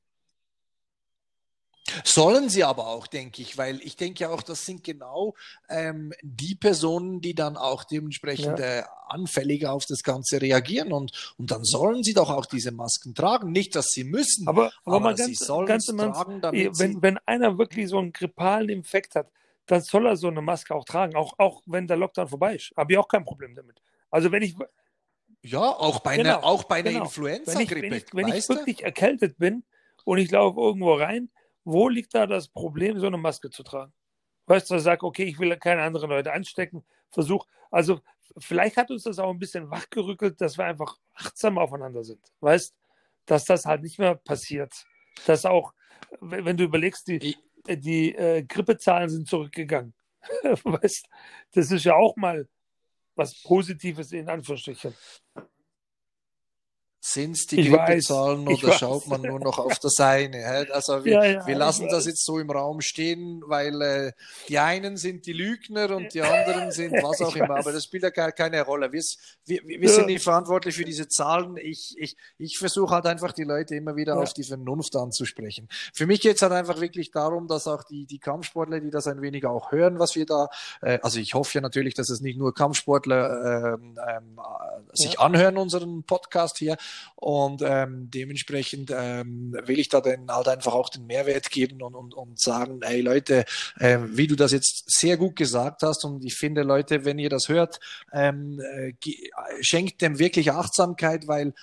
Sollen 2.03 2.49
sie 2.49 2.65
aber 2.65 2.89
auch, 2.89 3.07
denke 3.07 3.43
ich, 3.43 3.57
weil 3.59 3.81
ich 3.83 3.97
denke 3.97 4.25
ja 4.25 4.31
auch, 4.31 4.43
das 4.43 4.67
sind 4.67 4.83
genau 4.83 5.35
ähm, 5.69 6.13
die 6.23 6.55
Personen, 6.55 7.21
die 7.21 7.35
dann 7.35 7.57
auch 7.57 7.85
dementsprechend 7.85 8.59
ja. 8.59 8.79
äh, 8.81 8.83
anfälliger 9.09 9.73
auf 9.73 9.87
das 9.87 10.03
Ganze 10.03 10.41
reagieren 10.41 10.93
und, 10.93 11.35
und 11.39 11.51
dann 11.51 11.65
sollen 11.65 12.03
sie 12.03 12.15
doch 12.15 12.31
auch 12.31 12.47
diese 12.47 12.73
Masken 12.73 13.15
tragen. 13.15 13.53
Nicht, 13.53 13.77
dass 13.77 13.89
sie 13.89 14.05
müssen, 14.05 14.49
aber, 14.49 14.73
aber, 14.85 14.97
aber 14.97 15.17
sie 15.17 15.35
sollen 15.35 15.67
ganz 15.67 15.89
es 15.89 15.97
tragen, 15.97 16.41
damit 16.41 16.79
wenn, 16.79 17.03
wenn 17.03 17.19
einer 17.27 17.59
wirklich 17.59 17.89
so 17.89 17.99
einen 17.99 18.13
grippalen 18.13 18.69
Infekt 18.69 19.15
hat, 19.15 19.31
dann 19.67 19.81
soll 19.81 20.07
er 20.07 20.17
so 20.17 20.29
eine 20.29 20.43
Maske 20.43 20.75
auch 20.75 20.85
tragen, 20.85 21.17
auch, 21.17 21.35
auch 21.39 21.63
wenn 21.67 21.87
der 21.87 21.97
Lockdown 21.97 22.29
vorbei 22.29 22.57
ist. 22.57 22.73
Habe 22.77 22.93
ich 22.93 22.99
auch 22.99 23.09
kein 23.09 23.25
Problem 23.25 23.55
damit. 23.55 23.81
Also 24.11 24.31
wenn 24.31 24.43
ich 24.43 24.55
ja, 25.43 25.61
auch 25.61 26.01
bei 26.01 26.17
genau, 26.17 26.39
einer, 26.39 26.45
auch 26.45 26.65
bei 26.65 26.77
einer 26.77 26.91
genau. 26.91 27.05
Influenza-Grippe. 27.05 27.83
Wenn 27.83 27.93
ich, 27.93 28.05
wenn 28.15 28.29
ich, 28.29 28.33
wenn 28.33 28.39
ich 28.39 28.49
wirklich 28.49 28.83
erkältet 28.83 29.39
bin 29.39 29.63
und 30.05 30.19
ich 30.19 30.31
laufe 30.31 30.59
irgendwo 30.59 30.95
rein, 30.95 31.31
wo 31.65 31.89
liegt 31.89 32.15
da 32.15 32.27
das 32.27 32.49
Problem, 32.49 32.99
so 32.99 33.07
eine 33.07 33.19
Maske 33.19 33.51
zu 33.51 33.63
tragen? 33.63 33.93
Weißt 34.47 34.71
du, 34.71 34.79
sag, 34.79 35.03
okay, 35.03 35.25
ich 35.25 35.39
will 35.39 35.57
keine 35.57 35.83
anderen 35.83 36.11
Leute 36.11 36.33
anstecken, 36.33 36.85
versuch, 37.11 37.47
also 37.71 38.01
vielleicht 38.39 38.77
hat 38.77 38.91
uns 38.91 39.05
das 39.05 39.19
auch 39.19 39.31
ein 39.31 39.39
bisschen 39.39 39.71
wachgerückelt, 39.71 40.41
dass 40.41 40.59
wir 40.59 40.67
einfach 40.67 40.99
achtsam 41.15 41.59
aufeinander 41.59 42.05
sind. 42.05 42.21
Weißt, 42.41 42.75
dass 43.27 43.45
das 43.45 43.65
halt 43.65 43.83
nicht 43.83 43.99
mehr 43.99 44.15
passiert. 44.15 44.87
Dass 45.27 45.47
auch, 45.47 45.73
wenn 46.21 46.57
du 46.57 46.65
überlegst, 46.65 47.09
die, 47.09 47.37
die 47.67 48.15
äh, 48.15 48.43
Grippezahlen 48.43 49.09
sind 49.09 49.29
zurückgegangen. 49.29 49.95
weißt, 50.65 51.09
das 51.53 51.71
ist 51.71 51.85
ja 51.85 51.95
auch 51.95 52.17
mal 52.17 52.49
was 53.15 53.43
Positives 53.43 54.13
in 54.13 54.29
Anführungsstrichen. 54.29 54.95
Sind 57.07 57.33
es 57.33 57.47
die 57.47 57.69
Grippezahlen 57.69 58.49
oder 58.49 58.73
schaut 58.73 59.07
man 59.09 59.21
nur 59.21 59.39
noch 59.39 59.59
auf 59.59 59.79
das 59.79 60.01
eine? 60.01 60.67
Also 60.73 61.05
wir, 61.05 61.13
ja, 61.13 61.25
ja, 61.25 61.47
wir 61.47 61.55
lassen 61.55 61.87
das 61.91 62.07
jetzt 62.07 62.25
so 62.25 62.39
im 62.39 62.51
Raum 62.51 62.81
stehen, 62.81 63.43
weil 63.47 63.83
äh, 63.83 64.13
die 64.49 64.59
einen 64.59 64.97
sind 64.97 65.27
die 65.27 65.35
Lügner 65.35 65.95
und 65.95 66.15
die 66.15 66.23
anderen 66.23 66.73
sind 66.73 66.95
was 66.95 67.21
auch 67.21 67.37
immer, 67.37 67.59
aber 67.59 67.73
das 67.73 67.85
spielt 67.85 68.05
ja 68.05 68.09
gar 68.09 68.33
keine 68.33 68.63
Rolle. 68.63 68.91
Wir, 68.91 69.03
wir, 69.45 69.61
wir 69.67 69.89
sind 69.91 70.07
nicht 70.07 70.25
verantwortlich 70.25 70.77
für 70.77 70.87
diese 70.87 71.07
Zahlen. 71.07 71.59
Ich, 71.59 71.95
ich, 71.99 72.17
ich 72.39 72.57
versuche 72.57 72.95
halt 72.95 73.05
einfach 73.05 73.33
die 73.33 73.45
Leute 73.45 73.75
immer 73.75 73.97
wieder 73.97 74.19
auf 74.19 74.33
die 74.33 74.45
Vernunft 74.45 74.97
anzusprechen. 74.97 75.69
Für 75.93 76.07
mich 76.07 76.23
geht 76.23 76.37
es 76.37 76.43
halt 76.43 76.53
einfach 76.53 76.81
wirklich 76.81 77.11
darum, 77.11 77.49
dass 77.49 77.67
auch 77.67 77.85
die, 77.85 78.07
die 78.07 78.19
Kampfsportler, 78.19 78.81
die 78.81 78.91
das 78.91 79.09
ein 79.09 79.21
wenig 79.21 79.45
auch 79.45 79.73
hören, 79.73 79.99
was 79.99 80.17
wir 80.17 80.25
da, 80.25 80.49
äh, 80.81 81.01
also 81.03 81.21
ich 81.21 81.35
hoffe 81.35 81.57
ja 81.57 81.61
natürlich, 81.61 81.93
dass 81.93 82.09
es 82.09 82.23
nicht 82.23 82.39
nur 82.39 82.55
Kampfsportler 82.55 83.75
ähm, 83.75 83.99
ähm, 84.09 84.41
sich 84.95 85.21
anhören, 85.21 85.59
unseren 85.59 86.05
Podcast 86.05 86.57
hier, 86.57 86.79
und 87.17 87.63
ähm, 87.65 88.11
dementsprechend 88.11 88.93
ähm, 88.95 89.57
will 89.65 89.79
ich 89.79 89.89
da 89.89 90.01
dann 90.01 90.29
halt 90.29 90.49
einfach 90.49 90.75
auch 90.75 90.89
den 90.89 91.07
Mehrwert 91.07 91.51
geben 91.51 91.83
und, 91.83 91.95
und, 91.95 92.15
und 92.15 92.41
sagen, 92.41 92.81
hey 92.83 93.01
Leute, 93.01 93.45
äh, 93.79 93.99
wie 94.05 94.27
du 94.27 94.37
das 94.37 94.53
jetzt 94.53 94.85
sehr 94.87 95.17
gut 95.17 95.37
gesagt 95.37 95.83
hast 95.83 96.05
und 96.05 96.25
ich 96.25 96.35
finde 96.35 96.63
Leute, 96.63 97.05
wenn 97.05 97.19
ihr 97.19 97.31
das 97.31 97.49
hört, 97.49 97.81
ähm, 98.13 98.61
äh, 98.61 98.93
schenkt 99.61 100.03
dem 100.03 100.19
wirklich 100.19 100.53
Achtsamkeit, 100.53 101.27
weil 101.29 101.55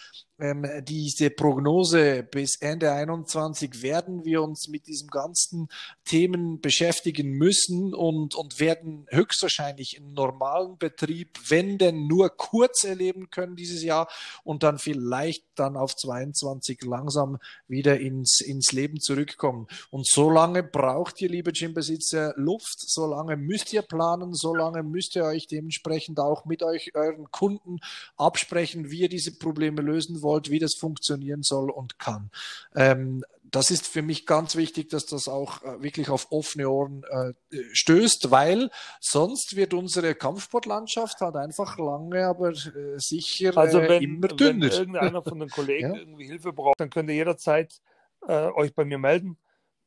ähm, 0.42 0.66
diese 0.86 1.30
Prognose 1.30 2.24
bis 2.24 2.56
Ende 2.60 2.92
21 2.92 3.84
werden 3.84 4.26
wir 4.26 4.42
uns 4.42 4.68
mit 4.68 4.88
diesen 4.88 5.08
ganzen 5.08 5.70
Themen 6.04 6.60
beschäftigen 6.60 7.34
müssen 7.34 7.94
und, 7.94 8.34
und 8.34 8.60
werden 8.60 9.06
höchstwahrscheinlich 9.10 9.98
im 9.98 10.14
normalen 10.14 10.80
Betrieb, 10.80 11.38
wenn 11.48 11.78
denn 11.78 12.08
nur 12.08 12.30
kurz 12.30 12.84
erleben 12.84 13.30
können 13.30 13.56
dieses 13.56 13.84
Jahr 13.84 14.10
und 14.44 14.64
dann 14.64 14.80
vielleicht 14.80 15.46
dann 15.56 15.78
auf 15.78 15.96
22 15.96 16.82
langsam 16.86 17.38
wieder 17.68 18.00
ins, 18.00 18.42
ins 18.42 18.72
Leben 18.72 19.00
zurückkommen. 19.00 19.68
Und 19.92 20.08
so 20.08 20.32
lange 20.32 20.64
braucht 20.64 21.22
ihr, 21.22 21.30
liebe 21.30 21.52
Gymbesitzer, 21.52 22.34
Luft, 22.36 22.80
so 22.80 23.06
lange 23.06 23.38
müsst 23.38 23.72
ihr 23.74 23.84
planen, 23.84 24.34
so 24.34 24.56
lange 24.56 24.82
müsst 24.82 25.16
ihr 25.16 25.26
euch 25.26 25.46
dementsprechend 25.46 26.20
auch 26.20 26.46
mit 26.46 26.64
euch, 26.64 26.96
euren 26.96 27.30
Kunden 27.30 27.78
absprechen, 28.18 28.90
wie 28.90 29.02
ihr 29.02 29.10
diese 29.10 29.38
Probleme 29.38 29.84
lösen 29.84 30.24
wollt 30.24 30.31
wollt, 30.32 30.50
wie 30.50 30.60
das 30.60 30.76
funktionieren 30.76 31.44
soll 31.44 31.70
und 31.70 32.00
kann. 32.00 32.32
Ähm, 32.76 33.24
das 33.52 33.70
ist 33.70 33.86
für 33.86 34.02
mich 34.02 34.26
ganz 34.26 34.56
wichtig, 34.56 34.90
dass 34.90 35.06
das 35.06 35.28
auch 35.28 35.62
äh, 35.64 35.84
wirklich 35.84 36.10
auf 36.10 36.32
offene 36.32 36.70
Ohren 36.70 37.04
äh, 37.10 37.34
stößt, 37.74 38.32
weil 38.32 38.72
sonst 39.02 39.58
wird 39.58 39.74
unsere 39.74 40.16
Kampfsportlandschaft 40.16 41.20
halt 41.20 41.36
einfach 41.36 41.78
lange, 41.78 42.26
aber 42.26 42.52
äh, 42.52 42.98
sicher 42.98 43.58
also 43.58 43.82
wenn, 43.82 44.02
immer 44.02 44.28
dünner. 44.30 44.68
Wenn 44.68 44.72
irgendeiner 44.72 45.22
von 45.22 45.40
den 45.40 45.50
Kollegen 45.52 45.94
ja? 45.94 46.00
irgendwie 46.00 46.28
Hilfe 46.28 46.54
braucht, 46.54 46.80
dann 46.80 46.90
könnt 46.90 47.10
ihr 47.10 47.16
jederzeit 47.16 47.82
äh, 48.28 48.48
euch 48.52 48.74
bei 48.74 48.86
mir 48.86 48.98
melden, 48.98 49.38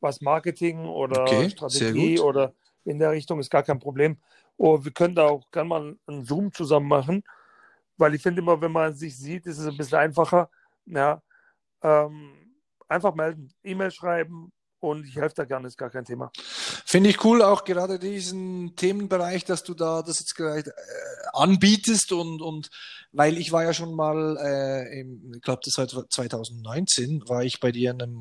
was 0.01 0.21
Marketing 0.21 0.85
oder 0.85 1.23
okay, 1.23 1.49
Strategie 1.49 2.21
oder 2.21 2.53
in 2.85 2.99
der 2.99 3.13
Richtung 3.13 3.41
ist 3.41 3.51
gar 3.51 3.63
kein 3.63 3.79
Problem. 3.79 4.19
Oh, 4.59 4.85
wir 4.85 4.93
können 4.93 5.15
da 5.15 5.27
auch 5.27 5.51
gerne 5.51 5.69
mal 5.69 5.97
einen 6.07 6.25
Zoom 6.27 6.53
zusammen 6.53 6.87
machen 6.87 7.25
weil 7.97 8.15
ich 8.15 8.23
finde 8.23 8.43
immer, 8.43 8.61
wenn 8.61 8.73
man 8.73 8.95
sich 8.95 9.17
sieht, 9.17 9.47
ist 9.47 9.59
es 9.59 9.67
ein 9.67 9.77
bisschen 9.77 9.99
einfacher. 9.99 10.49
Ja, 10.87 11.23
ähm, 11.83 12.33
einfach 12.89 13.15
melden, 13.15 13.53
E-Mail 13.63 13.91
schreiben 13.91 14.53
und 14.81 15.07
ich 15.07 15.17
helfe 15.17 15.35
da 15.37 15.45
gerne, 15.45 15.67
ist 15.67 15.79
gar 15.79 15.91
kein 15.91 16.05
Thema. 16.05 16.31
Finde 16.85 17.11
ich 17.11 17.25
cool, 17.25 17.43
auch 17.43 17.65
gerade 17.65 17.99
diesen 17.99 18.77
Themenbereich, 18.77 19.45
dass 19.45 19.65
du 19.65 19.75
da 19.75 20.03
das 20.03 20.21
jetzt 20.21 20.35
gerade 20.35 20.71
äh, 20.71 20.73
anbietest 21.33 22.13
und, 22.13 22.43
und 22.43 22.71
weil 23.13 23.39
ich 23.39 23.53
war 23.53 23.65
ja 23.65 23.73
schon 23.73 23.95
mal, 23.95 24.37
äh, 24.37 25.01
im, 25.01 25.33
ich 25.35 25.43
glaube, 25.43 25.63
das 25.65 25.79
war 25.79 25.89
2019, 25.89 27.29
war 27.29 27.43
ich 27.45 27.61
bei 27.61 27.73
dir 27.73 27.93
in 27.93 28.03
einem 28.03 28.21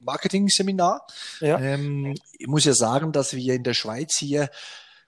Marketing-Seminar. 0.00 1.06
Ja. 1.40 1.58
Ähm, 1.58 2.14
ich 2.38 2.46
muss 2.46 2.64
ja 2.64 2.74
sagen, 2.74 3.12
dass 3.12 3.34
wir 3.34 3.54
in 3.54 3.64
der 3.64 3.74
Schweiz 3.74 4.16
hier 4.18 4.50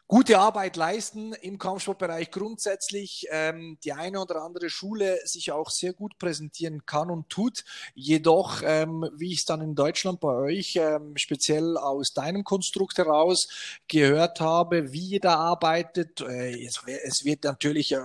gute 0.07 0.39
Arbeit 0.39 0.77
leisten 0.77 1.33
im 1.33 1.59
Kampfsportbereich 1.59 2.31
grundsätzlich. 2.31 3.27
Ähm, 3.31 3.79
die 3.85 3.93
eine 3.93 4.21
oder 4.21 4.43
andere 4.43 4.71
Schule 4.71 5.19
sich 5.25 5.53
auch 5.53 5.71
sehr 5.71 5.93
gut 5.93 6.19
präsentieren 6.19 6.87
kann 6.87 7.11
und 7.11 7.29
tut. 7.29 7.65
Jedoch, 7.95 8.63
ähm, 8.65 9.09
wie 9.17 9.33
ich 9.33 9.41
es 9.41 9.45
dann 9.45 9.61
in 9.61 9.75
Deutschland 9.75 10.21
bei 10.21 10.35
euch 10.35 10.77
ähm, 10.77 11.17
speziell 11.17 11.77
aus 11.77 12.13
deinem 12.13 12.45
Konstrukt 12.45 12.99
heraus 12.99 13.49
gehört 13.89 14.41
habe, 14.41 14.93
wie 14.93 15.19
da 15.21 15.37
arbeitet, 15.37 16.21
äh, 16.21 16.65
es, 16.65 16.83
es, 16.87 17.25
wird 17.25 17.45
natürlich 17.45 17.93
äh, 17.93 18.01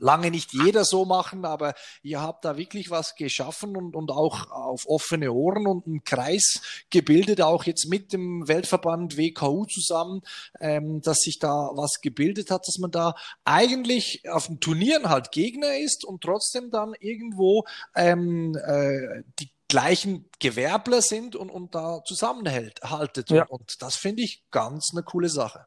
lange 0.00 0.30
nicht 0.30 0.52
jeder 0.52 0.84
so 0.84 1.04
machen, 1.04 1.44
aber 1.44 1.74
ihr 2.02 2.20
habt 2.20 2.44
da 2.44 2.56
wirklich 2.56 2.90
was 2.90 3.14
geschaffen 3.14 3.76
und, 3.76 3.96
und 3.96 4.10
auch 4.10 4.50
auf 4.50 4.86
offene 4.86 5.32
Ohren 5.32 5.66
und 5.66 5.86
einen 5.86 6.04
Kreis 6.04 6.60
gebildet, 6.90 7.40
auch 7.40 7.64
jetzt 7.64 7.88
mit 7.88 8.12
dem 8.12 8.46
Weltverband 8.48 9.16
WKU 9.16 9.66
zusammen, 9.66 10.22
ähm, 10.60 11.00
dass 11.02 11.18
sich 11.18 11.38
da 11.38 11.70
was 11.74 12.00
gebildet 12.00 12.50
hat, 12.50 12.66
dass 12.66 12.78
man 12.78 12.90
da 12.90 13.14
eigentlich 13.44 14.22
auf 14.28 14.46
den 14.46 14.60
Turnieren 14.60 15.08
halt 15.08 15.32
Gegner 15.32 15.76
ist 15.78 16.04
und 16.04 16.22
trotzdem 16.22 16.70
dann 16.70 16.94
irgendwo 17.00 17.64
ähm, 17.94 18.56
äh, 18.56 19.22
die 19.38 19.50
gleichen 19.68 20.28
Gewerbler 20.38 21.02
sind 21.02 21.36
und, 21.36 21.50
und 21.50 21.74
da 21.74 22.02
zusammenhält, 22.04 22.80
haltet. 22.82 23.30
Ja. 23.30 23.42
Und, 23.44 23.60
und 23.60 23.82
das 23.82 23.96
finde 23.96 24.22
ich 24.22 24.42
ganz 24.50 24.90
eine 24.92 25.02
coole 25.02 25.28
Sache. 25.28 25.66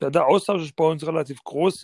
Ja, 0.00 0.10
der 0.10 0.26
Austausch 0.26 0.62
ist 0.62 0.76
bei 0.76 0.84
uns 0.84 1.06
relativ 1.06 1.42
groß 1.42 1.82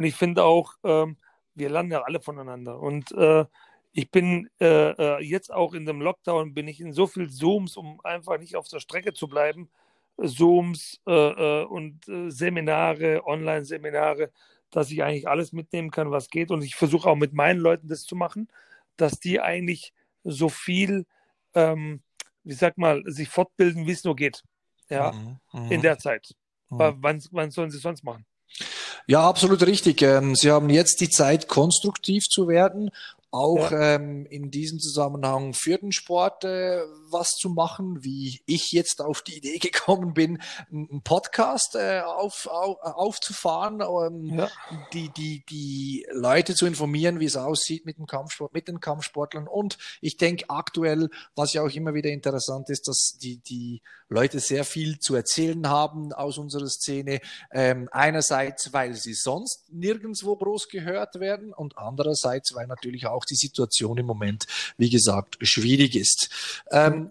und 0.00 0.06
ich 0.06 0.14
finde 0.14 0.44
auch, 0.44 0.76
ähm, 0.82 1.18
wir 1.54 1.68
lernen 1.68 1.90
ja 1.90 2.00
alle 2.00 2.20
voneinander. 2.20 2.80
Und 2.80 3.12
äh, 3.12 3.44
ich 3.92 4.10
bin 4.10 4.48
äh, 4.58 4.92
äh, 4.92 5.22
jetzt 5.22 5.52
auch 5.52 5.74
in 5.74 5.84
dem 5.84 6.00
Lockdown, 6.00 6.54
bin 6.54 6.68
ich 6.68 6.80
in 6.80 6.94
so 6.94 7.06
viel 7.06 7.28
Zooms, 7.28 7.76
um 7.76 8.00
einfach 8.02 8.38
nicht 8.38 8.56
auf 8.56 8.66
der 8.66 8.80
Strecke 8.80 9.12
zu 9.12 9.28
bleiben. 9.28 9.68
Zooms 10.16 11.02
äh, 11.06 11.12
äh, 11.12 11.64
und 11.66 12.08
äh, 12.08 12.30
Seminare, 12.30 13.26
Online-Seminare, 13.26 14.30
dass 14.70 14.90
ich 14.90 15.02
eigentlich 15.02 15.28
alles 15.28 15.52
mitnehmen 15.52 15.90
kann, 15.90 16.10
was 16.10 16.30
geht. 16.30 16.50
Und 16.50 16.64
ich 16.64 16.76
versuche 16.76 17.10
auch 17.10 17.16
mit 17.16 17.34
meinen 17.34 17.60
Leuten 17.60 17.86
das 17.86 18.04
zu 18.04 18.16
machen, 18.16 18.48
dass 18.96 19.20
die 19.20 19.38
eigentlich 19.38 19.92
so 20.24 20.48
viel, 20.48 21.04
ähm, 21.52 22.00
wie 22.42 22.54
sag 22.54 22.78
mal, 22.78 23.02
sich 23.04 23.28
fortbilden, 23.28 23.86
wie 23.86 23.92
es 23.92 24.04
nur 24.04 24.16
geht. 24.16 24.44
Ja, 24.88 25.12
mhm, 25.12 25.38
in 25.68 25.76
mhm. 25.76 25.82
der 25.82 25.98
Zeit. 25.98 26.34
Mhm. 26.70 26.96
Wann, 27.02 27.22
wann 27.32 27.50
sollen 27.50 27.70
sie 27.70 27.76
es 27.76 27.82
sonst 27.82 28.02
machen? 28.02 28.24
Ja, 29.06 29.28
absolut 29.28 29.62
richtig. 29.66 30.02
Ähm, 30.02 30.34
sie 30.34 30.50
haben 30.50 30.70
jetzt 30.70 31.00
die 31.00 31.10
Zeit, 31.10 31.48
konstruktiv 31.48 32.24
zu 32.24 32.48
werden, 32.48 32.90
auch 33.32 33.70
ja. 33.70 33.94
ähm, 33.94 34.26
in 34.26 34.50
diesem 34.50 34.80
Zusammenhang 34.80 35.54
für 35.54 35.78
den 35.78 35.92
Sport 35.92 36.44
äh, 36.44 36.80
was 37.10 37.30
zu 37.30 37.48
machen, 37.50 38.02
wie 38.02 38.40
ich 38.46 38.72
jetzt 38.72 39.00
auf 39.00 39.22
die 39.22 39.36
Idee 39.36 39.58
gekommen 39.60 40.14
bin, 40.14 40.42
einen 40.70 41.02
Podcast 41.02 41.76
äh, 41.76 42.00
auf, 42.00 42.48
auf, 42.48 42.78
aufzufahren, 42.80 43.80
ähm, 43.80 44.38
ja. 44.38 44.48
die, 44.92 45.10
die, 45.10 45.44
die 45.48 46.06
Leute 46.12 46.54
zu 46.54 46.66
informieren, 46.66 47.20
wie 47.20 47.26
es 47.26 47.36
aussieht 47.36 47.86
mit 47.86 47.98
dem 47.98 48.06
Kampfsport, 48.06 48.52
mit 48.52 48.66
den 48.66 48.80
Kampfsportlern. 48.80 49.46
Und 49.46 49.78
ich 50.00 50.16
denke 50.16 50.46
aktuell, 50.48 51.08
was 51.36 51.52
ja 51.52 51.62
auch 51.62 51.70
immer 51.70 51.94
wieder 51.94 52.10
interessant 52.10 52.68
ist, 52.68 52.88
dass 52.88 53.16
die, 53.20 53.38
die 53.38 53.80
Leute 54.10 54.40
sehr 54.40 54.64
viel 54.64 54.98
zu 54.98 55.14
erzählen 55.14 55.68
haben 55.68 56.12
aus 56.12 56.36
unserer 56.36 56.68
Szene. 56.68 57.20
Ähm, 57.52 57.88
einerseits, 57.92 58.72
weil 58.72 58.94
sie 58.94 59.14
sonst 59.14 59.72
nirgendwo 59.72 60.36
groß 60.36 60.68
gehört 60.68 61.20
werden 61.20 61.52
und 61.52 61.78
andererseits, 61.78 62.54
weil 62.54 62.66
natürlich 62.66 63.06
auch 63.06 63.24
die 63.24 63.36
Situation 63.36 63.96
im 63.98 64.06
Moment, 64.06 64.46
wie 64.76 64.90
gesagt, 64.90 65.38
schwierig 65.40 65.94
ist. 65.94 66.28
Ähm, 66.72 67.08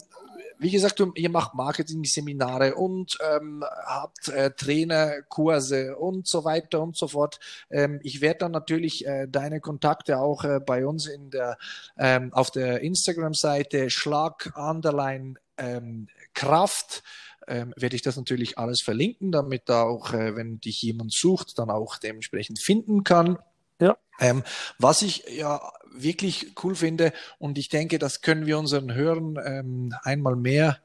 wie 0.60 0.72
gesagt, 0.72 1.02
ihr 1.16 1.30
macht 1.30 1.54
Marketing-Seminare 1.54 2.76
und 2.76 3.18
ähm, 3.34 3.64
habt 3.86 4.28
äh, 4.28 4.52
Trainerkurse 4.52 5.96
und 5.96 6.28
so 6.28 6.44
weiter 6.44 6.82
und 6.82 6.98
so 6.98 7.08
fort. 7.08 7.40
Ähm, 7.70 8.02
ich 8.04 8.20
werde 8.20 8.40
dann 8.40 8.52
natürlich 8.52 9.08
äh, 9.08 9.26
deine 9.28 9.62
Kontakte 9.62 10.20
auch 10.20 10.44
äh, 10.44 10.60
bei 10.60 10.86
uns 10.86 11.08
in 11.08 11.30
der 11.30 11.58
ähm, 11.98 12.34
auf 12.34 12.52
der 12.52 12.82
Instagram-Seite 12.82 13.90
Schlag 13.90 14.52
Underline 14.56 15.36
ähm, 15.60 16.08
Kraft 16.34 17.04
ähm, 17.48 17.74
werde 17.76 17.96
ich 17.96 18.02
das 18.02 18.16
natürlich 18.16 18.58
alles 18.58 18.82
verlinken, 18.82 19.32
damit 19.32 19.68
da 19.68 19.84
auch, 19.84 20.14
äh, 20.14 20.36
wenn 20.36 20.60
dich 20.62 20.82
jemand 20.82 21.12
sucht, 21.12 21.58
dann 21.58 21.70
auch 21.70 21.98
dementsprechend 21.98 22.60
finden 22.60 23.04
kann. 23.04 23.40
Ja. 23.82 23.98
Ähm, 24.20 24.44
was 24.78 25.02
ich 25.02 25.24
ja 25.30 25.72
wirklich 25.92 26.54
cool 26.64 26.76
finde 26.76 27.14
und 27.40 27.58
ich 27.58 27.70
denke, 27.70 27.98
das 27.98 28.22
können 28.22 28.46
wir 28.46 28.60
unseren 28.60 28.94
Hörern 28.94 29.38
ähm, 29.44 29.96
einmal 30.04 30.36
mehr 30.36 30.80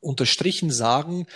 unterstrichen 0.00 0.70
sagen, 0.70 1.26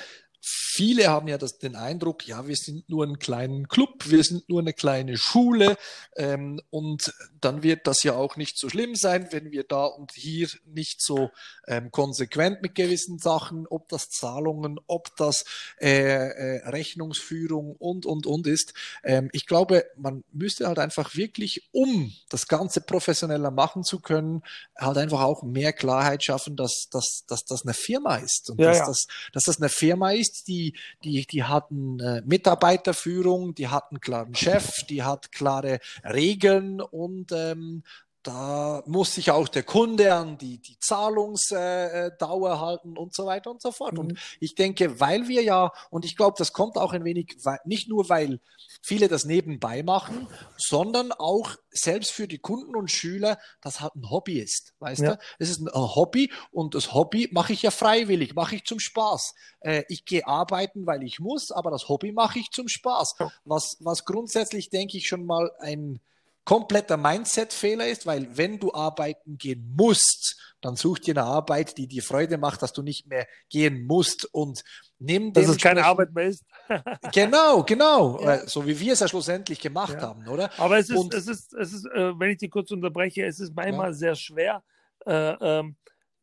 Viele 0.44 1.08
haben 1.08 1.28
ja 1.28 1.38
das, 1.38 1.58
den 1.58 1.76
Eindruck, 1.76 2.26
ja, 2.26 2.48
wir 2.48 2.56
sind 2.56 2.88
nur 2.88 3.06
ein 3.06 3.20
kleiner 3.20 3.62
Club, 3.68 4.10
wir 4.10 4.24
sind 4.24 4.48
nur 4.48 4.60
eine 4.60 4.72
kleine 4.72 5.16
Schule 5.16 5.76
ähm, 6.16 6.60
und 6.70 7.14
dann 7.40 7.62
wird 7.62 7.86
das 7.86 8.02
ja 8.02 8.14
auch 8.14 8.36
nicht 8.36 8.58
so 8.58 8.68
schlimm 8.68 8.96
sein, 8.96 9.28
wenn 9.30 9.52
wir 9.52 9.62
da 9.62 9.84
und 9.84 10.10
hier 10.14 10.48
nicht 10.64 11.00
so 11.00 11.30
ähm, 11.68 11.92
konsequent 11.92 12.60
mit 12.60 12.74
gewissen 12.74 13.18
Sachen, 13.18 13.68
ob 13.68 13.88
das 13.88 14.08
Zahlungen, 14.08 14.80
ob 14.88 15.14
das 15.16 15.44
äh, 15.80 15.90
äh, 15.90 16.68
Rechnungsführung 16.68 17.76
und, 17.76 18.04
und, 18.04 18.26
und 18.26 18.48
ist. 18.48 18.74
Ähm, 19.04 19.30
ich 19.32 19.46
glaube, 19.46 19.84
man 19.96 20.24
müsste 20.32 20.66
halt 20.66 20.80
einfach 20.80 21.14
wirklich, 21.14 21.68
um 21.70 22.12
das 22.30 22.48
Ganze 22.48 22.80
professioneller 22.80 23.52
machen 23.52 23.84
zu 23.84 24.00
können, 24.00 24.42
halt 24.76 24.98
einfach 24.98 25.20
auch 25.20 25.44
mehr 25.44 25.72
Klarheit 25.72 26.24
schaffen, 26.24 26.56
dass, 26.56 26.88
dass, 26.90 27.24
dass 27.28 27.44
das 27.44 27.62
eine 27.62 27.74
Firma 27.74 28.16
ist 28.16 28.50
und 28.50 28.60
ja, 28.60 28.70
dass, 28.70 28.78
ja. 28.78 28.86
Das, 28.86 29.06
dass 29.32 29.42
das 29.44 29.56
eine 29.58 29.68
Firma 29.68 30.10
ist, 30.10 30.31
ist, 30.32 30.48
die, 30.48 30.74
die, 31.04 31.26
die 31.26 31.44
hatten 31.44 32.00
äh, 32.00 32.22
Mitarbeiterführung, 32.24 33.54
die 33.54 33.68
hatten 33.68 34.00
klaren 34.00 34.34
Chef, 34.34 34.84
die 34.86 35.02
hat 35.02 35.32
klare 35.32 35.78
Regeln 36.04 36.80
und 36.80 37.32
ähm, 37.32 37.82
da 38.22 38.82
muss 38.86 39.14
sich 39.14 39.30
auch 39.30 39.48
der 39.48 39.64
Kunde 39.64 40.14
an 40.14 40.38
die, 40.38 40.58
die 40.58 40.78
Zahlungsdauer 40.78 42.52
äh, 42.52 42.58
halten 42.58 42.96
und 42.96 43.14
so 43.14 43.26
weiter 43.26 43.50
und 43.50 43.60
so 43.60 43.72
fort. 43.72 43.94
Mhm. 43.94 43.98
Und 43.98 44.18
ich 44.38 44.54
denke, 44.54 45.00
weil 45.00 45.28
wir 45.28 45.42
ja, 45.42 45.72
und 45.90 46.04
ich 46.04 46.16
glaube, 46.16 46.36
das 46.38 46.52
kommt 46.52 46.76
auch 46.76 46.92
ein 46.92 47.04
wenig, 47.04 47.36
nicht 47.64 47.88
nur, 47.88 48.08
weil 48.08 48.40
viele 48.80 49.08
das 49.08 49.24
nebenbei 49.24 49.82
machen, 49.82 50.28
sondern 50.56 51.12
auch 51.12 51.56
selbst 51.70 52.12
für 52.12 52.28
die 52.28 52.38
Kunden 52.38 52.76
und 52.76 52.90
Schüler, 52.90 53.38
das 53.60 53.80
halt 53.80 53.96
ein 53.96 54.08
Hobby 54.10 54.38
ist. 54.38 54.74
Weißt 54.78 55.02
ja. 55.02 55.16
du? 55.16 55.22
Es 55.38 55.50
ist 55.50 55.60
ein 55.60 55.70
Hobby 55.72 56.30
und 56.52 56.74
das 56.74 56.94
Hobby 56.94 57.28
mache 57.32 57.52
ich 57.52 57.62
ja 57.62 57.70
freiwillig, 57.70 58.34
mache 58.34 58.56
ich 58.56 58.64
zum 58.64 58.78
Spaß. 58.78 59.34
Äh, 59.60 59.82
ich 59.88 60.04
gehe 60.04 60.26
arbeiten, 60.26 60.86
weil 60.86 61.02
ich 61.02 61.18
muss, 61.18 61.50
aber 61.50 61.70
das 61.70 61.88
Hobby 61.88 62.12
mache 62.12 62.38
ich 62.38 62.50
zum 62.50 62.68
Spaß. 62.68 63.16
Was, 63.44 63.76
was 63.80 64.04
grundsätzlich, 64.04 64.70
denke 64.70 64.96
ich, 64.96 65.08
schon 65.08 65.26
mal 65.26 65.50
ein 65.58 66.00
kompletter 66.44 66.96
Mindset-Fehler 66.96 67.86
ist, 67.86 68.06
weil 68.06 68.36
wenn 68.36 68.58
du 68.58 68.72
arbeiten 68.72 69.38
gehen 69.38 69.72
musst, 69.76 70.36
dann 70.60 70.76
such 70.76 71.00
dir 71.00 71.14
eine 71.14 71.24
Arbeit, 71.24 71.76
die 71.78 71.86
dir 71.86 72.02
Freude 72.02 72.38
macht, 72.38 72.62
dass 72.62 72.72
du 72.72 72.82
nicht 72.82 73.06
mehr 73.06 73.26
gehen 73.48 73.86
musst 73.86 74.32
und 74.32 74.62
nimm 74.98 75.32
Dass 75.32 75.48
es 75.48 75.58
keine 75.58 75.84
Arbeit 75.84 76.12
mehr 76.12 76.28
ist. 76.28 76.44
genau, 77.12 77.62
genau. 77.62 78.20
Ja. 78.22 78.46
So 78.46 78.66
wie 78.66 78.78
wir 78.78 78.92
es 78.92 79.00
ja 79.00 79.08
schlussendlich 79.08 79.60
gemacht 79.60 79.94
ja. 79.94 80.02
haben, 80.02 80.26
oder? 80.28 80.50
Aber 80.58 80.78
es 80.78 80.88
ist, 80.88 80.96
und, 80.96 81.14
es 81.14 81.26
ist, 81.26 81.52
es 81.54 81.72
ist, 81.72 81.86
äh, 81.86 82.18
wenn 82.18 82.30
ich 82.30 82.38
dich 82.38 82.50
kurz 82.50 82.70
unterbreche, 82.70 83.24
es 83.24 83.40
ist 83.40 83.54
manchmal 83.54 83.88
ja. 83.88 83.94
sehr 83.94 84.14
schwer, 84.14 84.62
äh, 85.06 85.34
ähm, 85.40 85.76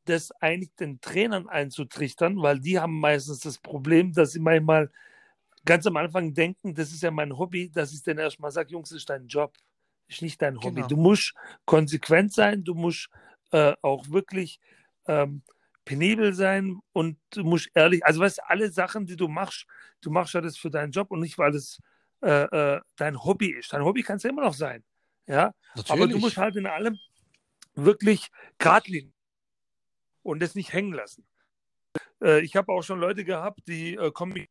das 0.05 0.31
eigentlich 0.39 0.73
den 0.75 0.99
Trainern 1.01 1.47
einzutrichtern, 1.47 2.41
weil 2.41 2.59
die 2.59 2.79
haben 2.79 2.99
meistens 2.99 3.39
das 3.39 3.57
Problem, 3.57 4.13
dass 4.13 4.31
sie 4.31 4.39
manchmal 4.39 4.89
ganz 5.65 5.85
am 5.85 5.97
Anfang 5.97 6.33
denken, 6.33 6.73
das 6.73 6.91
ist 6.91 7.03
ja 7.03 7.11
mein 7.11 7.37
Hobby, 7.37 7.69
dass 7.69 7.93
ich 7.93 8.01
dann 8.03 8.17
erstmal 8.17 8.51
sage, 8.51 8.71
Jungs, 8.71 8.89
das 8.89 8.99
ist 8.99 9.09
dein 9.09 9.27
Job 9.27 9.53
ist 10.09 10.21
nicht 10.21 10.41
dein 10.41 10.57
Hobby. 10.57 10.75
Genau. 10.75 10.87
Du 10.87 10.97
musst 10.97 11.33
konsequent 11.65 12.33
sein, 12.33 12.63
du 12.63 12.73
musst 12.73 13.09
äh, 13.51 13.73
auch 13.81 14.09
wirklich 14.09 14.59
ähm, 15.07 15.43
penibel 15.85 16.33
sein 16.33 16.79
und 16.93 17.17
du 17.31 17.43
musst 17.43 17.69
ehrlich, 17.73 18.05
also 18.05 18.19
weißt 18.19 18.39
du, 18.39 18.49
alle 18.49 18.71
Sachen, 18.71 19.05
die 19.05 19.15
du 19.15 19.27
machst, 19.27 19.65
du 20.01 20.11
machst 20.11 20.33
ja 20.33 20.41
das 20.41 20.57
für 20.57 20.69
deinen 20.69 20.91
Job 20.91 21.11
und 21.11 21.19
nicht, 21.21 21.37
weil 21.37 21.55
es 21.55 21.81
äh, 22.21 22.43
äh, 22.75 22.81
dein 22.97 23.23
Hobby 23.23 23.51
ist. 23.51 23.71
Dein 23.71 23.83
Hobby 23.83 24.03
kann 24.03 24.17
es 24.17 24.23
ja 24.23 24.29
immer 24.29 24.43
noch 24.43 24.53
sein. 24.53 24.83
Ja, 25.25 25.53
Natürlich. 25.75 25.91
aber 25.91 26.07
du 26.11 26.17
musst 26.19 26.37
halt 26.37 26.55
in 26.55 26.65
allem 26.65 26.97
wirklich 27.75 28.29
geradlinig 28.57 29.13
und 30.23 30.41
das 30.41 30.55
nicht 30.55 30.73
hängen 30.73 30.93
lassen. 30.93 31.25
Äh, 32.21 32.41
ich 32.41 32.55
habe 32.55 32.71
auch 32.71 32.81
schon 32.81 32.99
Leute 32.99 33.23
gehabt, 33.23 33.61
die 33.67 33.95
äh, 33.95 34.11
kommen, 34.11 34.47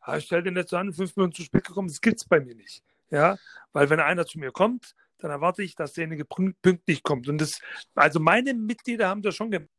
ah, 0.00 0.16
ich 0.16 0.24
stell 0.24 0.42
dir 0.42 0.50
nicht 0.50 0.68
so 0.68 0.76
an, 0.76 0.92
fünf 0.92 1.14
Minuten 1.16 1.34
zu 1.34 1.42
spät 1.42 1.64
gekommen, 1.64 1.88
das 1.88 2.00
gibt 2.00 2.18
es 2.18 2.24
bei 2.24 2.40
mir 2.40 2.54
nicht. 2.54 2.82
Ja, 3.10 3.36
weil 3.72 3.90
wenn 3.90 4.00
einer 4.00 4.26
zu 4.26 4.38
mir 4.38 4.52
kommt, 4.52 4.94
dann 5.18 5.30
erwarte 5.30 5.62
ich, 5.62 5.74
dass 5.74 5.92
derjenige 5.92 6.24
pünktlich 6.24 7.02
kommt. 7.02 7.28
Und 7.28 7.38
das, 7.38 7.60
also 7.94 8.20
meine 8.20 8.54
Mitglieder 8.54 9.08
haben 9.08 9.22
das 9.22 9.34
schon 9.34 9.50
gemerkt, 9.50 9.72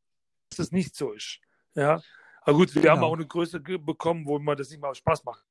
dass 0.49 0.57
das 0.57 0.71
nicht 0.71 0.95
so 0.95 1.11
ist. 1.13 1.39
Ja, 1.75 2.01
aber 2.41 2.57
gut, 2.57 2.75
wir 2.75 2.81
genau. 2.81 2.95
haben 2.95 3.03
auch 3.03 3.13
eine 3.13 3.27
Größe 3.27 3.59
bekommen, 3.59 4.25
wo 4.25 4.37
man 4.39 4.57
das 4.57 4.69
nicht 4.69 4.81
mal 4.81 4.93
Spaß 4.93 5.23
macht. 5.23 5.43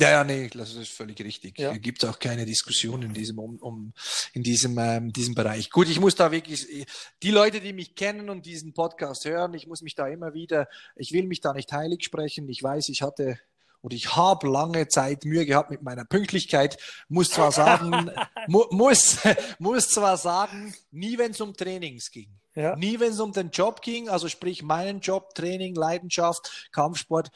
Ja, 0.00 0.10
ja, 0.10 0.24
nee, 0.24 0.48
das 0.48 0.74
ist 0.74 0.92
völlig 0.92 1.20
richtig. 1.20 1.58
Ja. 1.58 1.76
Gibt 1.76 2.04
auch 2.04 2.20
keine 2.20 2.46
Diskussion 2.46 3.02
in 3.02 3.12
diesem, 3.12 3.40
um, 3.40 3.56
um 3.56 3.92
in 4.32 4.44
diesem, 4.44 4.78
ähm, 4.78 5.12
diesem 5.12 5.34
Bereich. 5.34 5.70
Gut, 5.70 5.88
ich 5.88 5.98
muss 5.98 6.14
da 6.14 6.30
wirklich, 6.30 6.86
die 7.20 7.30
Leute, 7.32 7.60
die 7.60 7.72
mich 7.72 7.96
kennen 7.96 8.30
und 8.30 8.46
diesen 8.46 8.74
Podcast 8.74 9.24
hören, 9.24 9.54
ich 9.54 9.66
muss 9.66 9.82
mich 9.82 9.96
da 9.96 10.06
immer 10.06 10.34
wieder, 10.34 10.68
ich 10.94 11.12
will 11.12 11.26
mich 11.26 11.40
da 11.40 11.52
nicht 11.52 11.72
heilig 11.72 12.04
sprechen. 12.04 12.48
Ich 12.48 12.62
weiß, 12.62 12.90
ich 12.90 13.02
hatte 13.02 13.40
und 13.80 13.92
ich 13.92 14.16
habe 14.16 14.48
lange 14.48 14.88
Zeit 14.88 15.24
Mühe 15.24 15.46
gehabt 15.46 15.70
mit 15.70 15.82
meiner 15.82 16.04
Pünktlichkeit. 16.04 16.78
Muss 17.08 17.30
zwar 17.30 17.52
sagen, 17.52 18.10
mu 18.48 18.64
muss, 18.70 19.18
muss 19.58 19.90
zwar 19.90 20.16
sagen, 20.16 20.74
nie 20.90 21.18
wenn 21.18 21.30
es 21.30 21.40
um 21.40 21.54
Trainings 21.54 22.10
ging. 22.10 22.38
Ja. 22.54 22.74
Nie, 22.76 22.98
wenn 22.98 23.12
es 23.12 23.20
um 23.20 23.32
den 23.32 23.50
Job 23.50 23.82
ging, 23.82 24.08
also 24.08 24.28
sprich 24.28 24.62
meinen 24.62 25.00
Job, 25.00 25.34
Training, 25.34 25.74
Leidenschaft, 25.74 26.68
Kampfsport, 26.72 27.30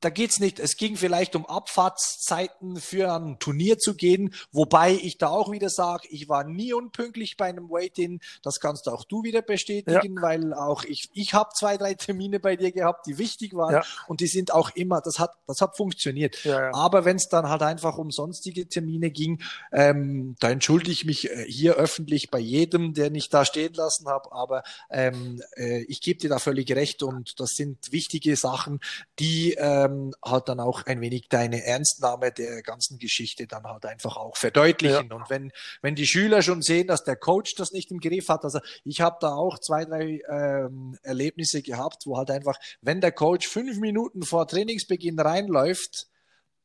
da 0.00 0.10
geht's 0.10 0.38
nicht. 0.38 0.60
Es 0.60 0.76
ging 0.76 0.96
vielleicht 0.96 1.34
um 1.34 1.44
Abfahrtszeiten 1.46 2.76
für 2.76 3.12
ein 3.12 3.38
Turnier 3.38 3.78
zu 3.78 3.94
gehen, 3.94 4.34
wobei 4.52 4.92
ich 4.92 5.18
da 5.18 5.28
auch 5.28 5.50
wieder 5.50 5.68
sage, 5.68 6.06
ich 6.10 6.28
war 6.28 6.44
nie 6.44 6.72
unpünktlich 6.72 7.36
bei 7.36 7.46
einem 7.46 7.68
Wait-In. 7.68 8.20
Das 8.42 8.60
kannst 8.60 8.88
auch 8.88 9.04
du 9.04 9.24
wieder 9.24 9.42
bestätigen, 9.42 10.16
ja. 10.16 10.22
weil 10.22 10.54
auch 10.54 10.84
ich, 10.84 11.10
ich 11.12 11.34
habe 11.34 11.50
zwei, 11.54 11.76
drei 11.76 11.94
Termine 11.94 12.38
bei 12.38 12.56
dir 12.56 12.70
gehabt, 12.70 13.06
die 13.06 13.18
wichtig 13.18 13.54
waren 13.54 13.74
ja. 13.74 13.82
und 14.06 14.20
die 14.20 14.28
sind 14.28 14.52
auch 14.52 14.70
immer, 14.70 15.00
das 15.00 15.18
hat, 15.18 15.32
das 15.46 15.60
hat 15.60 15.76
funktioniert. 15.76 16.44
Ja, 16.44 16.72
Aber 16.72 17.04
wenn 17.04 17.16
es 17.16 17.28
dann 17.28 17.48
halt 17.48 17.62
einfach 17.62 17.98
um 17.98 18.10
sonstige 18.10 18.68
Termine 18.68 19.10
ging, 19.10 19.42
ähm, 19.72 20.36
da 20.38 20.50
entschuldige 20.50 20.92
ich 20.92 21.04
mich 21.04 21.30
äh, 21.30 21.44
hier 21.48 21.74
öffentlich 21.74 22.30
bei 22.30 22.38
jedem, 22.38 22.94
der 22.94 23.10
nicht 23.10 23.34
da 23.34 23.44
stehen 23.44 23.74
lassen 23.74 24.06
habe. 24.08 24.27
Aber 24.30 24.62
ähm, 24.90 25.42
äh, 25.56 25.82
ich 25.84 26.00
gebe 26.00 26.18
dir 26.18 26.30
da 26.30 26.38
völlig 26.38 26.70
recht 26.72 27.02
und 27.02 27.38
das 27.40 27.50
sind 27.50 27.92
wichtige 27.92 28.36
Sachen, 28.36 28.80
die 29.18 29.54
ähm, 29.54 30.14
halt 30.24 30.48
dann 30.48 30.60
auch 30.60 30.86
ein 30.86 31.00
wenig 31.00 31.28
deine 31.28 31.64
Ernstnahme 31.64 32.32
der 32.32 32.62
ganzen 32.62 32.98
Geschichte 32.98 33.46
dann 33.46 33.64
halt 33.64 33.86
einfach 33.86 34.16
auch 34.16 34.36
verdeutlichen. 34.36 35.08
Ja. 35.10 35.16
Und 35.16 35.30
wenn, 35.30 35.52
wenn 35.82 35.94
die 35.94 36.06
Schüler 36.06 36.42
schon 36.42 36.62
sehen, 36.62 36.86
dass 36.86 37.04
der 37.04 37.16
Coach 37.16 37.54
das 37.54 37.72
nicht 37.72 37.90
im 37.90 38.00
Griff 38.00 38.28
hat, 38.28 38.44
also 38.44 38.60
ich 38.84 39.00
habe 39.00 39.16
da 39.20 39.34
auch 39.34 39.58
zwei, 39.58 39.84
drei 39.84 40.20
ähm, 40.28 40.98
Erlebnisse 41.02 41.62
gehabt, 41.62 42.06
wo 42.06 42.16
halt 42.16 42.30
einfach, 42.30 42.58
wenn 42.80 43.00
der 43.00 43.12
Coach 43.12 43.48
fünf 43.48 43.78
Minuten 43.78 44.22
vor 44.22 44.46
Trainingsbeginn 44.46 45.18
reinläuft, 45.18 46.08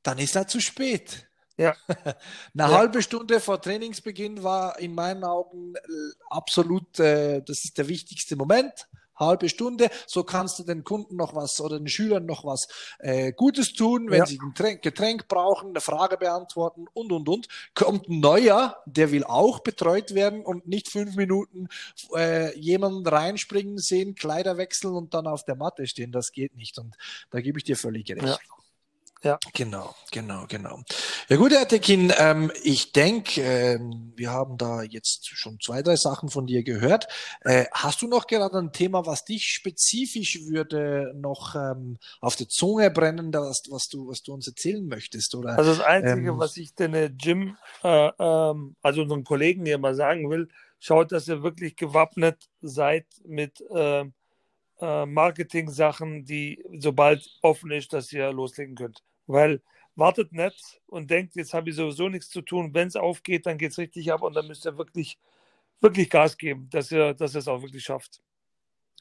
dann 0.04 0.20
ist 0.20 0.36
er 0.36 0.48
zu 0.48 0.60
spät. 0.60 1.28
Ja. 1.58 1.76
Eine 1.88 2.16
ja. 2.56 2.72
halbe 2.72 3.02
Stunde 3.02 3.40
vor 3.40 3.62
Trainingsbeginn 3.62 4.44
war 4.44 4.80
in 4.80 4.96
meinen 4.96 5.24
Augen 5.24 5.76
äh, 5.76 5.80
absolut, 6.30 7.00
äh, 7.00 7.42
das 7.42 7.64
ist 7.64 7.78
der 7.78 7.88
wichtigste 7.88 8.36
Moment 8.36 8.88
halbe 9.16 9.50
Stunde. 9.50 9.90
So 10.08 10.24
kannst 10.24 10.60
du 10.60 10.64
den 10.64 10.84
Kunden 10.84 11.16
noch 11.16 11.36
was 11.36 11.60
oder 11.62 11.78
den 11.78 11.88
Schülern 11.88 12.26
noch 12.26 12.46
was 12.46 12.68
äh, 13.00 13.32
Gutes 13.32 13.74
tun, 13.74 14.10
wenn 14.10 14.20
ja. 14.20 14.26
sie 14.26 14.40
ein 14.40 14.50
Getränk, 14.50 14.82
Getränk 14.82 15.28
brauchen, 15.28 15.70
eine 15.70 15.82
Frage 15.82 16.18
beantworten 16.18 16.88
und 16.94 17.12
und 17.12 17.30
und. 17.30 17.48
Kommt 17.74 18.10
ein 18.10 18.20
neuer, 18.20 18.78
der 18.86 19.12
will 19.12 19.24
auch 19.24 19.60
betreut 19.60 20.14
werden 20.14 20.46
und 20.46 20.68
nicht 20.68 20.90
fünf 20.90 21.16
Minuten 21.16 21.68
äh, 22.16 22.58
jemanden 22.58 23.06
reinspringen 23.08 23.78
sehen, 23.78 24.16
Kleider 24.16 24.58
wechseln 24.58 24.96
und 24.96 25.14
dann 25.14 25.28
auf 25.28 25.44
der 25.46 25.56
Matte 25.56 25.88
stehen. 25.88 26.12
Das 26.12 26.32
geht 26.32 26.56
nicht. 26.56 26.78
Und 26.78 26.96
da 27.30 27.42
gebe 27.42 27.58
ich 27.58 27.64
dir 27.64 27.78
völlig 27.78 28.10
recht. 28.10 28.24
Ja. 28.24 28.38
Ja. 29.24 29.40
Genau, 29.54 29.96
genau, 30.12 30.46
genau. 30.50 30.82
Ja 31.30 31.38
gut, 31.38 31.54
Herr 31.54 31.66
Tekin, 31.66 32.12
ähm, 32.18 32.52
ich 32.62 32.92
denke, 32.92 33.42
ähm, 33.42 34.12
wir 34.18 34.32
haben 34.32 34.58
da 34.58 34.84
jetzt 34.84 35.26
schon 35.28 35.62
zwei, 35.62 35.82
drei 35.82 35.96
Sachen 35.96 36.28
von 36.28 36.46
dir 36.46 36.62
gehört. 36.64 37.08
Äh, 37.40 37.66
hast 37.72 38.02
du 38.02 38.08
noch 38.08 38.28
gerade 38.28 38.58
ein 38.58 38.74
Thema, 38.74 39.06
was 39.06 39.24
dich 39.24 39.48
spezifisch 39.48 40.42
würde 40.48 41.14
noch 41.16 41.56
ähm, 41.56 41.98
auf 42.20 42.36
der 42.36 42.50
Zunge 42.50 42.92
brennen, 42.92 43.34
was, 43.34 43.64
was, 43.70 43.88
du, 43.88 44.10
was 44.10 44.24
du 44.24 44.34
uns 44.34 44.46
erzählen 44.46 44.86
möchtest? 44.86 45.36
Oder, 45.36 45.58
also 45.58 45.74
das 45.74 45.80
Einzige, 45.80 46.32
ähm, 46.32 46.40
was 46.40 46.58
ich 46.58 46.76
den 46.76 47.16
Jim, 47.18 47.56
äh, 47.82 48.10
ähm, 48.20 48.76
also 48.82 49.04
unseren 49.04 49.24
Kollegen 49.24 49.66
hier 49.66 49.78
mal 49.78 49.96
sagen 49.96 50.30
will, 50.30 50.50
schaut, 50.80 51.14
dass 51.14 51.30
ihr 51.30 51.44
wirklich 51.44 51.78
gewappnet 51.78 52.50
seid 52.62 53.06
mit 53.26 53.64
äh, 53.74 54.04
äh 54.82 55.06
Marketing-Sachen, 55.06 56.26
die 56.26 56.62
sobald 56.78 57.26
offen 57.42 57.72
ist, 57.72 57.94
dass 57.94 58.12
ihr 58.12 58.30
loslegen 58.34 58.76
könnt. 58.76 59.02
Weil 59.28 59.62
wartet 59.96 60.32
nicht 60.32 60.82
und 60.88 61.10
denkt, 61.10 61.36
jetzt 61.36 61.54
habe 61.54 61.70
ich 61.70 61.76
sowieso 61.76 62.10
nichts 62.10 62.30
zu 62.30 62.42
tun. 62.42 62.74
Wenn 62.74 62.88
es 62.88 62.96
aufgeht, 62.96 63.46
dann 63.46 63.58
geht 63.58 63.72
es 63.72 63.78
richtig 63.78 64.12
ab 64.12 64.22
und 64.22 64.34
dann 64.34 64.48
müsst 64.48 64.66
ihr 64.66 64.78
wirklich, 64.78 65.18
wirklich 65.82 66.10
Gas 66.10 66.38
geben, 66.38 66.68
dass 66.72 66.92
ihr, 66.92 67.14
dass 67.14 67.36
ihr 67.36 67.40
es 67.40 67.48
auch 67.48 67.62
wirklich 67.62 67.84
schafft. 67.84 68.22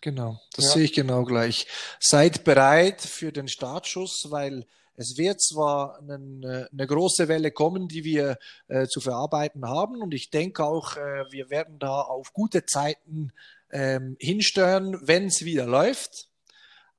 Genau, 0.03 0.41
das 0.55 0.67
ja. 0.67 0.71
sehe 0.73 0.85
ich 0.85 0.93
genau 0.93 1.25
gleich. 1.25 1.67
Seid 2.01 2.45
bereit 2.45 3.01
für 3.01 3.33
den 3.33 3.49
Startschuss, 3.49 4.27
weil 4.31 4.67
es 4.95 5.17
wird 5.17 5.41
zwar 5.41 5.99
eine, 6.01 6.69
eine 6.71 6.87
große 6.87 7.29
Welle 7.29 7.51
kommen, 7.53 7.89
die 7.89 8.05
wir 8.05 8.37
äh, 8.69 8.87
zu 8.87 9.01
verarbeiten 9.01 9.67
haben 9.67 10.03
und 10.03 10.13
ich 10.13 10.31
denke 10.31 10.65
auch, 10.65 10.97
äh, 10.97 11.25
wir 11.31 11.51
werden 11.51 11.79
da 11.79 12.03
auf 12.03 12.33
gute 12.33 12.67
Zeiten 12.67 13.33
ähm, 13.71 14.17
hinsteuern, 14.21 14.99
wenn 15.03 15.27
es 15.27 15.45
wieder 15.45 15.67
läuft. 15.67 16.29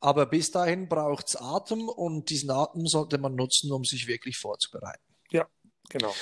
Aber 0.03 0.25
bis 0.25 0.51
dahin 0.51 0.89
braucht 0.89 1.29
es 1.29 1.37
Atem 1.37 1.87
und 1.87 2.29
diesen 2.29 2.51
Atem 2.51 2.87
sollte 2.87 3.17
man 3.17 3.35
nutzen, 3.35 3.71
um 3.71 3.85
sich 3.85 4.05
wirklich 4.05 4.35
vorzubereiten. 4.37 5.01
Ja, 5.31 5.47
genau. 5.89 6.13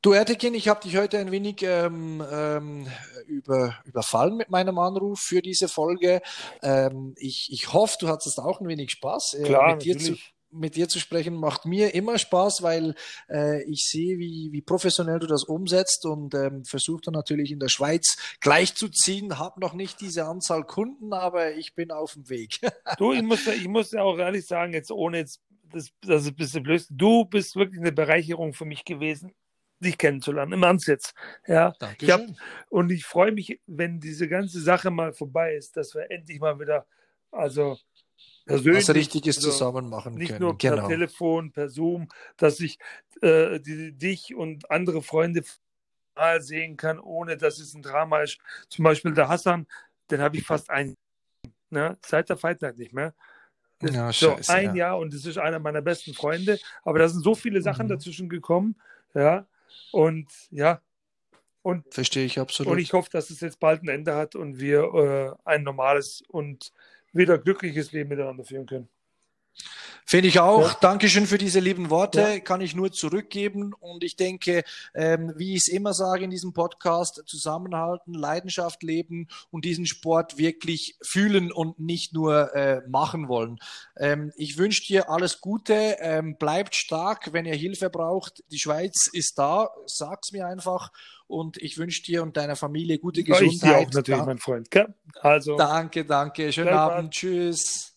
Du 0.00 0.12
Ertekin, 0.12 0.54
ich 0.54 0.68
habe 0.68 0.80
dich 0.80 0.96
heute 0.96 1.18
ein 1.18 1.32
wenig 1.32 1.56
ähm, 1.62 2.24
ähm, 2.30 2.86
über, 3.26 3.76
überfallen 3.84 4.36
mit 4.36 4.48
meinem 4.48 4.78
Anruf 4.78 5.18
für 5.18 5.42
diese 5.42 5.66
Folge. 5.66 6.22
Ähm, 6.62 7.14
ich, 7.16 7.48
ich 7.50 7.72
hoffe, 7.72 7.96
du 7.98 8.06
hattest 8.06 8.38
auch 8.38 8.60
ein 8.60 8.68
wenig 8.68 8.92
Spaß. 8.92 9.34
Äh, 9.34 9.42
Klar, 9.42 9.74
mit 9.74 9.84
dir 9.84 9.94
natürlich. 9.96 10.22
Zu, 10.22 10.30
mit 10.52 10.76
dir 10.76 10.88
zu 10.88 10.98
sprechen 10.98 11.34
macht 11.34 11.64
mir 11.64 11.94
immer 11.94 12.18
Spaß, 12.18 12.62
weil 12.62 12.94
äh, 13.28 13.62
ich 13.64 13.86
sehe, 13.88 14.18
wie, 14.18 14.48
wie 14.52 14.62
professionell 14.62 15.18
du 15.18 15.26
das 15.26 15.44
umsetzt 15.44 16.06
und 16.06 16.34
ähm, 16.34 16.64
versuche 16.64 17.02
dann 17.04 17.14
natürlich 17.14 17.52
in 17.52 17.60
der 17.60 17.68
Schweiz 17.68 18.16
gleichzuziehen. 18.40 19.38
Habe 19.38 19.60
noch 19.60 19.74
nicht 19.74 20.00
diese 20.00 20.24
Anzahl 20.26 20.64
Kunden, 20.64 21.12
aber 21.12 21.54
ich 21.54 21.74
bin 21.74 21.90
auf 21.90 22.14
dem 22.14 22.28
Weg. 22.28 22.58
du, 22.98 23.12
ich 23.12 23.22
muss, 23.22 23.46
ich 23.46 23.68
muss 23.68 23.92
ja 23.92 24.02
auch 24.02 24.18
ehrlich 24.18 24.46
sagen, 24.46 24.72
jetzt 24.72 24.90
ohne 24.90 25.18
jetzt, 25.18 25.40
das, 25.72 25.90
das 26.02 26.22
ist 26.22 26.28
ein 26.28 26.36
bisschen 26.36 26.62
blöd, 26.62 26.84
du 26.90 27.24
bist 27.24 27.56
wirklich 27.56 27.80
eine 27.80 27.92
Bereicherung 27.92 28.52
für 28.52 28.64
mich 28.64 28.84
gewesen 28.84 29.34
dich 29.80 29.98
kennenzulernen, 29.98 30.52
im 30.52 30.62
Ernst 30.62 30.88
jetzt. 30.88 31.14
Ja, 31.46 31.72
Dankeschön. 31.78 32.06
Ich 32.06 32.12
hab, 32.12 32.20
und 32.68 32.90
ich 32.90 33.04
freue 33.04 33.32
mich, 33.32 33.60
wenn 33.66 33.98
diese 33.98 34.28
ganze 34.28 34.60
Sache 34.60 34.90
mal 34.90 35.12
vorbei 35.12 35.54
ist, 35.54 35.76
dass 35.76 35.94
wir 35.94 36.10
endlich 36.10 36.38
mal 36.38 36.60
wieder, 36.60 36.86
also 37.30 37.78
persönlich. 38.50 38.88
Was 38.88 38.94
Richtiges 38.94 39.36
also 39.38 39.50
zusammen 39.50 39.88
machen 39.88 40.14
nicht 40.14 40.28
können. 40.28 40.38
Nicht 40.38 40.40
nur 40.40 40.58
per 40.58 40.76
genau. 40.76 40.88
Telefon, 40.88 41.52
per 41.52 41.68
Zoom, 41.68 42.08
dass 42.36 42.60
ich 42.60 42.78
äh, 43.22 43.60
die, 43.60 43.92
dich 43.92 44.34
und 44.34 44.70
andere 44.70 45.02
Freunde 45.02 45.42
sehen 46.40 46.76
kann, 46.76 46.98
ohne 46.98 47.38
dass 47.38 47.58
es 47.58 47.72
ein 47.74 47.82
Drama 47.82 48.20
ist. 48.20 48.38
Zum 48.68 48.84
Beispiel 48.84 49.14
der 49.14 49.28
Hassan, 49.28 49.66
den 50.10 50.20
habe 50.20 50.36
ich 50.36 50.44
fast 50.44 50.68
ein, 50.68 50.94
ne, 51.70 51.96
seit 52.04 52.28
der 52.28 52.36
Fight 52.36 52.60
Night 52.60 52.76
nicht 52.76 52.92
mehr. 52.92 53.14
Ja, 53.80 54.12
so 54.12 54.32
scheiße, 54.32 54.52
ein 54.52 54.76
ja. 54.76 54.88
Jahr 54.88 54.98
und 54.98 55.14
das 55.14 55.24
ist 55.24 55.38
einer 55.38 55.58
meiner 55.58 55.80
besten 55.80 56.12
Freunde. 56.12 56.58
Aber 56.82 56.98
da 56.98 57.08
sind 57.08 57.22
so 57.22 57.34
viele 57.34 57.62
Sachen 57.62 57.86
mhm. 57.86 57.90
dazwischen 57.90 58.28
gekommen, 58.28 58.76
ja. 59.14 59.46
Und 59.92 60.28
ja, 60.50 60.82
und 61.62 61.92
verstehe 61.92 62.24
ich 62.24 62.38
absolut. 62.38 62.72
Und 62.72 62.78
ich 62.78 62.92
hoffe, 62.92 63.10
dass 63.12 63.30
es 63.30 63.40
jetzt 63.40 63.60
bald 63.60 63.82
ein 63.82 63.88
Ende 63.88 64.14
hat 64.14 64.34
und 64.34 64.60
wir 64.60 64.82
äh, 65.44 65.48
ein 65.48 65.62
normales 65.62 66.22
und 66.28 66.72
wieder 67.12 67.38
glückliches 67.38 67.92
Leben 67.92 68.10
miteinander 68.10 68.44
führen 68.44 68.66
können. 68.66 68.88
Finde 70.10 70.26
ich 70.26 70.40
auch. 70.40 70.62
Ja. 70.62 70.76
Dankeschön 70.80 71.24
für 71.24 71.38
diese 71.38 71.60
lieben 71.60 71.88
Worte. 71.88 72.20
Ja. 72.20 72.40
Kann 72.40 72.60
ich 72.60 72.74
nur 72.74 72.90
zurückgeben. 72.90 73.72
Und 73.78 74.02
ich 74.02 74.16
denke, 74.16 74.64
ähm, 74.92 75.32
wie 75.36 75.54
ich 75.54 75.66
es 75.66 75.68
immer 75.68 75.94
sage 75.94 76.24
in 76.24 76.30
diesem 76.30 76.52
Podcast, 76.52 77.22
zusammenhalten, 77.26 78.14
Leidenschaft 78.14 78.82
leben 78.82 79.28
und 79.52 79.64
diesen 79.64 79.86
Sport 79.86 80.36
wirklich 80.36 80.96
fühlen 81.00 81.52
und 81.52 81.78
nicht 81.78 82.12
nur 82.12 82.52
äh, 82.56 82.82
machen 82.88 83.28
wollen. 83.28 83.60
Ähm, 83.96 84.32
ich 84.34 84.58
wünsche 84.58 84.84
dir 84.84 85.10
alles 85.10 85.40
Gute. 85.40 85.96
Ähm, 86.00 86.36
bleibt 86.36 86.74
stark, 86.74 87.32
wenn 87.32 87.46
ihr 87.46 87.54
Hilfe 87.54 87.88
braucht. 87.88 88.42
Die 88.50 88.58
Schweiz 88.58 89.08
ist 89.12 89.38
da. 89.38 89.70
Sag's 89.86 90.32
mir 90.32 90.44
einfach. 90.44 90.90
Und 91.28 91.56
ich 91.58 91.78
wünsche 91.78 92.02
dir 92.02 92.24
und 92.24 92.36
deiner 92.36 92.56
Familie 92.56 92.98
gute 92.98 93.22
Gesundheit. 93.22 93.52
Ich 93.52 93.60
dir 93.60 93.76
auch 93.76 93.92
natürlich, 93.92 94.24
mein 94.24 94.38
Freund. 94.38 94.68
Also, 95.20 95.56
danke, 95.56 96.04
danke. 96.04 96.52
Schönen 96.52 96.74
Abend. 96.74 97.12
Tschüss. 97.12 97.89